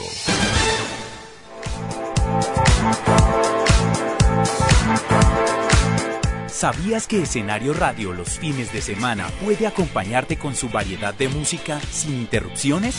¿Sabías 6.60 7.06
que 7.06 7.22
Escenario 7.22 7.72
Radio 7.72 8.12
los 8.12 8.38
fines 8.38 8.70
de 8.70 8.82
semana 8.82 9.28
puede 9.42 9.66
acompañarte 9.66 10.36
con 10.36 10.54
su 10.54 10.68
variedad 10.68 11.14
de 11.14 11.26
música 11.30 11.80
sin 11.90 12.16
interrupciones? 12.16 12.96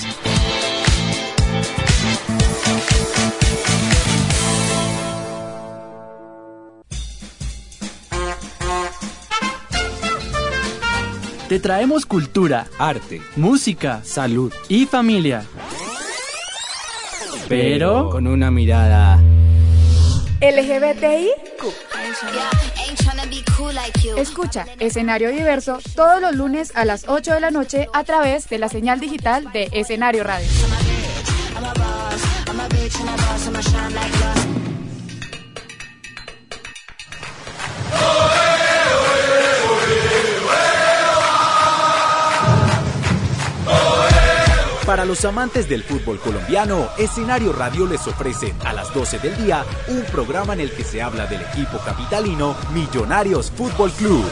Te 11.48 11.60
traemos 11.60 12.08
cultura, 12.08 12.66
arte, 12.80 13.22
música, 13.36 14.02
salud 14.04 14.52
y 14.70 14.88
familia. 14.88 15.46
Pero 17.48 18.10
con 18.10 18.26
una 18.26 18.50
mirada 18.50 19.20
LGBTI. 20.42 21.30
Escucha 24.18 24.66
Escenario 24.80 25.32
Diverso 25.32 25.80
todos 25.96 26.22
los 26.22 26.36
lunes 26.36 26.72
a 26.76 26.86
las 26.86 27.08
8 27.08 27.34
de 27.34 27.40
la 27.40 27.52
noche 27.52 27.88
a 27.94 28.04
través 28.04 28.50
de 28.50 28.58
la 28.58 28.70
señal 28.70 29.00
digital 29.00 29.52
de 29.52 29.70
Escenario 29.72 30.24
Radio. 30.24 30.48
Para 44.92 45.06
los 45.06 45.24
amantes 45.24 45.70
del 45.70 45.84
fútbol 45.84 46.20
colombiano, 46.20 46.90
Escenario 46.98 47.54
Radio 47.54 47.88
les 47.88 48.06
ofrece 48.08 48.54
a 48.66 48.74
las 48.74 48.94
12 48.94 49.20
del 49.20 49.38
día 49.38 49.64
un 49.88 50.04
programa 50.12 50.52
en 50.52 50.60
el 50.60 50.72
que 50.74 50.84
se 50.84 51.02
habla 51.02 51.28
del 51.28 51.40
equipo 51.44 51.78
capitalino 51.78 52.58
Millonarios 52.74 53.50
Fútbol 53.52 53.90
Club. 53.92 54.26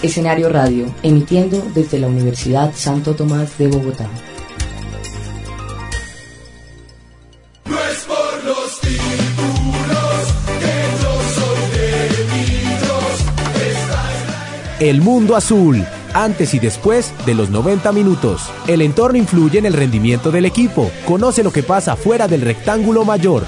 Escenario 0.00 0.48
Radio, 0.48 0.94
emitiendo 1.02 1.60
desde 1.74 1.98
la 1.98 2.06
Universidad 2.06 2.72
Santo 2.72 3.16
Tomás 3.16 3.58
de 3.58 3.66
Bogotá. 3.66 4.08
El 14.80 15.00
mundo 15.02 15.36
azul, 15.36 15.84
antes 16.14 16.54
y 16.54 16.58
después 16.58 17.14
de 17.26 17.34
los 17.34 17.50
90 17.50 17.92
minutos. 17.92 18.50
El 18.66 18.80
entorno 18.80 19.18
influye 19.18 19.58
en 19.58 19.66
el 19.66 19.74
rendimiento 19.74 20.30
del 20.30 20.46
equipo. 20.46 20.90
Conoce 21.04 21.44
lo 21.44 21.52
que 21.52 21.62
pasa 21.62 21.96
fuera 21.96 22.26
del 22.26 22.40
rectángulo 22.40 23.04
mayor. 23.04 23.42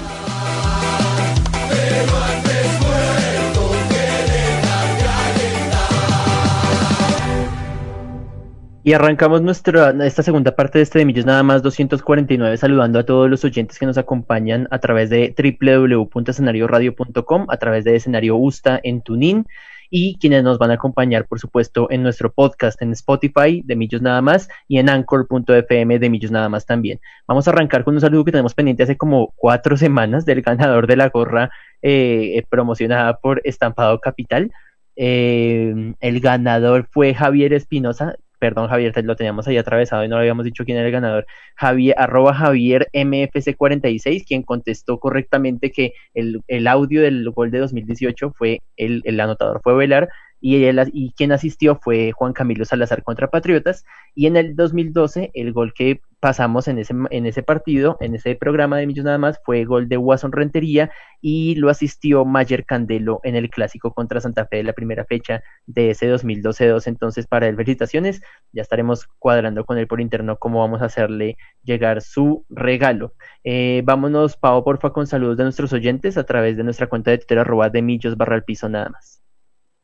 Y 8.83 8.93
arrancamos 8.93 9.41
nuestra, 9.41 9.89
esta 10.05 10.21
segunda 10.21 10.55
parte 10.55 10.77
de 10.77 10.83
este 10.83 10.99
de 10.99 11.05
Millos 11.05 11.25
Nada 11.25 11.41
más 11.41 11.63
249 11.63 12.57
saludando 12.57 12.99
a 12.99 13.07
todos 13.07 13.27
los 13.27 13.43
oyentes 13.43 13.79
que 13.79 13.87
nos 13.87 13.97
acompañan 13.97 14.67
a 14.69 14.77
través 14.77 15.09
de 15.09 15.33
www.escenarioradio.com, 15.35 17.47
a 17.49 17.57
través 17.57 17.85
de 17.85 17.95
Escenario 17.95 18.35
Usta 18.35 18.79
en 18.83 19.01
Tunin 19.01 19.47
y 19.95 20.17
quienes 20.17 20.43
nos 20.43 20.57
van 20.57 20.71
a 20.71 20.73
acompañar, 20.73 21.27
por 21.27 21.39
supuesto, 21.39 21.87
en 21.91 22.01
nuestro 22.01 22.33
podcast 22.33 22.81
en 22.81 22.93
Spotify 22.93 23.61
de 23.63 23.75
Millos 23.75 24.01
Nada 24.01 24.23
más 24.23 24.49
y 24.67 24.79
en 24.79 24.89
Anchor.fm 24.89 25.99
de 25.99 26.09
Millos 26.09 26.31
Nada 26.31 26.49
más 26.49 26.65
también. 26.65 26.99
Vamos 27.27 27.47
a 27.47 27.51
arrancar 27.51 27.83
con 27.83 27.93
un 27.93 28.01
saludo 28.01 28.25
que 28.25 28.31
tenemos 28.31 28.55
pendiente 28.55 28.81
hace 28.81 28.97
como 28.97 29.31
cuatro 29.35 29.77
semanas 29.77 30.25
del 30.25 30.41
ganador 30.41 30.87
de 30.87 30.95
la 30.95 31.09
gorra 31.09 31.51
eh, 31.83 32.43
promocionada 32.49 33.17
por 33.17 33.39
Estampado 33.43 33.99
Capital. 33.99 34.51
Eh, 34.95 35.93
el 35.99 36.19
ganador 36.21 36.87
fue 36.89 37.13
Javier 37.13 37.53
Espinosa, 37.53 38.15
perdón 38.43 38.67
Javier, 38.67 38.91
lo 39.05 39.15
teníamos 39.15 39.47
ahí 39.47 39.55
atravesado 39.55 40.03
y 40.03 40.09
no 40.09 40.17
le 40.17 40.23
habíamos 40.23 40.43
dicho 40.43 40.65
quién 40.65 40.77
era 40.77 40.87
el 40.87 40.91
ganador, 40.91 41.25
Javier, 41.55 41.95
arroba 41.97 42.33
Javier 42.33 42.89
MFC46, 42.91 44.25
quien 44.27 44.43
contestó 44.43 44.99
correctamente 44.99 45.71
que 45.71 45.93
el, 46.13 46.41
el, 46.49 46.67
audio 46.67 47.01
del 47.01 47.29
gol 47.29 47.51
de 47.51 47.59
2018 47.59 48.33
fue, 48.37 48.59
el, 48.75 49.01
el 49.05 49.17
anotador 49.21 49.61
fue 49.63 49.75
Velar, 49.75 50.09
y, 50.41 50.65
él, 50.65 50.77
y 50.91 51.13
quien 51.13 51.31
asistió 51.31 51.79
fue 51.81 52.11
Juan 52.11 52.33
Camilo 52.33 52.65
Salazar 52.65 53.01
contra 53.01 53.29
Patriotas, 53.29 53.85
y 54.13 54.27
en 54.27 54.35
el 54.35 54.57
2012 54.57 55.31
el 55.33 55.53
gol 55.53 55.73
que 55.73 56.01
pasamos 56.23 56.69
en 56.69 56.79
ese, 56.79 56.93
en 57.09 57.25
ese 57.25 57.43
partido, 57.43 57.97
en 57.99 58.15
ese 58.15 58.33
programa 58.35 58.77
de 58.77 58.87
Millos 58.87 59.03
nada 59.03 59.17
más, 59.17 59.41
fue 59.43 59.65
gol 59.65 59.89
de 59.89 59.97
Watson 59.97 60.31
Rentería 60.31 60.89
y 61.19 61.55
lo 61.55 61.69
asistió 61.69 62.23
Mayer 62.23 62.63
Candelo 62.63 63.19
en 63.23 63.35
el 63.35 63.49
clásico 63.49 63.93
contra 63.93 64.21
Santa 64.21 64.45
Fe 64.45 64.55
de 64.55 64.63
la 64.63 64.71
primera 64.71 65.03
fecha 65.03 65.43
de 65.65 65.89
ese 65.89 66.09
2012-2. 66.09 66.87
Entonces, 66.87 67.27
para 67.27 67.49
él, 67.49 67.57
felicitaciones. 67.57 68.21
Ya 68.53 68.61
estaremos 68.61 69.05
cuadrando 69.19 69.65
con 69.65 69.77
él 69.77 69.85
por 69.85 69.99
interno 69.99 70.37
cómo 70.37 70.61
vamos 70.61 70.81
a 70.81 70.85
hacerle 70.85 71.35
llegar 71.61 72.01
su 72.01 72.45
regalo. 72.47 73.15
Eh, 73.43 73.81
vámonos, 73.83 74.37
Pau, 74.37 74.63
porfa, 74.63 74.93
con 74.93 75.07
saludos 75.07 75.35
de 75.35 75.43
nuestros 75.43 75.73
oyentes 75.73 76.17
a 76.17 76.23
través 76.23 76.55
de 76.55 76.63
nuestra 76.63 76.87
cuenta 76.87 77.11
de 77.11 77.17
Twitter, 77.17 77.39
arroba 77.39 77.69
de 77.69 77.81
Millos 77.81 78.15
barra 78.15 78.35
al 78.35 78.45
piso 78.45 78.69
nada 78.69 78.87
más. 78.87 79.21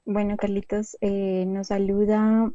Bueno, 0.06 0.38
Carlitos, 0.38 0.96
eh, 1.02 1.44
nos 1.46 1.68
saluda, 1.68 2.50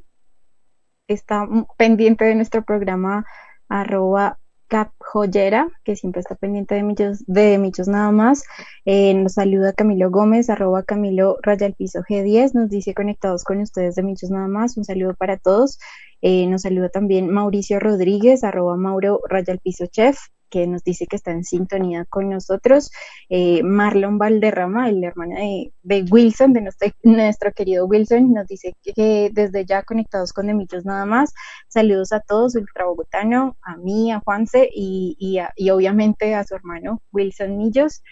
está 1.07 1.47
pendiente 1.76 2.24
de 2.24 2.35
nuestro 2.35 2.64
programa 2.64 3.26
arroba 3.68 4.38
capjoyera, 4.68 5.68
que 5.84 5.94
siempre 5.94 6.20
está 6.20 6.34
pendiente 6.34 6.74
de 6.74 6.82
Millos, 6.82 7.24
de 7.26 7.58
nada 7.86 8.10
más. 8.10 8.44
Eh, 8.84 9.14
nos 9.14 9.34
saluda 9.34 9.72
Camilo 9.72 10.10
Gómez, 10.10 10.50
arroba 10.50 10.82
Camilo 10.82 11.38
Raya 11.42 11.66
el 11.66 11.74
Piso 11.74 12.00
G10, 12.00 12.54
nos 12.54 12.70
dice 12.70 12.94
conectados 12.94 13.44
con 13.44 13.60
ustedes 13.60 13.94
de 13.94 14.02
Millos 14.02 14.30
nada 14.30 14.48
más. 14.48 14.76
Un 14.76 14.84
saludo 14.84 15.14
para 15.14 15.36
todos. 15.36 15.78
Eh, 16.22 16.46
nos 16.46 16.62
saluda 16.62 16.88
también 16.88 17.30
Mauricio 17.30 17.78
Rodríguez, 17.78 18.42
arroba 18.44 18.76
Mauro 18.76 19.20
Raya 19.28 19.56
Piso 19.58 19.86
Chef 19.86 20.18
que 20.55 20.68
nos 20.68 20.84
dice 20.84 21.09
que 21.09 21.16
está 21.16 21.32
en 21.32 21.42
sintonía 21.42 22.05
con 22.05 22.30
nosotros. 22.30 22.92
Eh, 23.28 23.64
Marlon 23.64 24.18
Valderrama, 24.18 24.88
el 24.88 25.02
hermano 25.02 25.34
de, 25.34 25.72
de 25.82 26.05
Wilson, 26.09 26.52
de 26.52 26.61
nuestro, 26.61 26.90
nuestro, 27.02 27.52
querido 27.52 27.86
Wilson, 27.86 28.32
nos 28.32 28.46
dice 28.46 28.72
que, 28.80 29.30
desde 29.32 29.64
ya 29.64 29.82
conectados 29.82 30.32
con 30.32 30.46
Demillos 30.46 30.84
nada 30.84 31.07
más. 31.07 31.34
Saludos 31.66 32.12
a 32.12 32.20
todos, 32.20 32.55
Ultra 32.55 32.84
Bogotano, 32.84 33.57
a 33.62 33.76
mí, 33.78 34.12
a 34.12 34.20
Juanse 34.20 34.68
y, 34.72 35.16
y, 35.18 35.70
obviamente 35.70 36.36
a 36.36 36.44
su 36.44 36.55
hermano 36.55 37.02
Wilson 37.11 37.57
Millos. 37.57 38.05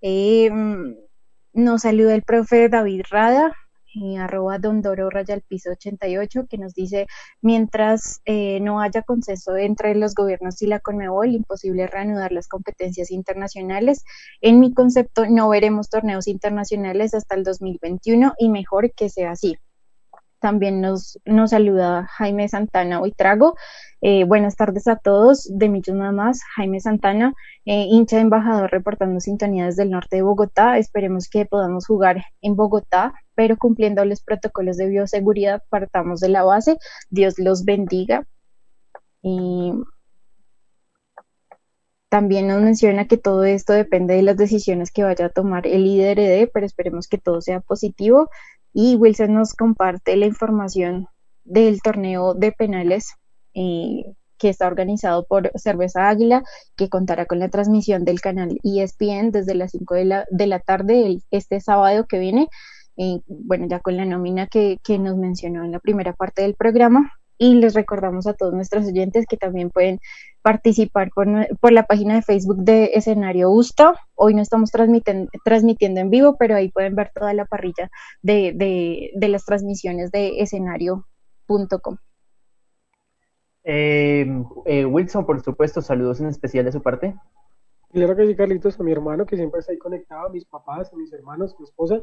Eh, 0.00 0.50
nos 1.52 1.82
saluda 1.82 2.14
el 2.14 2.22
profe 2.22 2.70
David 2.70 3.02
Rada, 3.10 3.54
eh, 3.94 4.18
arroba 4.18 4.58
dondoro 4.58 5.10
raya 5.10 5.34
al 5.34 5.42
piso 5.42 5.70
88 5.70 6.46
que 6.48 6.58
nos 6.58 6.74
dice 6.74 7.06
mientras 7.40 8.20
eh, 8.24 8.60
no 8.60 8.80
haya 8.80 9.02
consenso 9.02 9.56
entre 9.56 9.94
los 9.94 10.14
gobiernos 10.14 10.62
y 10.62 10.66
la 10.66 10.80
Conmebol 10.80 11.34
imposible 11.34 11.86
reanudar 11.86 12.32
las 12.32 12.48
competencias 12.48 13.10
internacionales. 13.10 14.04
En 14.40 14.60
mi 14.60 14.72
concepto 14.74 15.26
no 15.26 15.48
veremos 15.48 15.88
torneos 15.88 16.28
internacionales 16.28 17.14
hasta 17.14 17.34
el 17.34 17.44
2021 17.44 18.34
y 18.38 18.48
mejor 18.48 18.92
que 18.92 19.08
sea 19.08 19.32
así 19.32 19.56
también 20.40 20.80
nos, 20.80 21.18
nos 21.24 21.50
saluda 21.50 22.06
Jaime 22.16 22.48
Santana 22.48 23.00
hoy 23.00 23.12
trago 23.12 23.54
eh, 24.02 24.24
buenas 24.24 24.56
tardes 24.56 24.88
a 24.88 24.96
todos, 24.96 25.46
de 25.52 25.68
Millos 25.68 25.94
nada 25.94 26.12
más, 26.12 26.40
Jaime 26.56 26.80
Santana, 26.80 27.34
eh, 27.66 27.84
hincha 27.90 28.16
de 28.16 28.22
embajador 28.22 28.70
reportando 28.70 29.20
sintonía 29.20 29.66
desde 29.66 29.82
el 29.82 29.90
norte 29.90 30.16
de 30.16 30.22
Bogotá. 30.22 30.78
Esperemos 30.78 31.28
que 31.28 31.44
podamos 31.44 31.86
jugar 31.86 32.24
en 32.40 32.56
Bogotá, 32.56 33.12
pero 33.34 33.58
cumpliendo 33.58 34.04
los 34.06 34.22
protocolos 34.22 34.78
de 34.78 34.88
bioseguridad, 34.88 35.62
partamos 35.68 36.20
de 36.20 36.30
la 36.30 36.44
base. 36.44 36.78
Dios 37.10 37.38
los 37.38 37.64
bendiga. 37.66 38.26
Y 39.22 39.74
también 42.08 42.48
nos 42.48 42.62
menciona 42.62 43.06
que 43.06 43.18
todo 43.18 43.44
esto 43.44 43.74
depende 43.74 44.14
de 44.14 44.22
las 44.22 44.36
decisiones 44.38 44.90
que 44.90 45.04
vaya 45.04 45.26
a 45.26 45.28
tomar 45.28 45.66
el 45.66 45.86
IDRD, 45.86 46.50
pero 46.52 46.64
esperemos 46.64 47.06
que 47.06 47.18
todo 47.18 47.42
sea 47.42 47.60
positivo. 47.60 48.30
Y 48.72 48.96
Wilson 48.96 49.34
nos 49.34 49.54
comparte 49.54 50.16
la 50.16 50.26
información 50.26 51.08
del 51.44 51.80
torneo 51.82 52.34
de 52.34 52.52
penales 52.52 53.14
eh, 53.54 54.04
que 54.38 54.48
está 54.48 54.66
organizado 54.66 55.26
por 55.26 55.50
Cerveza 55.56 56.08
Águila, 56.08 56.42
que 56.76 56.88
contará 56.88 57.26
con 57.26 57.38
la 57.38 57.50
transmisión 57.50 58.04
del 58.04 58.20
canal 58.20 58.58
ESPN 58.62 59.30
desde 59.30 59.54
las 59.54 59.72
5 59.72 59.94
de 59.94 60.04
la, 60.04 60.24
de 60.30 60.46
la 60.46 60.60
tarde 60.60 61.18
este 61.30 61.60
sábado 61.60 62.06
que 62.06 62.18
viene, 62.18 62.48
eh, 62.96 63.20
bueno, 63.26 63.66
ya 63.68 63.80
con 63.80 63.96
la 63.96 64.06
nómina 64.06 64.46
que, 64.46 64.78
que 64.82 64.98
nos 64.98 65.16
mencionó 65.16 65.64
en 65.64 65.72
la 65.72 65.78
primera 65.78 66.14
parte 66.14 66.42
del 66.42 66.54
programa. 66.54 67.12
Y 67.42 67.54
les 67.54 67.72
recordamos 67.72 68.26
a 68.26 68.34
todos 68.34 68.52
nuestros 68.52 68.84
oyentes 68.84 69.24
que 69.26 69.38
también 69.38 69.70
pueden 69.70 69.98
participar 70.42 71.08
por, 71.14 71.26
por 71.58 71.72
la 71.72 71.84
página 71.84 72.16
de 72.16 72.20
Facebook 72.20 72.58
de 72.58 72.90
Escenario 72.92 73.50
Usta. 73.50 73.94
Hoy 74.14 74.34
no 74.34 74.42
estamos 74.42 74.70
transmitiendo, 74.70 75.30
transmitiendo 75.42 76.00
en 76.00 76.10
vivo, 76.10 76.36
pero 76.38 76.54
ahí 76.54 76.68
pueden 76.68 76.94
ver 76.94 77.12
toda 77.14 77.32
la 77.32 77.46
parrilla 77.46 77.90
de, 78.20 78.52
de, 78.54 79.12
de 79.14 79.28
las 79.28 79.46
transmisiones 79.46 80.10
de 80.10 80.42
escenario.com. 80.42 81.96
Eh, 83.64 84.26
eh, 84.66 84.84
Wilson, 84.84 85.24
por 85.24 85.40
supuesto, 85.42 85.80
saludos 85.80 86.20
en 86.20 86.26
especial 86.26 86.66
de 86.66 86.72
su 86.72 86.82
parte. 86.82 87.14
Claro 87.90 88.14
que 88.16 88.26
sí, 88.26 88.36
Carlitos, 88.36 88.78
a 88.78 88.82
mi 88.82 88.92
hermano 88.92 89.24
que 89.24 89.36
siempre 89.36 89.60
está 89.60 89.72
ahí 89.72 89.78
conectado, 89.78 90.26
a 90.26 90.30
mis 90.30 90.44
papás, 90.44 90.92
a 90.92 90.96
mis 90.96 91.10
hermanos, 91.10 91.54
a 91.54 91.56
mi 91.58 91.64
esposa. 91.64 92.02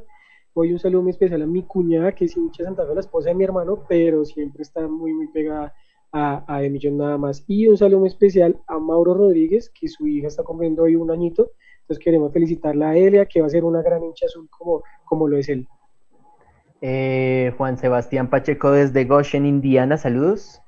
Hoy 0.59 0.73
un 0.73 0.79
saludo 0.79 1.03
muy 1.03 1.11
especial 1.11 1.43
a 1.43 1.45
mi 1.45 1.61
cuñada, 1.61 2.13
que 2.13 2.25
es 2.25 2.35
hincha 2.35 2.63
Santa 2.63 2.83
Fe, 2.83 2.95
la 2.95 3.01
esposa 3.01 3.29
de 3.29 3.35
mi 3.35 3.43
hermano, 3.43 3.83
pero 3.87 4.25
siempre 4.25 4.63
está 4.63 4.87
muy, 4.87 5.13
muy 5.13 5.27
pegada 5.27 5.71
a, 6.11 6.43
a 6.47 6.63
Emillón 6.63 6.97
nada 6.97 7.15
más. 7.15 7.43
Y 7.45 7.67
un 7.67 7.77
saludo 7.77 7.99
muy 7.99 8.09
especial 8.09 8.59
a 8.65 8.79
Mauro 8.79 9.13
Rodríguez, 9.13 9.69
que 9.69 9.87
su 9.87 10.07
hija 10.07 10.25
está 10.25 10.41
cumpliendo 10.41 10.81
hoy 10.81 10.95
un 10.95 11.11
añito. 11.11 11.51
Entonces 11.81 12.03
queremos 12.03 12.33
felicitarla 12.33 12.89
a 12.89 12.97
Elia, 12.97 13.27
que 13.27 13.39
va 13.39 13.45
a 13.45 13.51
ser 13.51 13.65
una 13.65 13.83
gran 13.83 14.03
hincha 14.03 14.25
azul 14.25 14.49
como, 14.49 14.81
como 15.05 15.27
lo 15.27 15.37
es 15.37 15.47
él. 15.47 15.67
Eh, 16.81 17.53
Juan 17.55 17.77
Sebastián 17.77 18.31
Pacheco 18.31 18.71
desde 18.71 19.05
Goshen, 19.05 19.45
Indiana, 19.45 19.95
saludos. 19.95 20.59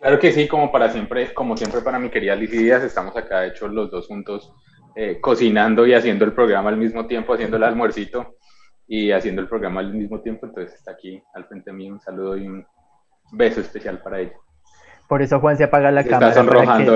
Claro 0.00 0.18
que 0.18 0.32
sí, 0.32 0.48
como 0.48 0.72
para 0.72 0.88
siempre, 0.88 1.34
como 1.34 1.58
siempre 1.58 1.82
para 1.82 1.98
mi 1.98 2.08
querida 2.08 2.34
Liz 2.36 2.50
Díaz, 2.50 2.82
estamos 2.82 3.14
acá 3.16 3.46
hechos 3.46 3.70
los 3.70 3.90
dos 3.90 4.06
juntos, 4.06 4.54
eh, 4.96 5.18
cocinando 5.20 5.86
y 5.86 5.94
haciendo 5.94 6.24
el 6.24 6.32
programa 6.32 6.68
al 6.68 6.76
mismo 6.76 7.06
tiempo, 7.06 7.34
haciendo 7.34 7.56
el 7.56 7.64
almuercito 7.64 8.36
y 8.86 9.10
haciendo 9.10 9.42
el 9.42 9.48
programa 9.48 9.80
al 9.80 9.92
mismo 9.92 10.20
tiempo. 10.20 10.46
Entonces 10.46 10.74
está 10.74 10.92
aquí 10.92 11.22
al 11.34 11.46
frente 11.46 11.72
mío, 11.72 11.94
un 11.94 12.00
saludo 12.00 12.36
y 12.36 12.46
un 12.46 12.64
beso 13.32 13.60
especial 13.60 14.00
para 14.02 14.20
ella. 14.20 14.34
Por 15.08 15.20
eso 15.20 15.38
Juan 15.40 15.56
se 15.56 15.64
apaga 15.64 15.90
la 15.90 16.04
cámara 16.04 16.32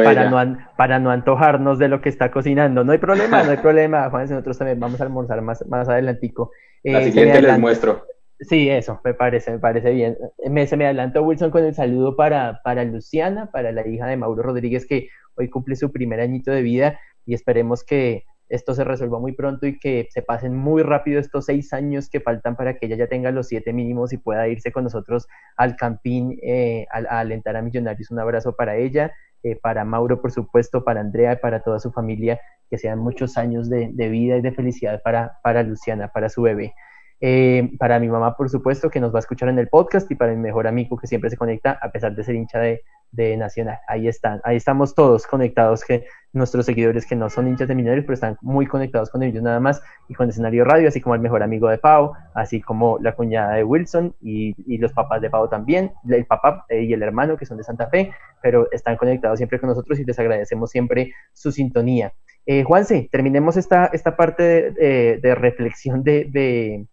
para, 0.03 0.31
no, 0.31 0.59
para 0.77 0.99
no 0.99 1.11
antojarnos 1.11 1.79
de 1.79 1.89
lo 1.89 2.01
que 2.01 2.09
está 2.09 2.31
cocinando. 2.31 2.83
No 2.85 2.93
hay 2.93 2.99
problema, 2.99 3.43
no 3.43 3.51
hay 3.51 3.57
problema. 3.63 4.09
Juan, 4.11 4.29
nosotros 4.29 4.57
también 4.57 4.81
vamos 4.81 5.01
a 5.01 5.05
almorzar 5.05 5.43
más, 5.43 5.67
más 5.67 5.89
adelantico. 5.89 6.51
la 6.85 7.01
eh, 7.01 7.05
siguiente 7.07 7.43
les 7.43 7.59
muestro. 7.59 8.07
Sí, 8.41 8.71
eso, 8.71 9.01
me 9.05 9.15
parece, 9.15 9.51
me 9.51 9.59
parece 9.59 9.91
bien. 9.91 10.17
Me, 10.49 10.67
se 10.67 10.77
me 10.77 10.85
adelantó 10.85 11.23
Wilson 11.23 11.51
con 11.51 11.65
el 11.65 11.75
saludo 11.75 12.15
para, 12.15 12.61
para 12.63 12.85
Luciana, 12.85 13.51
para 13.51 13.73
la 13.73 13.87
hija 13.87 14.07
de 14.07 14.17
Mauro 14.17 14.43
Rodríguez, 14.43 14.87
que 14.87 15.09
hoy 15.35 15.51
cumple 15.51 15.75
su 15.75 15.91
primer 15.91 16.21
añito 16.21 16.53
de 16.53 16.63
vida 16.63 17.01
y 17.29 17.35
esperemos 17.35 17.85
que 17.85 18.25
esto 18.49 18.75
se 18.75 18.83
resuelva 18.83 19.19
muy 19.21 19.33
pronto 19.33 19.67
y 19.67 19.79
que 19.79 20.09
se 20.11 20.23
pasen 20.23 20.57
muy 20.57 20.83
rápido 20.83 21.21
estos 21.21 21.45
seis 21.45 21.75
años 21.75 22.09
que 22.09 22.21
faltan 22.21 22.57
para 22.57 22.79
que 22.79 22.87
ella 22.87 22.97
ya 22.97 23.07
tenga 23.07 23.31
los 23.31 23.49
siete 23.49 23.75
mínimos 23.75 24.15
y 24.15 24.17
pueda 24.17 24.49
irse 24.49 24.73
con 24.73 24.85
nosotros 24.85 25.29
al 25.59 25.77
campín 25.77 26.39
eh, 26.43 26.87
a, 26.91 27.19
alentar 27.21 27.55
a 27.57 27.63
Millonarios. 27.63 28.11
Un 28.11 28.19
abrazo 28.19 28.57
para 28.57 28.77
ella, 28.77 29.13
eh, 29.43 29.57
para 29.57 29.85
Mauro, 29.85 30.23
por 30.23 30.33
supuesto, 30.33 30.83
para 30.85 31.01
Andrea 31.01 31.35
y 31.35 31.37
para 31.37 31.63
toda 31.63 31.79
su 31.79 31.93
familia, 31.93 32.41
que 32.71 32.79
sean 32.79 32.99
muchos 32.99 33.37
años 33.37 33.69
de, 33.69 33.91
de 33.93 34.09
vida 34.09 34.39
y 34.39 34.41
de 34.41 34.53
felicidad 34.53 35.03
para, 35.05 35.39
para 35.43 35.63
Luciana, 35.63 36.09
para 36.09 36.31
su 36.31 36.41
bebé. 36.41 36.73
Eh, 37.21 37.73
para 37.79 37.99
mi 37.99 38.09
mamá, 38.09 38.37
por 38.37 38.49
supuesto, 38.49 38.89
que 38.89 39.01
nos 39.01 39.13
va 39.13 39.19
a 39.19 39.21
escuchar 39.21 39.51
en 39.51 39.59
el 39.59 39.69
podcast 39.69 40.11
y 40.11 40.15
para 40.15 40.33
mi 40.33 40.39
mejor 40.39 40.67
amigo 40.67 40.97
que 40.97 41.07
siempre 41.07 41.29
se 41.29 41.37
conecta, 41.37 41.79
a 41.83 41.91
pesar 41.91 42.15
de 42.15 42.25
ser 42.25 42.37
hincha 42.37 42.61
de, 42.61 42.81
Nacional. 43.13 43.79
Ahí 43.89 44.07
están, 44.07 44.41
ahí 44.45 44.57
estamos 44.57 44.95
todos 44.95 45.27
conectados, 45.27 45.85
que 45.85 46.05
nuestros 46.33 46.67
seguidores 46.67 47.07
que 47.07 47.17
no 47.17 47.31
son 47.31 47.49
hinchas 47.49 47.67
de 47.67 47.75
Millonarios, 47.75 48.05
pero 48.05 48.15
están 48.15 48.37
muy 48.43 48.67
conectados 48.67 49.11
con 49.11 49.23
ellos 49.23 49.43
nada 49.43 49.59
más 49.61 49.81
y 50.09 50.15
con 50.15 50.29
escenario 50.29 50.65
radio, 50.65 50.89
así 50.89 51.01
como 51.01 51.15
el 51.15 51.21
mejor 51.21 51.43
amigo 51.43 51.69
de 51.69 51.79
Pau, 51.79 52.13
así 52.35 52.61
como 52.61 52.99
la 53.01 53.15
cuñada 53.15 53.55
de 53.55 53.65
Wilson 53.65 54.15
y, 54.21 54.55
los 54.79 54.93
papás 54.93 55.21
de 55.21 55.31
Pau 55.31 55.49
también, 55.49 55.93
el 56.09 56.27
papá 56.27 56.65
eh, 56.69 56.83
y 56.83 56.93
el 56.93 57.03
hermano 57.03 57.37
que 57.37 57.47
son 57.47 57.57
de 57.57 57.65
Santa 57.65 57.89
Fe, 57.89 58.13
pero 58.43 58.71
están 58.71 58.97
conectados 58.97 59.39
siempre 59.39 59.59
con 59.59 59.69
nosotros 59.71 59.99
y 59.99 60.05
les 60.05 60.19
agradecemos 60.19 60.71
siempre 60.71 61.13
su 61.33 61.51
sintonía. 61.51 62.13
Eh, 62.47 62.63
Juanse, 62.63 63.09
terminemos 63.11 63.57
esta, 63.57 63.87
esta 63.87 64.17
parte 64.17 64.71
de, 64.71 65.35
reflexión 65.35 66.03
de 66.05 66.87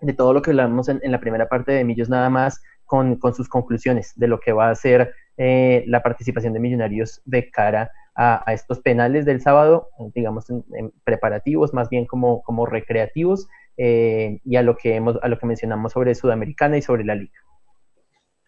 de 0.00 0.12
todo 0.12 0.32
lo 0.32 0.42
que 0.42 0.50
hablamos 0.50 0.88
en, 0.88 1.00
la 1.02 1.20
primera 1.20 1.48
parte 1.48 1.72
de 1.72 1.84
Millos 1.84 2.08
nada 2.08 2.30
más 2.30 2.60
con, 2.84 3.18
sus 3.34 3.48
conclusiones 3.48 4.12
de 4.16 4.28
lo 4.28 4.40
que 4.40 4.52
va 4.52 4.70
a 4.70 4.74
ser 4.74 5.12
eh, 5.38 5.84
la 5.86 6.02
participación 6.02 6.52
de 6.52 6.60
Millonarios 6.60 7.22
de 7.24 7.50
cara 7.50 7.90
a, 8.14 8.52
estos 8.52 8.80
penales 8.80 9.24
del 9.24 9.40
sábado, 9.40 9.90
digamos 10.12 10.50
en, 10.50 10.92
preparativos, 11.04 11.72
más 11.72 11.88
bien 11.88 12.04
como, 12.04 12.42
como 12.42 12.66
recreativos, 12.66 13.46
eh, 13.76 14.40
y 14.44 14.56
a 14.56 14.62
lo 14.62 14.76
que 14.76 14.96
hemos, 14.96 15.16
a 15.22 15.28
lo 15.28 15.38
que 15.38 15.46
mencionamos 15.46 15.92
sobre 15.92 16.16
Sudamericana 16.16 16.76
y 16.76 16.82
sobre 16.82 17.04
la 17.04 17.14
liga. 17.14 17.38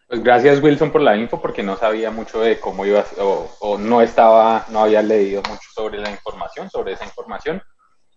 Pues 0.09 0.21
gracias 0.21 0.61
Wilson 0.61 0.91
por 0.91 0.99
la 0.99 1.15
info, 1.15 1.41
porque 1.41 1.63
no 1.63 1.77
sabía 1.77 2.11
mucho 2.11 2.41
de 2.41 2.59
cómo 2.59 2.85
iba, 2.85 3.05
o, 3.19 3.49
o 3.61 3.77
no 3.77 4.01
estaba, 4.01 4.65
no 4.69 4.83
había 4.83 5.01
leído 5.01 5.41
mucho 5.43 5.69
sobre 5.73 5.99
la 5.99 6.11
información, 6.11 6.69
sobre 6.69 6.91
esa 6.91 7.05
información. 7.05 7.61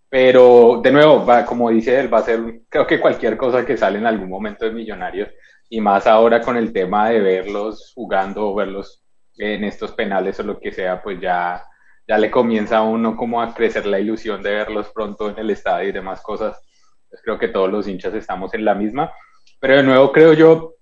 Pero 0.09 0.81
de 0.83 0.93
nuevo, 0.93 1.25
va, 1.25 1.45
como 1.45 1.71
dice 1.71 1.99
él, 1.99 2.13
va 2.13 2.19
a 2.19 2.23
ser, 2.23 2.41
creo 2.69 2.87
que 2.87 3.01
cualquier 3.01 3.37
cosa 3.37 3.65
que 3.65 3.77
sale 3.77 3.99
en 3.99 4.07
algún 4.07 4.29
momento 4.29 4.65
de 4.65 4.73
Millonarios, 4.73 5.29
y 5.69 5.81
más 5.81 6.07
ahora 6.07 6.41
con 6.41 6.57
el 6.57 6.73
tema 6.73 7.09
de 7.09 7.21
verlos 7.21 7.93
jugando 7.95 8.49
o 8.49 8.55
verlos 8.55 9.05
en 9.37 9.65
estos 9.65 9.93
penales 9.93 10.39
o 10.41 10.43
lo 10.43 10.61
que 10.61 10.73
sea, 10.73 11.03
pues 11.03 11.21
ya, 11.21 11.65
ya 12.07 12.19
le 12.19 12.31
comienza 12.31 12.79
a 12.79 12.83
uno 12.83 13.17
como 13.17 13.41
a 13.41 13.53
crecer 13.55 13.87
la 13.87 13.99
ilusión 13.99 14.43
de 14.43 14.51
verlos 14.51 14.91
pronto 14.91 15.31
en 15.31 15.39
el 15.39 15.51
estadio 15.51 15.89
y 15.89 15.93
demás 15.93 16.21
cosas. 16.21 16.61
Pues 17.09 17.21
creo 17.23 17.39
que 17.39 17.49
todos 17.49 17.71
los 17.71 17.89
hinchas 17.89 18.15
estamos 18.15 18.55
en 18.55 18.65
la 18.65 18.75
misma. 18.75 19.13
Pero 19.61 19.77
de 19.77 19.83
nuevo 19.83 20.13
creo 20.13 20.33
yo, 20.35 20.75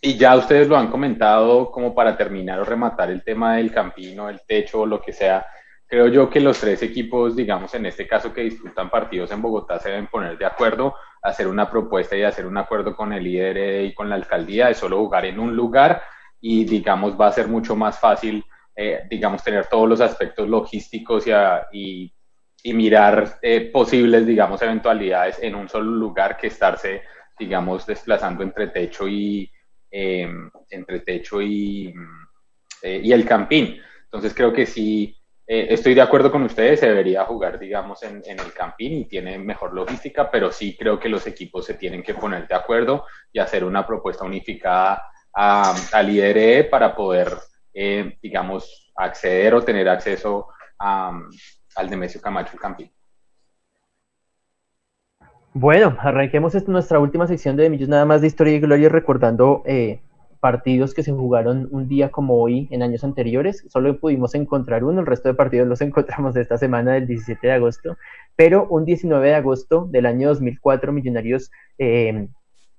y 0.00 0.16
ya 0.16 0.36
ustedes 0.36 0.68
lo 0.68 0.76
han 0.76 0.90
comentado 0.90 1.70
como 1.70 1.94
para 1.94 2.16
terminar 2.16 2.58
o 2.58 2.64
rematar 2.64 3.10
el 3.10 3.22
tema 3.22 3.56
del 3.56 3.72
campino, 3.72 4.28
el 4.28 4.40
techo 4.46 4.80
o 4.80 4.86
lo 4.86 5.00
que 5.00 5.12
sea, 5.12 5.46
Creo 5.92 6.08
yo 6.08 6.30
que 6.30 6.40
los 6.40 6.58
tres 6.58 6.82
equipos, 6.82 7.36
digamos 7.36 7.74
en 7.74 7.84
este 7.84 8.08
caso 8.08 8.32
que 8.32 8.44
disputan 8.44 8.88
partidos 8.88 9.30
en 9.30 9.42
Bogotá, 9.42 9.78
se 9.78 9.90
deben 9.90 10.06
poner 10.06 10.38
de 10.38 10.46
acuerdo, 10.46 10.94
hacer 11.20 11.46
una 11.46 11.70
propuesta 11.70 12.16
y 12.16 12.22
hacer 12.22 12.46
un 12.46 12.56
acuerdo 12.56 12.96
con 12.96 13.12
el 13.12 13.22
líder 13.22 13.84
y 13.84 13.92
con 13.92 14.08
la 14.08 14.14
alcaldía 14.14 14.68
de 14.68 14.74
solo 14.74 14.96
jugar 15.00 15.26
en 15.26 15.38
un 15.38 15.54
lugar 15.54 16.02
y 16.40 16.64
digamos 16.64 17.20
va 17.20 17.26
a 17.26 17.32
ser 17.32 17.46
mucho 17.46 17.76
más 17.76 17.98
fácil, 18.00 18.42
eh, 18.74 19.00
digamos, 19.10 19.44
tener 19.44 19.66
todos 19.66 19.86
los 19.86 20.00
aspectos 20.00 20.48
logísticos 20.48 21.26
y, 21.70 22.10
y, 22.62 22.72
mirar 22.72 23.38
eh, 23.42 23.68
posibles, 23.70 24.26
digamos, 24.26 24.62
eventualidades 24.62 25.42
en 25.42 25.54
un 25.54 25.68
solo 25.68 25.90
lugar 25.90 26.38
que 26.38 26.46
estarse, 26.46 27.02
digamos, 27.38 27.84
desplazando 27.84 28.42
entre 28.42 28.68
techo 28.68 29.06
y, 29.06 29.52
em, 29.90 30.50
entre 30.70 31.00
techo 31.00 31.42
y, 31.42 31.92
eh, 32.80 33.00
y 33.04 33.12
el 33.12 33.26
campín. 33.26 33.78
Entonces 34.04 34.32
creo 34.32 34.54
que 34.54 34.64
sí 34.64 35.18
eh, 35.46 35.66
estoy 35.70 35.94
de 35.94 36.00
acuerdo 36.00 36.30
con 36.30 36.42
ustedes, 36.44 36.80
se 36.80 36.88
debería 36.88 37.24
jugar, 37.24 37.58
digamos, 37.58 38.02
en, 38.02 38.22
el 38.24 38.52
campín 38.52 38.92
y 38.92 39.04
tiene 39.06 39.38
mejor 39.38 39.74
logística, 39.74 40.30
pero 40.30 40.52
sí 40.52 40.76
creo 40.78 41.00
que 41.00 41.08
los 41.08 41.26
equipos 41.26 41.66
se 41.66 41.74
tienen 41.74 42.02
que 42.02 42.14
poner 42.14 42.46
de 42.46 42.54
acuerdo 42.54 43.04
y 43.32 43.38
hacer 43.38 43.64
una 43.64 43.86
propuesta 43.86 44.24
unificada 44.24 45.02
a, 45.34 45.74
al 45.92 46.10
IDRE 46.10 46.64
para 46.64 46.94
poder, 46.94 47.28
eh, 47.74 48.16
digamos, 48.22 48.92
acceder 48.94 49.54
o 49.54 49.62
tener 49.62 49.88
acceso 49.88 50.48
al 50.78 51.90
Nemesio 51.90 52.20
Camacho 52.20 52.56
Campín. 52.56 52.90
Bueno, 55.54 55.96
arranquemos 56.00 56.54
nuestra 56.66 56.98
última 56.98 57.26
sección 57.26 57.56
de 57.56 57.68
Millos 57.68 57.88
nada 57.88 58.06
más 58.06 58.20
de 58.20 58.26
historia 58.26 58.54
y 58.54 58.60
gloria 58.60 58.88
recordando 58.88 59.62
eh, 59.66 60.00
partidos 60.42 60.92
que 60.92 61.04
se 61.04 61.12
jugaron 61.12 61.68
un 61.70 61.86
día 61.86 62.10
como 62.10 62.42
hoy 62.42 62.66
en 62.72 62.82
años 62.82 63.04
anteriores. 63.04 63.64
Solo 63.68 64.00
pudimos 64.00 64.34
encontrar 64.34 64.82
uno, 64.82 65.00
el 65.00 65.06
resto 65.06 65.28
de 65.28 65.34
partidos 65.34 65.68
los 65.68 65.80
encontramos 65.88 66.34
esta 66.34 66.58
semana 66.58 66.94
del 66.94 67.06
17 67.06 67.46
de 67.46 67.52
agosto, 67.52 67.96
pero 68.34 68.66
un 68.68 68.84
19 68.84 69.28
de 69.28 69.36
agosto 69.36 69.86
del 69.88 70.04
año 70.04 70.28
2004 70.30 70.92
Millonarios 70.92 71.52
eh, 71.78 72.26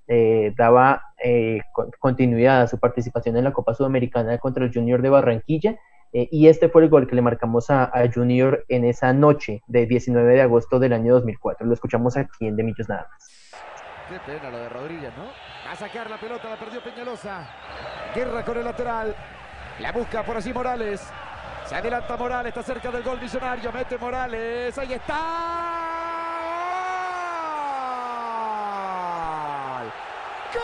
eh, 0.08 0.52
daba 0.58 1.04
eh, 1.24 1.62
continuidad 1.98 2.60
a 2.60 2.66
su 2.66 2.78
participación 2.78 3.38
en 3.38 3.44
la 3.44 3.54
Copa 3.54 3.72
Sudamericana 3.72 4.36
contra 4.36 4.66
el 4.66 4.72
Junior 4.72 5.00
de 5.00 5.08
Barranquilla. 5.08 5.78
y 6.12 6.48
este 6.48 6.68
fue 6.68 6.82
el 6.82 6.90
gol 6.90 7.08
que 7.08 7.16
le 7.16 7.22
marcamos 7.22 7.70
a, 7.70 7.90
Junior 8.14 8.64
en 8.68 8.84
esa 8.84 9.14
noche 9.14 9.62
de 9.66 9.86
19 9.86 10.34
de 10.34 10.42
agosto 10.42 10.78
del 10.78 10.92
año 10.92 11.14
2004. 11.14 11.66
Lo 11.66 11.72
escuchamos 11.72 12.18
aquí 12.18 12.46
en 12.46 12.56
De 12.56 12.62
Millos 12.62 12.90
Nada 12.90 13.08
más. 13.10 13.33
Qué 14.08 14.50
lo 14.50 14.58
de 14.58 14.68
Rodríguez, 14.68 15.12
¿no? 15.16 15.30
A 15.70 15.74
sacar 15.74 16.10
la 16.10 16.18
pelota, 16.18 16.50
la 16.50 16.56
perdió 16.56 16.82
Peñalosa. 16.82 17.46
Guerra 18.14 18.44
con 18.44 18.58
el 18.58 18.64
lateral. 18.64 19.16
La 19.78 19.92
busca 19.92 20.22
por 20.22 20.36
allí 20.36 20.52
Morales. 20.52 21.10
Se 21.64 21.74
adelanta 21.74 22.14
Morales, 22.16 22.50
está 22.50 22.62
cerca 22.62 22.90
del 22.90 23.02
gol 23.02 23.18
millonario. 23.18 23.72
Mete 23.72 23.96
Morales. 23.96 24.76
Ahí 24.76 24.92
está. 24.92 25.14
¡Gol! 30.52 30.62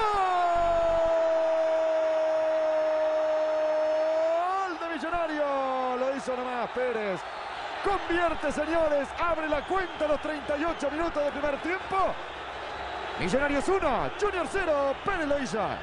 de 4.80 4.88
Millonario. 4.95 5.97
Lo 5.97 6.14
hizo 6.14 6.36
nomás 6.36 6.68
Pérez. 6.70 7.22
Convierte, 7.82 8.53
señores. 8.53 9.09
Abre 9.18 9.49
la 9.49 9.62
cuenta 9.62 10.07
los 10.07 10.20
38 10.20 10.91
minutos 10.91 11.24
de 11.24 11.32
primer 11.32 11.57
tiempo. 11.62 12.14
Millonarios 13.21 13.68
1, 13.68 13.79
Junior 14.18 14.47
0, 14.49 14.73
Pérez 15.05 15.29
Loiza. 15.29 15.79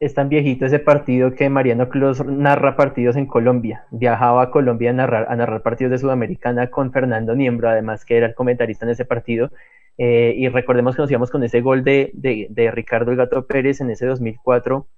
Es 0.00 0.14
tan 0.14 0.28
viejito 0.28 0.66
ese 0.66 0.80
partido 0.80 1.32
que 1.32 1.48
Mariano 1.48 1.88
Clos 1.88 2.26
narra 2.26 2.74
partidos 2.74 3.14
en 3.14 3.26
Colombia. 3.26 3.86
Viajaba 3.92 4.42
a 4.42 4.50
Colombia 4.50 4.90
a 4.90 4.94
narrar, 4.94 5.26
a 5.30 5.36
narrar 5.36 5.62
partidos 5.62 5.92
de 5.92 5.98
Sudamericana 5.98 6.70
con 6.70 6.90
Fernando 6.90 7.36
Niembro, 7.36 7.68
además 7.68 8.04
que 8.04 8.16
era 8.16 8.26
el 8.26 8.34
comentarista 8.34 8.84
en 8.84 8.90
ese 8.90 9.04
partido. 9.04 9.52
Eh, 9.96 10.34
y 10.36 10.48
recordemos 10.48 10.96
que 10.96 11.02
nos 11.02 11.10
íbamos 11.12 11.30
con 11.30 11.44
ese 11.44 11.60
gol 11.60 11.84
de, 11.84 12.10
Ricardo 12.74 13.12
El 13.12 13.16
Gato 13.16 13.46
Pérez 13.46 13.80
en 13.80 13.90
ese 13.90 14.06
2004, 14.06 14.88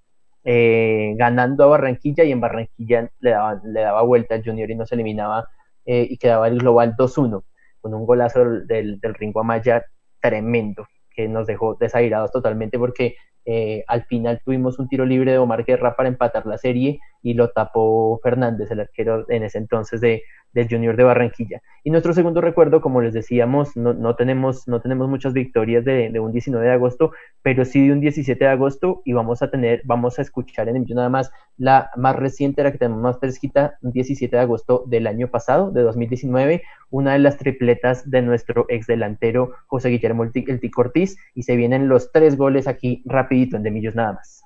eh, 0.45 1.13
ganando 1.19 1.65
a 1.65 1.67
Barranquilla 1.67 2.25
y 2.25 2.33
en 2.33 2.41
Barranquilla 2.41 3.11
le 3.21 3.31
daba, 3.31 3.61
le 3.63 3.81
daba 3.83 4.01
vuelta 4.05 4.37
al 4.37 4.43
Junior 4.43 4.71
y 4.71 4.75
no 4.75 4.87
se 4.87 4.95
eliminaba 4.95 5.51
eh, 5.85 6.07
y 6.09 6.17
quedaba 6.17 6.49
el 6.49 6.61
global 6.61 6.97
2-1 6.97 7.45
con 7.83 7.93
un 7.93 8.07
golazo 8.07 8.43
del 8.43 8.99
Ringo 9.03 9.41
Amaya 9.41 9.85
tremendo 10.19 10.87
que 11.15 11.29
nos 11.29 11.47
dejó 11.47 11.75
desairados 11.75 12.33
totalmente 12.33 12.79
porque 12.79 13.17
eh, 13.47 13.85
al 13.87 14.05
final 14.05 14.41
tuvimos 14.45 14.79
un 14.79 14.89
tiro 14.89 15.05
libre 15.05 15.33
de 15.33 15.39
Omar 15.39 15.65
Guerra 15.65 15.97
para 15.97 16.09
empatar 16.09 16.47
la 16.47 16.59
serie 16.59 17.01
y 17.25 17.35
lo 17.35 17.51
tapó 17.51 18.21
Fernández, 18.23 18.71
el 18.71 18.81
arquero 18.81 19.25
en 19.31 19.43
ese 19.43 19.57
entonces 19.59 20.01
de, 20.03 20.23
del 20.53 20.69
Junior 20.69 20.95
de 20.97 21.05
Barranquilla. 21.05 21.63
Y 21.83 21.91
nuestro 21.91 22.13
segundo 22.13 22.43
recuerdo, 22.43 22.81
como 22.81 23.01
les 23.01 23.15
decíamos, 23.15 23.77
no, 23.77 23.95
no 23.95 24.15
tenemos, 24.15 24.69
no 24.69 24.81
tenemos 24.81 25.09
muchas 25.09 25.33
victorias 25.33 25.85
de, 25.85 26.11
de, 26.11 26.21
un 26.21 26.33
19 26.33 26.65
de 26.65 26.73
agosto, 26.73 27.13
pero 27.43 27.65
sí 27.65 27.87
de 27.87 27.93
un 27.93 28.01
17 28.01 28.45
de 28.45 28.51
agosto 28.51 29.01
y 29.07 29.15
vamos 29.15 29.43
a 29.43 29.51
tener, 29.51 29.81
vamos 29.85 30.19
a 30.19 30.23
escuchar 30.23 30.69
en 30.69 30.77
el 30.77 30.85
nada 30.95 31.09
más 31.09 31.33
la 31.57 31.91
más 31.97 32.15
reciente, 32.15 32.63
la 32.63 32.73
que 32.73 32.79
tenemos 32.79 33.03
más 33.03 33.19
fresquita, 33.19 33.79
un 33.81 33.93
17 33.93 34.37
de 34.37 34.43
agosto 34.43 34.85
del 34.87 35.07
año 35.07 35.29
pasado, 35.29 35.71
de 35.71 35.83
2019, 35.83 36.63
una 36.91 37.15
de 37.15 37.19
las 37.21 37.39
tripletas 37.39 38.09
de 38.11 38.21
nuestro 38.21 38.67
ex 38.69 38.87
delantero 38.87 39.53
José 39.67 39.89
Guillermo 39.89 40.25
El 40.25 40.71
Ortiz 40.77 41.17
y 41.35 41.45
se 41.45 41.57
vienen 41.57 41.89
los 41.89 42.13
tres 42.13 42.37
goles 42.37 42.69
aquí 42.69 43.03
rapidito 43.07 43.57
en 43.57 43.63
de 43.63 43.71
Millos 43.71 43.95
nada 43.95 44.13
más. 44.13 44.44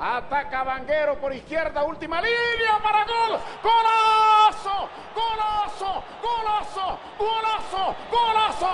Ataca 0.00 0.62
Vanguero 0.62 1.16
por 1.16 1.32
izquierda, 1.34 1.82
última 1.82 2.20
línea 2.20 2.78
para 2.80 3.04
gol. 3.04 3.36
¡Golazo! 3.64 4.88
¡Golazo! 5.12 6.04
¡Golazo! 6.22 6.98
¡Golazo! 7.18 7.96
¡Golazo! 8.08 8.70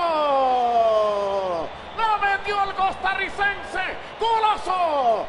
¡La 1.97 2.18
metió 2.18 2.62
el 2.64 2.75
costarricense! 2.75 3.97
¡Golazo! 4.20 5.25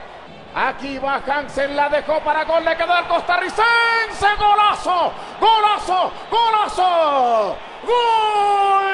Aquí 0.53 0.97
va 0.97 1.21
Hansen, 1.25 1.77
la 1.77 1.87
dejó 1.87 2.19
para 2.19 2.43
gol, 2.43 2.65
le 2.65 2.75
quedó 2.75 2.97
el 2.97 3.05
costarricense. 3.05 4.35
¡Golazo! 4.37 5.13
¡Golazo! 5.39 6.11
¡Golazo! 6.29 7.55
¡Gol! 7.87 8.85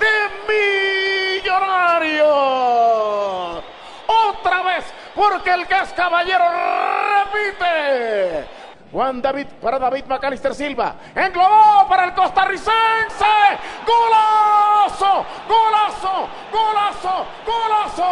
De 0.00 0.30
Millonario 1.38 2.80
otra 4.40 4.62
vez, 4.62 4.84
porque 5.30 5.50
el 5.50 5.66
que 5.66 5.78
es 5.78 5.92
caballero 5.92 6.44
repite. 7.32 8.44
Juan 8.90 9.22
David 9.22 9.46
para 9.60 9.78
David 9.78 10.04
Macalister 10.06 10.54
Silva. 10.54 10.96
Englobó 11.14 11.86
para 11.88 12.06
el 12.06 12.14
costarricense. 12.14 13.24
¡Golazo! 13.86 15.24
¡Golazo! 15.48 16.28
¡Golazo! 16.50 17.26
¡Golazo! 17.46 18.10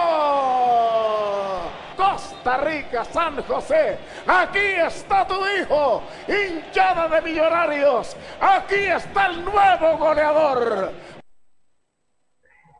Costa 1.96 2.56
Rica, 2.58 3.04
San 3.04 3.42
José. 3.42 3.98
Aquí 4.26 4.58
está 4.58 5.26
tu 5.26 5.44
hijo. 5.46 6.04
Hinchada 6.28 7.08
de 7.08 7.22
millonarios. 7.22 8.16
Aquí 8.40 8.76
está 8.76 9.26
el 9.26 9.44
nuevo 9.44 9.98
goleador 9.98 10.92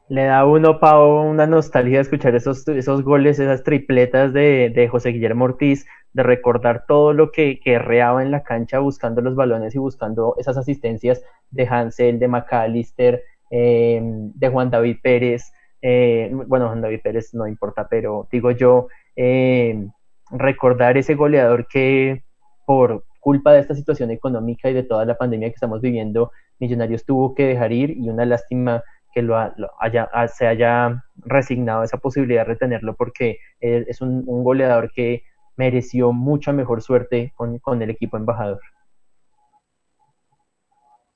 le 0.09 0.25
da 0.25 0.47
uno, 0.47 0.81
Pau, 0.81 1.29
una 1.29 1.47
nostalgia 1.47 2.01
escuchar 2.01 2.35
esos, 2.35 2.67
esos 2.69 3.03
goles, 3.03 3.39
esas 3.39 3.63
tripletas 3.63 4.33
de, 4.33 4.71
de 4.75 4.89
José 4.89 5.11
Guillermo 5.11 5.45
Ortiz, 5.45 5.87
de 6.13 6.23
recordar 6.23 6.85
todo 6.87 7.13
lo 7.13 7.31
que, 7.31 7.61
que 7.61 7.79
reaba 7.79 8.23
en 8.23 8.31
la 8.31 8.43
cancha 8.43 8.79
buscando 8.79 9.21
los 9.21 9.35
balones 9.35 9.75
y 9.75 9.79
buscando 9.79 10.35
esas 10.39 10.57
asistencias 10.57 11.23
de 11.51 11.67
Hansel, 11.67 12.19
de 12.19 12.29
McAllister, 12.29 13.23
eh, 13.51 14.01
de 14.03 14.49
Juan 14.49 14.71
David 14.71 14.97
Pérez. 15.03 15.53
Eh, 15.83 16.31
bueno, 16.33 16.67
Juan 16.69 16.81
David 16.81 17.01
Pérez 17.03 17.35
no 17.35 17.47
importa, 17.47 17.87
pero 17.89 18.27
digo 18.33 18.51
yo, 18.51 18.89
eh, 19.15 19.89
recordar 20.31 20.97
ese 20.97 21.15
goleador 21.15 21.67
que 21.69 22.25
por 22.67 23.05
culpa 23.21 23.53
de 23.53 23.61
esta 23.61 23.75
situación 23.75 24.11
económica 24.11 24.71
y 24.71 24.75
de 24.75 24.83
toda 24.85 25.05
la 25.05 25.19
pandemia 25.19 25.49
que 25.49 25.55
estamos 25.55 25.83
viviendo, 25.83 26.33
Millonarios 26.61 27.05
tuvo 27.05 27.35
que 27.35 27.47
dejar 27.47 27.73
ir 27.73 27.91
y 27.91 28.09
una 28.09 28.25
lástima 28.25 28.83
que 29.13 29.23
lo, 29.23 29.37
haya, 29.81 30.09
se 30.29 30.47
haya 30.47 31.05
resignado 31.17 31.83
esa 31.83 31.99
posibilidad 31.99 32.43
de 32.43 32.53
retenerlo 32.53 32.95
porque 32.97 33.39
es 33.61 34.01
un, 34.01 34.25
goleador 34.45 34.93
que 34.93 35.23
mereció 35.57 36.13
mucha 36.13 36.53
mejor 36.53 36.83
suerte 36.83 37.33
con, 37.37 37.59
con 37.59 37.83
el 37.83 37.91
equipo 37.91 38.17
embajador. 38.17 38.61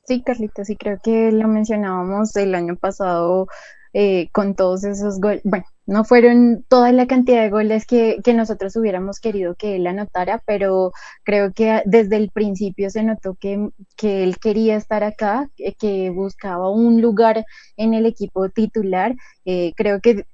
Sí, 0.05 0.22
Carlitos, 0.22 0.66
sí 0.66 0.76
creo 0.76 0.99
que 1.03 1.30
lo 1.30 1.47
mencionábamos 1.47 2.34
el 2.36 2.55
año 2.57 2.76
pasado 2.76 3.47
eh, 3.93 4.28
con 4.32 4.55
todos 4.55 4.84
esos 4.84 5.20
goles. 5.20 5.43
Bueno, 5.45 5.64
no 5.86 6.05
fueron 6.05 6.64
toda 6.68 6.93
la 6.93 7.07
cantidad 7.07 7.43
de 7.43 7.51
goles 7.51 7.86
que, 7.86 8.18
que, 8.24 8.34
nosotros 8.34 8.74
hubiéramos 8.76 9.20
querido 9.20 9.55
que 9.55 9.76
él 9.76 9.86
anotara, 9.86 10.43
pero 10.47 10.93
creo 11.24 11.53
que 11.53 11.82
desde 11.84 12.16
el 12.16 12.30
principio 12.30 12.88
se 12.90 13.03
notó 13.03 13.34
que, 13.34 13.68
que 13.97 14.22
él 14.22 14.38
quería 14.38 14.76
estar 14.76 15.05
acá, 15.05 15.51
que, 15.57 16.11
buscaba 16.11 16.70
un 16.70 17.03
lugar 17.03 17.45
en 17.76 17.95
el 17.95 18.07
equipo 18.07 18.49
titular. 18.49 19.14
Eh, 19.45 19.72
creo 19.76 20.01
que 20.01 20.24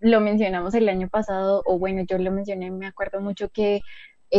lo 0.00 0.20
mencionamos 0.20 0.74
el 0.74 0.88
año 0.88 1.08
pasado, 1.08 1.62
o 1.66 1.78
bueno, 1.78 2.02
yo 2.08 2.18
lo 2.18 2.30
mencioné, 2.30 2.70
me 2.70 2.86
acuerdo 2.86 3.20
mucho 3.20 3.48
que 3.48 3.80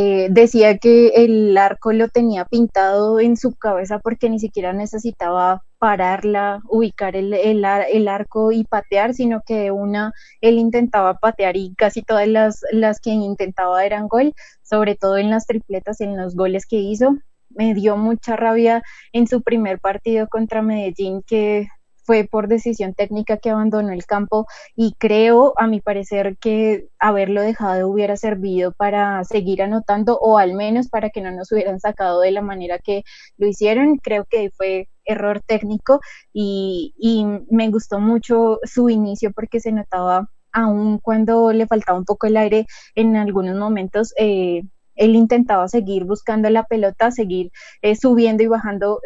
eh, 0.00 0.28
decía 0.30 0.78
que 0.78 1.08
el 1.08 1.58
arco 1.58 1.92
lo 1.92 2.06
tenía 2.06 2.44
pintado 2.44 3.18
en 3.18 3.36
su 3.36 3.56
cabeza 3.56 3.98
porque 3.98 4.30
ni 4.30 4.38
siquiera 4.38 4.72
necesitaba 4.72 5.64
pararla, 5.78 6.60
ubicar 6.68 7.16
el, 7.16 7.34
el, 7.34 7.64
el, 7.64 8.06
arco 8.06 8.52
y 8.52 8.62
patear, 8.62 9.12
sino 9.12 9.42
que 9.44 9.72
una 9.72 10.12
él 10.40 10.58
intentaba 10.58 11.14
patear 11.14 11.56
y 11.56 11.74
casi 11.74 12.02
todas 12.02 12.28
las, 12.28 12.60
las 12.70 13.00
que 13.00 13.10
intentaba 13.10 13.84
eran 13.84 14.06
gol, 14.06 14.34
sobre 14.62 14.94
todo 14.94 15.18
en 15.18 15.30
las 15.30 15.46
tripletas, 15.48 16.00
en 16.00 16.16
los 16.16 16.36
goles 16.36 16.66
que 16.66 16.76
hizo. 16.76 17.16
Me 17.48 17.74
dio 17.74 17.96
mucha 17.96 18.36
rabia 18.36 18.84
en 19.12 19.26
su 19.26 19.42
primer 19.42 19.80
partido 19.80 20.28
contra 20.28 20.62
Medellín 20.62 21.24
que 21.26 21.66
fue 22.08 22.24
por 22.24 22.48
decisión 22.48 22.94
técnica 22.94 23.36
que 23.36 23.50
abandonó 23.50 23.92
el 23.92 24.06
campo 24.06 24.46
y 24.74 24.94
creo, 24.98 25.52
a 25.58 25.66
mi 25.66 25.82
parecer, 25.82 26.38
que 26.38 26.88
haberlo 26.98 27.42
dejado 27.42 27.86
hubiera 27.86 28.16
servido 28.16 28.72
para 28.72 29.22
seguir 29.24 29.60
anotando 29.62 30.18
o 30.18 30.38
al 30.38 30.54
menos 30.54 30.88
para 30.88 31.10
que 31.10 31.20
no 31.20 31.30
nos 31.32 31.52
hubieran 31.52 31.80
sacado 31.80 32.22
de 32.22 32.30
la 32.30 32.40
manera 32.40 32.78
que 32.78 33.02
lo 33.36 33.46
hicieron. 33.46 33.98
Creo 33.98 34.24
que 34.24 34.48
fue 34.56 34.88
error 35.04 35.42
técnico 35.46 36.00
y, 36.32 36.94
y 36.96 37.26
me 37.50 37.68
gustó 37.68 38.00
mucho 38.00 38.58
su 38.62 38.88
inicio 38.88 39.30
porque 39.32 39.60
se 39.60 39.72
notaba 39.72 40.30
aún 40.50 41.00
cuando 41.00 41.52
le 41.52 41.66
faltaba 41.66 41.98
un 41.98 42.06
poco 42.06 42.26
el 42.26 42.38
aire 42.38 42.66
en 42.94 43.16
algunos 43.16 43.54
momentos. 43.54 44.14
Eh, 44.18 44.62
él 44.94 45.14
intentaba 45.14 45.68
seguir 45.68 46.04
buscando 46.04 46.48
la 46.48 46.64
pelota, 46.64 47.10
seguir 47.10 47.50
eh, 47.82 47.96
subiendo 47.96 48.42
y 48.42 48.46
bajando 48.46 49.00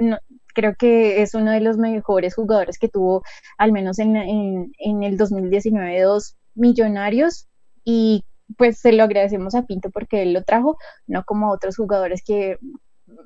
creo 0.53 0.74
que 0.76 1.22
es 1.22 1.34
uno 1.34 1.50
de 1.50 1.61
los 1.61 1.78
mejores 1.78 2.34
jugadores 2.34 2.78
que 2.78 2.88
tuvo, 2.88 3.22
al 3.59 3.72
menos 3.72 3.98
en, 3.98 4.16
en, 4.16 5.03
el 5.03 5.16
2019, 5.16 6.00
dos 6.03 6.36
millonarios. 6.55 7.48
Y 7.84 8.24
pues 8.57 8.78
se 8.78 8.92
lo 8.92 9.05
agradecemos 9.05 9.55
a 9.55 9.66
Pinto 9.66 9.90
porque 9.90 10.22
él 10.22 10.32
lo 10.32 10.42
trajo, 10.44 10.76
no 11.07 11.24
como 11.24 11.50
otros 11.50 11.76
jugadores 11.76 12.22
que 12.24 12.59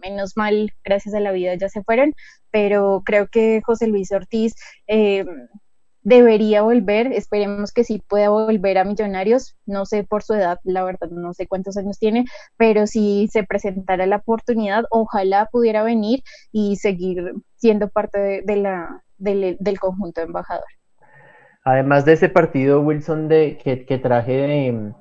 menos 0.02 0.36
mal, 0.36 0.72
gracias 0.84 1.14
a 1.14 1.20
la 1.20 1.32
vida 1.32 1.54
ya 1.54 1.68
se 1.68 1.82
fueron, 1.82 2.14
pero 2.50 3.02
creo 3.04 3.28
que 3.28 3.60
José 3.64 3.86
Luis 3.86 4.12
Ortiz 4.12 4.54
eh, 4.86 5.24
debería 6.06 6.62
volver, 6.62 7.12
esperemos 7.12 7.72
que 7.72 7.82
sí 7.82 8.00
pueda 8.08 8.28
volver 8.28 8.78
a 8.78 8.84
Millonarios, 8.84 9.56
no 9.66 9.84
sé 9.86 10.04
por 10.04 10.22
su 10.22 10.34
edad, 10.34 10.60
la 10.62 10.84
verdad 10.84 11.10
no 11.10 11.34
sé 11.34 11.48
cuántos 11.48 11.76
años 11.76 11.98
tiene, 11.98 12.26
pero 12.56 12.86
si 12.86 13.26
se 13.32 13.42
presentara 13.42 14.06
la 14.06 14.18
oportunidad, 14.18 14.84
ojalá 14.90 15.46
pudiera 15.50 15.82
venir 15.82 16.22
y 16.52 16.76
seguir 16.76 17.34
siendo 17.56 17.88
parte 17.88 18.42
de, 18.46 18.56
la, 18.56 19.02
del 19.18 19.80
conjunto 19.80 20.20
embajador. 20.20 20.68
Además 21.64 22.04
de 22.04 22.12
ese 22.12 22.28
partido, 22.28 22.82
Wilson, 22.82 23.26
de, 23.26 23.58
que, 23.64 23.84
que 23.84 23.98
traje 23.98 24.30
de, 24.30 24.92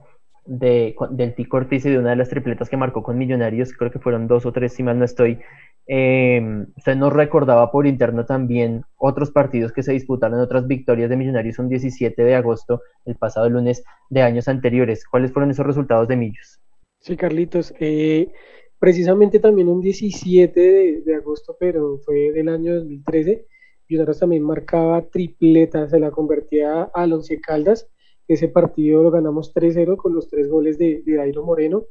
de, 0.46 0.96
del 1.12 1.36
Tico 1.36 1.58
Ortiz 1.58 1.86
y 1.86 1.92
de 1.92 2.00
una 2.00 2.10
de 2.10 2.16
las 2.16 2.30
tripletas 2.30 2.68
que 2.68 2.78
marcó 2.78 3.04
con 3.04 3.20
Millonarios, 3.20 3.74
creo 3.74 3.92
que 3.92 4.00
fueron 4.00 4.26
dos 4.26 4.48
o 4.48 4.52
tres, 4.52 4.74
si 4.74 4.82
mal 4.82 4.98
no 4.98 5.06
estoy, 5.06 5.40
eh, 5.88 6.42
usted 6.76 6.96
nos 6.96 7.14
recordaba 7.14 7.72
por 7.72 7.86
interno 7.86 8.26
también 8.26 8.84
otros 8.98 9.32
partidos 9.32 9.72
que 9.72 9.84
se 9.84 9.92
disputaron, 9.92 10.40
otras 10.40 10.68
victorias 10.68 11.10
de 11.10 11.18
Millonarios 11.18 11.60
un 11.60 11.70
17 11.70 12.24
de 12.24 12.36
agosto, 12.36 12.82
el 13.06 13.16
pasado 13.16 13.50
lunes 13.50 13.84
de 14.10 14.22
años 14.22 14.48
anteriores. 14.48 15.06
¿Cuáles 15.06 15.32
fueron 15.32 15.52
esos 15.52 15.66
resultados 15.66 16.08
de 16.08 16.16
Millos? 16.16 16.60
Sí, 17.00 17.16
Carlitos. 17.16 17.74
Eh, 17.80 18.32
precisamente 18.80 19.40
también 19.40 19.68
un 19.68 19.82
17 19.82 20.60
de, 20.60 21.02
de, 21.02 21.16
agosto, 21.16 21.56
pero 21.60 22.00
fue 22.00 22.32
del 22.32 22.50
año 22.50 22.76
2013. 22.76 23.46
Millonarios 23.88 24.20
también 24.20 24.44
marcaba 24.44 25.04
tripleta, 25.04 25.88
se 25.88 26.00
la 26.00 26.10
convertía 26.10 26.90
a 26.94 27.04
Once 27.04 27.40
Caldas. 27.40 27.88
Ese 28.28 28.48
partido 28.48 29.04
lo 29.04 29.12
ganamos 29.12 29.54
3-0 29.54 29.98
con 29.98 30.16
los 30.16 30.28
tres 30.30 30.50
goles 30.50 30.80
de, 30.80 31.04
de 31.06 31.16
Dairo 31.16 31.46
Moreno. 31.46 31.84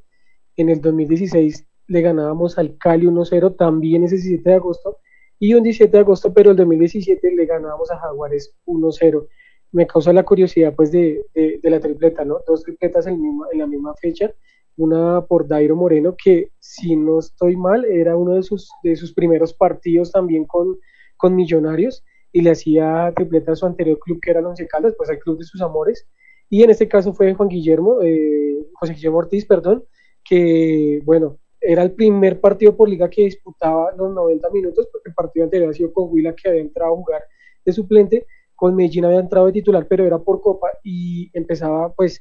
En 0.56 0.68
el 0.68 0.80
2016 0.80 1.68
le 1.86 2.00
ganábamos 2.00 2.58
al 2.58 2.76
Cali 2.78 3.06
1-0 3.06 3.56
también 3.56 4.04
ese 4.04 4.16
17 4.16 4.48
de 4.48 4.56
agosto 4.56 4.98
y 5.38 5.54
un 5.54 5.62
17 5.62 5.90
de 5.90 5.98
agosto, 5.98 6.32
pero 6.32 6.50
el 6.50 6.56
2017 6.56 7.32
le 7.32 7.46
ganábamos 7.46 7.90
a 7.90 7.98
Jaguares 7.98 8.54
1-0. 8.66 9.26
Me 9.72 9.86
causa 9.86 10.12
la 10.12 10.22
curiosidad 10.22 10.74
pues 10.74 10.92
de, 10.92 11.24
de, 11.34 11.70
la 11.70 11.80
tripleta, 11.80 12.24
¿no? 12.24 12.38
Dos 12.46 12.62
tripletas 12.62 13.06
en, 13.06 13.20
en, 13.52 13.58
la 13.58 13.66
misma 13.66 13.94
fecha, 13.96 14.32
una 14.76 15.22
por 15.26 15.48
Dairo 15.48 15.76
Moreno, 15.76 16.14
que 16.16 16.50
si 16.60 16.96
no 16.96 17.18
estoy 17.18 17.56
mal, 17.56 17.84
era 17.84 18.16
uno 18.16 18.34
de 18.34 18.42
sus, 18.42 18.70
de 18.82 18.94
sus 18.96 19.12
primeros 19.12 19.52
partidos 19.52 20.12
también 20.12 20.44
con, 20.44 20.78
con 21.16 21.34
Millonarios 21.34 22.04
y 22.32 22.40
le 22.40 22.50
hacía 22.50 23.12
tripleta 23.14 23.52
a 23.52 23.56
su 23.56 23.66
anterior 23.66 23.98
club 23.98 24.18
que 24.22 24.30
era 24.30 24.40
el 24.40 24.46
Once 24.46 24.66
Caldas, 24.66 24.94
pues 24.96 25.10
el 25.10 25.18
club 25.18 25.38
de 25.38 25.44
sus 25.44 25.60
amores, 25.60 26.06
y 26.50 26.62
en 26.62 26.70
este 26.70 26.88
caso 26.88 27.12
fue 27.12 27.34
Juan 27.34 27.48
Guillermo, 27.48 28.02
eh, 28.02 28.66
José 28.74 28.94
Guillermo 28.94 29.18
Ortiz, 29.18 29.46
perdón, 29.46 29.84
que 30.24 31.00
bueno, 31.04 31.38
era 31.64 31.82
el 31.82 31.92
primer 31.92 32.40
partido 32.40 32.76
por 32.76 32.88
liga 32.88 33.08
que 33.08 33.24
disputaba 33.24 33.92
los 33.96 34.12
90 34.12 34.50
minutos, 34.50 34.88
porque 34.92 35.08
el 35.08 35.14
partido 35.14 35.44
anterior 35.44 35.70
ha 35.70 35.74
sido 35.74 35.92
con 35.92 36.08
Huila 36.10 36.34
que 36.34 36.48
había 36.48 36.60
entrado 36.60 36.92
a 36.92 36.96
jugar 36.96 37.24
de 37.64 37.72
suplente, 37.72 38.26
con 38.54 38.76
Medellín 38.76 39.04
había 39.04 39.20
entrado 39.20 39.46
de 39.46 39.52
titular, 39.52 39.86
pero 39.88 40.04
era 40.04 40.18
por 40.18 40.40
Copa 40.40 40.68
y 40.82 41.30
empezaba 41.32 41.92
pues 41.92 42.20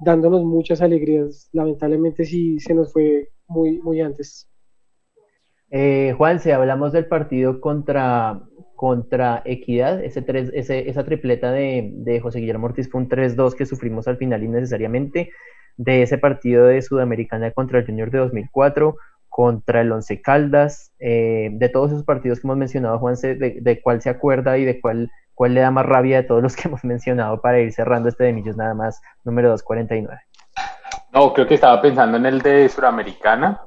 dándonos 0.00 0.44
muchas 0.44 0.82
alegrías. 0.82 1.48
Lamentablemente 1.52 2.24
sí 2.24 2.58
se 2.58 2.74
nos 2.74 2.92
fue 2.92 3.30
muy, 3.46 3.78
muy 3.80 4.00
antes. 4.00 4.48
Eh, 5.70 6.14
Juan, 6.18 6.40
si 6.40 6.50
hablamos 6.50 6.92
del 6.92 7.06
partido 7.06 7.60
contra, 7.60 8.42
contra 8.80 9.42
Equidad, 9.44 10.02
ese 10.02 10.22
tres, 10.22 10.50
ese, 10.54 10.88
esa 10.88 11.04
tripleta 11.04 11.52
de, 11.52 11.90
de 11.92 12.18
José 12.18 12.38
Guillermo 12.38 12.64
Ortiz 12.64 12.90
fue 12.90 13.02
un 13.02 13.10
3-2 13.10 13.52
que 13.54 13.66
sufrimos 13.66 14.08
al 14.08 14.16
final 14.16 14.42
innecesariamente 14.42 15.32
de 15.76 16.00
ese 16.00 16.16
partido 16.16 16.64
de 16.64 16.80
Sudamericana 16.80 17.50
contra 17.50 17.80
el 17.80 17.84
Junior 17.84 18.10
de 18.10 18.16
2004, 18.20 18.96
contra 19.28 19.82
el 19.82 19.92
Once 19.92 20.22
Caldas, 20.22 20.94
eh, 20.98 21.50
de 21.52 21.68
todos 21.68 21.90
esos 21.90 22.04
partidos 22.04 22.40
que 22.40 22.46
hemos 22.46 22.56
mencionado, 22.56 22.98
Juan, 22.98 23.16
de, 23.16 23.58
de, 23.60 23.82
cuál 23.82 24.00
se 24.00 24.08
acuerda 24.08 24.56
y 24.56 24.64
de 24.64 24.80
cuál, 24.80 25.10
cuál 25.34 25.52
le 25.52 25.60
da 25.60 25.70
más 25.70 25.84
rabia 25.84 26.16
de 26.16 26.22
todos 26.26 26.42
los 26.42 26.56
que 26.56 26.62
hemos 26.68 26.82
mencionado 26.82 27.42
para 27.42 27.60
ir 27.60 27.74
cerrando 27.74 28.08
este 28.08 28.24
de 28.24 28.32
Millos 28.32 28.56
nada 28.56 28.72
más, 28.72 29.02
número 29.24 29.50
249. 29.50 30.22
No, 31.12 31.34
creo 31.34 31.46
que 31.46 31.56
estaba 31.56 31.82
pensando 31.82 32.16
en 32.16 32.24
el 32.24 32.40
de 32.40 32.66
Sudamericana, 32.70 33.60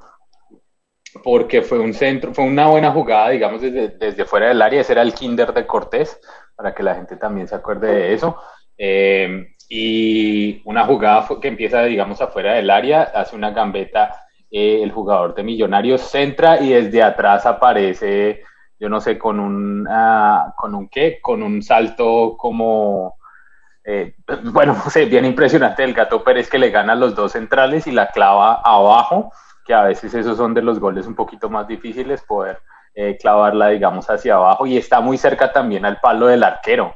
porque 1.24 1.62
fue 1.62 1.80
un 1.80 1.94
centro, 1.94 2.34
fue 2.34 2.46
una 2.46 2.68
buena 2.68 2.92
jugada, 2.92 3.30
digamos, 3.30 3.62
desde, 3.62 3.90
desde 3.90 4.26
fuera 4.26 4.48
del 4.48 4.62
área, 4.62 4.82
ese 4.82 4.94
era 4.94 5.02
el 5.02 5.14
Kinder 5.14 5.54
de 5.54 5.68
Cortés, 5.68 6.20
para 6.56 6.74
que 6.74 6.84
la 6.84 6.96
gente 6.96 7.18
también 7.18 7.48
se 7.48 7.56
acuerde 7.56 7.94
de 7.94 8.14
eso. 8.14 8.38
Eh, 8.78 9.48
y 9.70 10.62
una 10.66 10.86
jugada 10.86 11.28
que 11.42 11.48
empieza, 11.48 11.84
digamos, 11.84 12.22
afuera 12.22 12.54
del 12.54 12.70
área, 12.70 13.04
hace 13.04 13.36
una 13.36 13.52
gambeta 13.52 14.24
eh, 14.56 14.84
el 14.84 14.92
jugador 14.92 15.34
de 15.34 15.44
Millonarios, 15.44 16.02
centra 16.02 16.62
y 16.62 16.70
desde 16.70 17.02
atrás 17.02 17.46
aparece, 17.48 18.44
yo 18.80 18.88
no 18.88 19.02
sé, 19.02 19.18
con 19.18 19.40
un, 19.40 19.88
ah, 19.90 20.54
con 20.56 20.76
un 20.76 20.90
qué, 20.90 21.20
con 21.22 21.42
un 21.42 21.64
salto 21.64 22.36
como, 22.38 23.18
eh, 23.84 24.14
bueno, 24.52 24.74
no 24.74 24.92
sé, 24.92 25.06
bien 25.06 25.26
impresionante 25.26 25.84
el 25.84 25.96
Gato 25.96 26.24
Pérez 26.24 26.52
que 26.52 26.60
le 26.60 26.70
gana 26.70 26.94
los 26.94 27.16
dos 27.16 27.32
centrales 27.32 27.88
y 27.88 27.92
la 27.92 28.10
clava 28.10 28.62
abajo, 28.64 29.32
que 29.66 29.74
a 29.74 29.84
veces 29.84 30.14
esos 30.14 30.38
son 30.38 30.54
de 30.54 30.62
los 30.62 30.80
goles 30.80 31.08
un 31.08 31.16
poquito 31.16 31.50
más 31.50 31.68
difíciles, 31.68 32.22
poder 32.24 32.60
eh, 32.94 33.18
clavarla, 33.18 33.70
digamos, 33.70 34.10
hacia 34.10 34.36
abajo. 34.36 34.66
Y 34.66 34.78
está 34.78 35.00
muy 35.02 35.18
cerca 35.18 35.52
también 35.52 35.86
al 35.86 36.00
palo 36.00 36.28
del 36.28 36.44
arquero. 36.44 36.96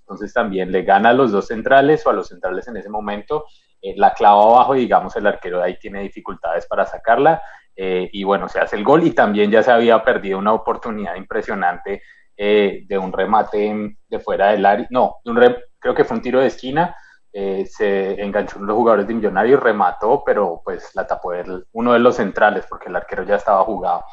Entonces 0.00 0.32
también 0.32 0.70
le 0.70 0.82
gana 0.82 1.10
a 1.10 1.14
los 1.14 1.32
dos 1.32 1.46
centrales 1.46 2.06
o 2.06 2.10
a 2.10 2.12
los 2.12 2.28
centrales 2.28 2.68
en 2.68 2.76
ese 2.76 2.90
momento, 2.90 3.46
eh, 3.80 3.94
la 3.96 4.12
clava 4.12 4.42
abajo 4.42 4.76
y 4.76 4.80
digamos 4.80 5.16
el 5.16 5.26
arquero 5.26 5.58
de 5.58 5.64
ahí 5.64 5.78
tiene 5.78 6.02
dificultades 6.02 6.66
para 6.66 6.84
sacarla 6.84 7.42
eh, 7.74 8.08
y 8.12 8.22
bueno, 8.22 8.48
se 8.48 8.60
hace 8.60 8.76
el 8.76 8.84
gol. 8.84 9.04
Y 9.04 9.12
también 9.12 9.50
ya 9.50 9.62
se 9.62 9.70
había 9.70 10.02
perdido 10.04 10.38
una 10.38 10.52
oportunidad 10.52 11.16
impresionante 11.16 12.02
eh, 12.36 12.84
de 12.86 12.98
un 12.98 13.12
remate 13.12 13.96
de 14.08 14.18
fuera 14.20 14.52
del 14.52 14.66
área, 14.66 14.86
no, 14.90 15.16
de 15.24 15.30
un 15.30 15.56
creo 15.78 15.94
que 15.94 16.04
fue 16.04 16.16
un 16.16 16.22
tiro 16.22 16.40
de 16.40 16.46
esquina, 16.46 16.96
se 17.32 18.22
enganchó 18.22 18.58
uno 18.58 18.66
de 18.66 18.68
los 18.68 18.76
jugadores 18.76 19.06
de 19.06 19.14
Millonarios, 19.14 19.62
remató, 19.62 20.22
pero 20.24 20.60
pues 20.64 20.94
la 20.94 21.06
tapó 21.06 21.32
uno 21.72 21.92
de 21.92 21.98
los 21.98 22.16
centrales 22.16 22.66
porque 22.68 22.88
el 22.88 22.96
arquero 22.96 23.24
ya 23.24 23.36
estaba 23.36 23.64
jugado. 23.64 24.04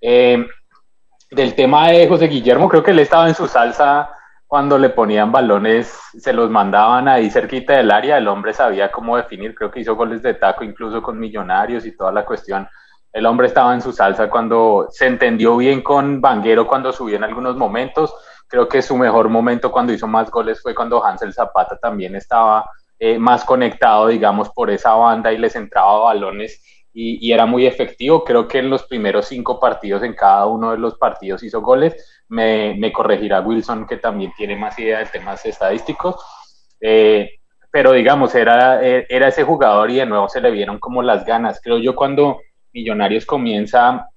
del 0.00 1.54
tema 1.54 1.88
de 1.88 2.08
José 2.08 2.26
Guillermo, 2.26 2.68
creo 2.68 2.82
que 2.82 2.90
él 2.92 2.98
estaba 3.00 3.28
en 3.28 3.34
su 3.34 3.46
salsa 3.46 4.10
cuando 4.50 4.78
le 4.78 4.90
ponían 4.90 5.30
balones, 5.30 5.96
se 6.18 6.32
los 6.32 6.50
mandaban 6.50 7.06
ahí 7.06 7.30
cerquita 7.30 7.74
del 7.74 7.92
área, 7.92 8.18
el 8.18 8.26
hombre 8.26 8.52
sabía 8.52 8.90
cómo 8.90 9.16
definir, 9.16 9.54
creo 9.54 9.70
que 9.70 9.78
hizo 9.78 9.94
goles 9.94 10.22
de 10.22 10.34
taco 10.34 10.64
incluso 10.64 11.00
con 11.00 11.20
Millonarios 11.20 11.86
y 11.86 11.96
toda 11.96 12.10
la 12.10 12.24
cuestión. 12.24 12.68
El 13.12 13.26
hombre 13.26 13.46
estaba 13.46 13.72
en 13.74 13.80
su 13.80 13.92
salsa 13.92 14.28
cuando 14.28 14.88
se 14.90 15.06
entendió 15.06 15.56
bien 15.56 15.82
con 15.82 16.20
Vanguero 16.20 16.66
cuando 16.66 16.92
subió 16.92 17.14
en 17.14 17.22
algunos 17.22 17.56
momentos. 17.56 18.12
Creo 18.50 18.68
que 18.68 18.82
su 18.82 18.96
mejor 18.96 19.28
momento 19.28 19.70
cuando 19.70 19.92
hizo 19.92 20.08
más 20.08 20.28
goles 20.28 20.60
fue 20.60 20.74
cuando 20.74 21.04
Hansel 21.04 21.32
Zapata 21.32 21.78
también 21.78 22.16
estaba 22.16 22.68
eh, 22.98 23.16
más 23.16 23.44
conectado, 23.44 24.08
digamos, 24.08 24.50
por 24.50 24.70
esa 24.70 24.92
banda 24.94 25.32
y 25.32 25.38
les 25.38 25.54
entraba 25.54 26.00
balones 26.00 26.60
y, 26.92 27.32
era 27.32 27.46
muy 27.46 27.64
efectivo. 27.64 28.24
Creo 28.24 28.48
que 28.48 28.58
en 28.58 28.68
los 28.68 28.82
primeros 28.82 29.28
cinco 29.28 29.60
partidos, 29.60 30.02
en 30.02 30.14
cada 30.14 30.46
uno 30.46 30.72
de 30.72 30.78
los 30.78 30.98
partidos 30.98 31.44
hizo 31.44 31.60
goles. 31.62 32.22
Me, 32.28 32.92
corregirá 32.92 33.40
Wilson, 33.40 33.86
que 33.86 33.98
también 33.98 34.32
tiene 34.36 34.56
más 34.56 34.76
idea 34.80 34.98
de 34.98 35.06
temas 35.06 35.46
estadísticos. 35.46 36.16
Eh, 36.80 37.38
pero 37.70 37.92
digamos, 37.92 38.34
era, 38.34 38.82
era 38.82 39.28
ese 39.28 39.44
jugador 39.44 39.92
y 39.92 39.96
de 39.96 40.06
nuevo 40.06 40.28
se 40.28 40.40
le 40.40 40.50
vieron 40.50 40.80
como 40.80 41.02
las 41.02 41.24
ganas. 41.24 41.60
Creo 41.62 41.78
yo 41.78 41.94
cuando 41.94 42.40
Millonarios 42.72 43.26
comienza 43.26 44.08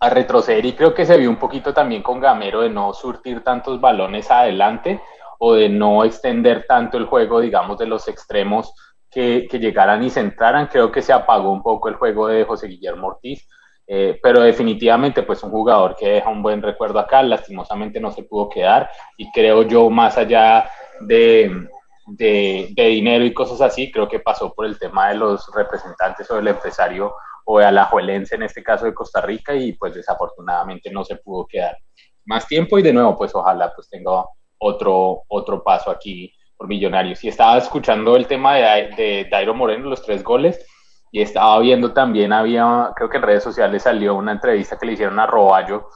a 0.00 0.10
retroceder 0.10 0.64
y 0.66 0.72
creo 0.72 0.94
que 0.94 1.06
se 1.06 1.16
vio 1.16 1.30
un 1.30 1.36
poquito 1.36 1.72
también 1.72 2.02
con 2.02 2.20
Gamero 2.20 2.62
de 2.62 2.70
no 2.70 2.92
surtir 2.92 3.42
tantos 3.42 3.80
balones 3.80 4.30
adelante 4.30 5.00
o 5.38 5.54
de 5.54 5.68
no 5.68 6.04
extender 6.04 6.64
tanto 6.66 6.98
el 6.98 7.06
juego, 7.06 7.40
digamos, 7.40 7.78
de 7.78 7.86
los 7.86 8.08
extremos 8.08 8.74
que, 9.10 9.48
llegaran 9.52 10.02
y 10.02 10.10
se 10.10 10.20
entraran. 10.20 10.66
Creo 10.66 10.90
que 10.90 11.02
se 11.02 11.12
apagó 11.12 11.52
un 11.52 11.62
poco 11.62 11.88
el 11.88 11.94
juego 11.94 12.28
de 12.28 12.44
José 12.44 12.66
Guillermo 12.66 13.08
Ortiz, 13.08 13.48
eh, 13.86 14.18
pero 14.22 14.40
definitivamente 14.40 15.22
pues 15.22 15.42
un 15.42 15.50
jugador 15.50 15.94
que 15.96 16.08
deja 16.08 16.30
un 16.30 16.42
buen 16.42 16.62
recuerdo 16.62 16.98
acá, 16.98 17.22
lastimosamente 17.22 18.00
no 18.00 18.10
se 18.10 18.22
pudo 18.22 18.48
quedar 18.48 18.90
y 19.18 19.30
creo 19.30 19.62
yo 19.62 19.90
más 19.90 20.16
allá 20.16 20.70
de, 21.00 21.68
de, 22.06 22.72
dinero 22.74 23.24
y 23.24 23.34
cosas 23.34 23.60
así, 23.60 23.90
creo 23.92 24.08
que 24.08 24.20
pasó 24.20 24.52
por 24.52 24.66
el 24.66 24.78
tema 24.78 25.08
de 25.08 25.16
los 25.16 25.50
representantes 25.54 26.30
o 26.30 26.36
del 26.36 26.48
empresario 26.48 27.14
o 27.44 27.58
de 27.58 27.66
Alajuelense 27.66 28.34
en 28.34 28.42
este 28.42 28.62
caso 28.62 28.86
de 28.86 28.94
Costa 28.94 29.20
Rica 29.20 29.54
y 29.54 29.72
pues 29.72 29.94
desafortunadamente 29.94 30.90
no 30.90 31.04
se 31.04 31.16
pudo 31.16 31.46
quedar 31.46 31.76
más 32.24 32.46
tiempo 32.46 32.78
y 32.78 32.82
de 32.82 32.92
nuevo 32.92 33.16
pues 33.16 33.34
ojalá 33.34 33.72
pues 33.74 33.88
tenga 33.88 34.24
otro, 34.58 35.22
otro 35.28 35.62
paso 35.62 35.90
aquí 35.90 36.32
por 36.56 36.68
Millonarios. 36.68 37.22
Y 37.24 37.28
estaba 37.28 37.58
escuchando 37.58 38.16
el 38.16 38.26
tema 38.26 38.54
de, 38.54 38.90
de 38.96 39.28
Dairo 39.30 39.54
Moreno, 39.54 39.88
los 39.88 40.02
tres 40.02 40.22
goles, 40.22 40.64
y 41.10 41.20
estaba 41.20 41.58
viendo 41.60 41.92
también, 41.92 42.32
había, 42.32 42.90
creo 42.96 43.08
que 43.08 43.18
en 43.18 43.22
redes 43.22 43.42
sociales 43.42 43.82
salió 43.82 44.14
una 44.14 44.32
entrevista 44.32 44.78
que 44.78 44.86
le 44.86 44.94
hicieron 44.94 45.18
a 45.20 45.26
Roballo 45.26 45.88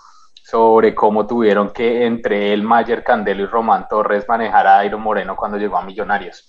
sobre 0.45 0.95
cómo 0.95 1.27
tuvieron 1.27 1.71
que 1.71 2.07
entre 2.07 2.53
él, 2.53 2.63
Mayer 2.63 3.03
Candelo 3.03 3.43
y 3.43 3.47
Román 3.47 3.87
Torres 3.89 4.27
manejar 4.29 4.67
a 4.67 4.77
Dairo 4.77 4.99
Moreno 4.99 5.37
cuando 5.37 5.59
llegó 5.59 5.77
a 5.77 5.83
Millonarios. 5.83 6.49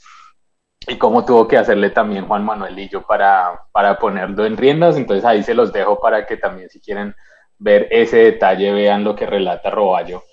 Y 0.90 0.98
cómo 0.98 1.24
tuvo 1.24 1.48
que 1.48 1.58
hacerle 1.58 1.92
también 1.92 2.28
Juan 2.28 2.44
Manuel 2.44 2.76
Lillo 2.76 3.04
para, 3.04 3.62
para 3.72 3.98
ponerlo 3.98 4.46
en 4.46 4.58
riendas. 4.58 4.98
Entonces 4.98 5.24
ahí 5.24 5.44
se 5.44 5.54
los 5.54 5.72
dejo 5.72 6.00
para 6.00 6.26
que 6.26 6.36
también 6.36 6.70
si 6.70 6.82
quieren 6.82 7.16
ver 7.58 7.88
ese 7.92 8.18
detalle 8.18 8.74
vean 8.74 9.04
lo 9.04 9.16
que 9.16 9.26
relata 9.26 9.70
Roballo 9.70 10.24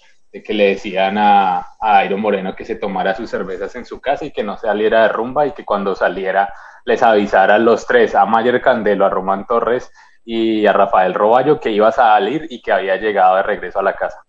que 0.42 0.54
le 0.54 0.68
decían 0.68 1.18
a, 1.18 1.58
a 1.80 1.98
Airo 1.98 2.18
Moreno 2.18 2.54
que 2.54 2.64
se 2.64 2.76
tomara 2.76 3.14
sus 3.14 3.30
cervezas 3.30 3.74
en 3.76 3.84
su 3.84 4.00
casa 4.00 4.24
y 4.24 4.32
que 4.32 4.42
no 4.42 4.56
saliera 4.56 5.02
de 5.02 5.08
rumba 5.08 5.46
y 5.46 5.52
que 5.52 5.64
cuando 5.64 5.94
saliera 5.94 6.52
les 6.84 7.02
avisara 7.02 7.56
a 7.56 7.58
los 7.58 7.86
tres, 7.86 8.14
a 8.14 8.26
Mayer 8.26 8.60
Candelo, 8.60 9.04
a 9.04 9.10
Román 9.10 9.46
Torres 9.46 9.90
y 10.24 10.66
a 10.66 10.72
Rafael 10.72 11.14
Roballo 11.14 11.60
que 11.60 11.70
iba 11.70 11.88
a 11.88 11.92
salir 11.92 12.46
y 12.50 12.60
que 12.62 12.72
había 12.72 12.96
llegado 12.96 13.36
de 13.36 13.42
regreso 13.42 13.80
a 13.80 13.82
la 13.82 13.94
casa. 13.94 14.24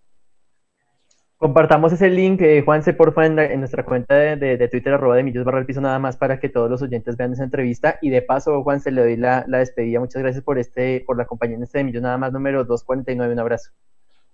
Compartamos 1.38 1.93
ese 1.93 2.09
link, 2.09 2.41
eh, 2.41 2.63
Juanse, 2.63 2.93
porfa, 2.93 3.27
en, 3.27 3.38
en 3.38 3.59
nuestra 3.59 3.85
cuenta 3.85 4.15
de, 4.15 4.67
Twitter, 4.69 4.93
arroba 4.93 5.15
de 5.15 5.23
Millos 5.23 5.45
barra 5.45 5.59
el 5.59 5.67
piso, 5.67 5.79
nada 5.79 5.99
más 5.99 6.17
para 6.17 6.39
que 6.39 6.49
todos 6.49 6.67
los 6.67 6.81
oyentes 6.81 7.15
vean 7.15 7.33
esa 7.33 7.43
entrevista. 7.43 7.99
Y 8.01 8.09
de 8.09 8.23
paso, 8.23 8.63
Juanse, 8.63 8.89
le 8.89 9.01
doy 9.01 9.17
la, 9.17 9.45
la 9.47 9.59
despedida. 9.59 9.99
Muchas 9.99 10.23
gracias 10.23 10.43
por 10.43 10.57
este, 10.57 11.03
por 11.05 11.15
la 11.15 11.25
compañía 11.25 11.57
en 11.57 11.63
este 11.63 11.77
de 11.77 11.83
Millos, 11.83 12.01
nada 12.01 12.17
más 12.17 12.33
número 12.33 12.63
249. 12.63 13.33
Un 13.33 13.39
abrazo. 13.39 13.69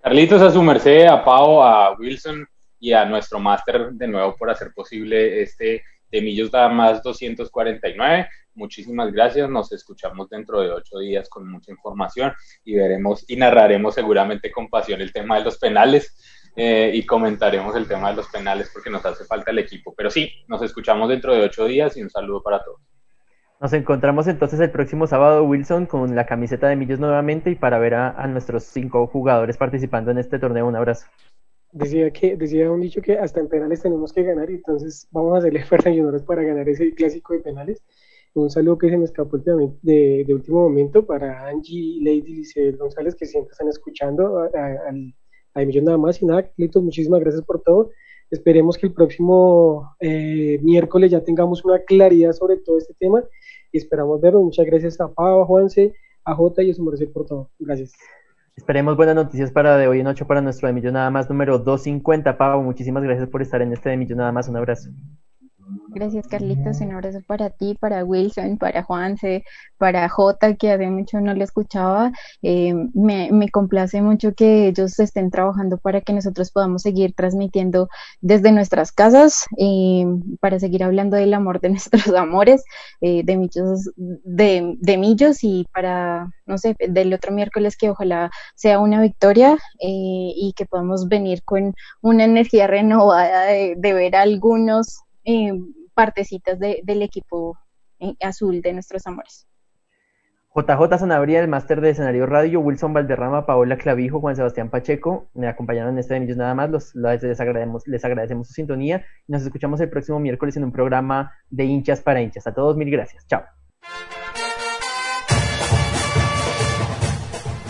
Carlitos, 0.02 0.42
a 0.42 0.50
su 0.50 0.64
merced, 0.64 1.06
a 1.08 1.26
Pau, 1.26 1.62
a 1.62 1.94
Wilson 1.98 2.48
y 2.80 2.94
a 2.94 3.04
nuestro 3.04 3.38
máster 3.38 3.92
de 3.92 4.08
nuevo 4.08 4.38
por 4.38 4.50
hacer 4.50 4.72
posible 4.74 5.42
este 5.42 5.84
de 6.10 6.22
Millos 6.22 6.52
da 6.52 6.70
más 6.70 7.04
249. 7.04 8.30
Muchísimas 8.56 9.12
gracias. 9.12 9.50
Nos 9.50 9.74
escuchamos 9.74 10.30
dentro 10.30 10.62
de 10.62 10.72
ocho 10.72 11.00
días 11.00 11.28
con 11.28 11.50
mucha 11.50 11.70
información 11.70 12.32
y 12.64 12.76
veremos 12.76 13.26
y 13.28 13.36
narraremos 13.36 13.96
seguramente 13.96 14.52
con 14.52 14.70
pasión 14.70 15.02
el 15.02 15.12
tema 15.12 15.38
de 15.38 15.44
los 15.44 15.58
penales 15.58 16.16
eh, 16.56 16.92
y 16.94 17.06
comentaremos 17.06 17.76
el 17.76 17.88
tema 17.88 18.10
de 18.10 18.18
los 18.18 18.28
penales 18.28 18.70
porque 18.72 18.90
nos 18.90 19.06
hace 19.06 19.26
falta 19.26 19.52
el 19.52 19.60
equipo. 19.60 19.94
Pero 19.96 20.10
sí, 20.10 20.32
nos 20.48 20.62
escuchamos 20.62 21.10
dentro 21.10 21.34
de 21.34 21.42
ocho 21.42 21.66
días 21.66 21.98
y 21.98 22.04
un 22.04 22.10
saludo 22.10 22.44
para 22.44 22.64
todos. 22.64 22.80
Nos 23.64 23.72
encontramos 23.72 24.28
entonces 24.28 24.60
el 24.60 24.72
próximo 24.72 25.08
sábado, 25.08 25.46
Wilson, 25.46 25.86
con 25.86 26.16
la 26.16 26.26
camiseta 26.26 26.68
de 26.68 26.76
Millos 26.76 27.00
nuevamente 27.00 27.50
y 27.50 27.56
para 27.56 27.80
ver 27.80 27.94
a, 27.94 28.28
nuestros 28.28 28.66
cinco 28.66 29.08
jugadores 29.08 29.56
participando 29.56 30.12
en 30.12 30.18
este 30.18 30.38
torneo. 30.38 30.68
Un 30.68 30.76
abrazo. 30.76 31.08
Decía 31.72 32.12
que 32.12 32.36
decía 32.36 32.70
un 32.70 32.82
dicho 32.82 33.02
que 33.02 33.18
hasta 33.18 33.40
en 33.40 33.48
penales 33.48 33.82
tenemos 33.82 34.12
que 34.12 34.24
ganar 34.24 34.52
y 34.52 34.56
entonces 34.56 35.08
vamos 35.12 35.36
a 35.36 35.38
hacerle 35.38 35.64
fuerza 35.66 35.90
a 35.90 36.26
para 36.26 36.44
ganar 36.44 36.68
ese 36.68 36.94
clásico 36.94 37.34
de 37.34 37.40
penales. 37.40 37.82
Un 38.34 38.50
saludo 38.50 38.78
que 38.78 38.90
se 38.90 38.98
me 38.98 39.06
escapó 39.06 39.38
de, 39.38 40.26
de 40.28 40.34
último 40.34 40.64
momento 40.64 41.06
para 41.06 41.48
Angie, 41.48 42.00
Lady, 42.02 42.36
Liceo 42.36 42.76
González 42.78 43.16
que 43.16 43.26
siempre 43.26 43.52
están 43.52 43.70
escuchando 43.70 44.40
a, 44.40 44.48
a, 44.48 44.92
a, 45.54 45.64
nada 45.64 45.98
más 45.98 46.22
y 46.22 46.26
nada, 46.26 46.44
Clitos, 46.44 46.84
muchísimas 46.84 47.20
gracias 47.20 47.44
por 47.44 47.62
todo 47.62 47.92
Esperemos 48.34 48.80
que 48.80 48.88
el 48.88 48.94
próximo 48.94 49.96
eh, 50.00 50.58
miércoles 50.64 51.12
ya 51.12 51.24
tengamos 51.24 51.64
una 51.64 51.78
claridad 51.84 52.32
sobre 52.32 52.58
todo 52.58 52.80
este 52.80 52.96
tema 52.96 53.24
y 53.72 53.78
esperamos 53.78 54.20
verlo. 54.22 54.42
Muchas 54.42 54.66
gracias 54.66 55.00
a 55.00 55.08
Pau, 55.08 55.44
a 55.44 55.46
Juanse, 55.46 55.94
a 56.26 56.34
Jota 56.34 56.64
y 56.64 56.72
a 56.72 56.74
su 56.74 56.84
merced 56.84 57.12
por 57.12 57.28
todo. 57.28 57.52
Gracias. 57.60 57.94
Esperemos 58.56 58.98
buenas 58.98 59.14
noticias 59.14 59.52
para 59.52 59.78
de 59.78 59.88
hoy 59.88 60.00
en 60.00 60.08
ocho 60.08 60.26
para 60.26 60.42
nuestro 60.42 60.68
de 60.68 60.74
Millón 60.74 60.94
Nada 60.94 61.12
Más 61.12 61.30
número 61.30 61.60
250. 61.60 62.36
Pau, 62.36 62.64
muchísimas 62.64 63.04
gracias 63.04 63.30
por 63.30 63.44
estar 63.44 63.62
en 63.62 63.72
este 63.72 63.90
de 63.90 63.98
Millón 63.98 64.18
Nada 64.18 64.32
Más. 64.32 64.50
Un 64.50 64.58
abrazo. 64.58 64.90
Gracias, 65.94 66.28
Carlitos. 66.28 66.82
Un 66.82 66.92
abrazo 66.92 67.20
para 67.28 67.52
ti, 67.52 67.78
para 67.80 68.04
Wilson, 68.04 68.58
para 68.58 68.82
Juanse, 68.82 69.44
para 69.78 70.10
Jota, 70.10 70.56
que 70.56 70.72
hace 70.72 70.90
mucho 70.90 71.22
no 71.22 71.36
le 71.36 71.44
escuchaba. 71.44 72.12
Eh, 72.42 72.74
me, 72.96 73.30
me, 73.32 73.50
complace 73.50 74.02
mucho 74.02 74.34
que 74.34 74.68
ellos 74.68 75.00
estén 75.00 75.30
trabajando 75.30 75.78
para 75.78 76.02
que 76.02 76.14
nosotros 76.14 76.50
podamos 76.52 76.82
seguir 76.82 77.14
transmitiendo 77.14 77.90
desde 78.22 78.52
nuestras 78.52 78.92
casas, 78.92 79.46
eh, 79.60 80.06
para 80.40 80.60
seguir 80.60 80.84
hablando 80.84 81.16
del 81.16 81.34
amor 81.34 81.62
de 81.62 81.70
nuestros 81.72 82.08
amores, 82.08 82.64
eh, 83.02 83.22
de, 83.24 83.38
millos, 83.38 83.92
de, 83.96 84.76
de 84.80 84.98
millos 84.98 85.44
y 85.44 85.68
para, 85.72 86.34
no 86.48 86.58
sé, 86.58 86.76
del 86.90 87.14
otro 87.14 87.32
miércoles 87.32 87.78
que 87.78 87.92
ojalá 87.92 88.32
sea 88.56 88.80
una 88.80 89.00
victoria 89.00 89.58
y 89.80 90.54
que 90.56 90.66
podamos 90.66 91.08
venir 91.08 91.44
con 91.44 91.74
una 92.02 92.24
energía 92.24 92.66
renovada 92.68 93.46
de, 93.46 93.76
de 93.78 93.94
ver 93.94 94.16
algunos 94.16 95.04
eh, 95.26 95.54
partecitas 95.94 96.60
de, 96.60 96.82
del 96.84 97.02
equipo 97.02 97.58
eh, 98.00 98.16
azul 98.22 98.62
de 98.62 98.74
nuestros 98.74 99.06
amores. 99.08 99.48
JJ 100.56 101.00
Sanabria, 101.00 101.40
el 101.40 101.48
máster 101.48 101.82
de 101.82 101.90
escenario 101.90 102.28
radio, 102.28 102.60
Wilson 102.60 102.94
Valderrama, 102.94 103.48
Paola 103.48 103.76
Clavijo, 103.76 104.20
Juan 104.20 104.36
Sebastián 104.36 104.70
Pacheco, 104.70 105.28
me 105.34 105.48
acompañaron 105.48 105.94
en 105.94 106.00
este 106.00 106.20
de 106.20 106.36
nada 106.36 106.54
más, 106.54 106.70
los, 106.70 106.94
les, 106.94 107.40
agradecemos, 107.40 107.88
les 107.88 108.06
agradecemos 108.06 108.48
su 108.48 108.54
sintonía 108.54 109.04
y 109.28 109.32
nos 109.32 109.42
escuchamos 109.42 109.82
el 109.82 109.90
próximo 109.90 110.20
miércoles 110.20 110.56
en 110.56 110.66
un 110.66 110.72
programa 110.72 111.32
de 111.50 111.66
hinchas 111.66 112.02
para 112.02 112.22
hinchas. 112.22 112.46
A 112.46 112.54
todos 112.54 112.78
mil 112.78 112.92
gracias, 112.92 113.26
chao. 113.26 113.44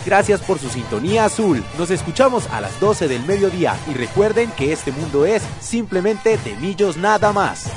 Gracias 0.04 0.42
por 0.42 0.58
su 0.58 0.68
sintonía 0.68 1.24
azul. 1.24 1.64
Nos 1.78 1.90
escuchamos 1.90 2.46
a 2.52 2.60
las 2.60 2.78
12 2.78 3.08
del 3.08 3.24
mediodía 3.24 3.74
y 3.90 3.94
recuerden 3.94 4.50
que 4.50 4.72
este 4.72 4.92
mundo 4.92 5.24
es 5.24 5.42
simplemente 5.60 6.36
de 6.36 6.54
millos 6.56 6.98
nada 6.98 7.32
más. 7.32 7.72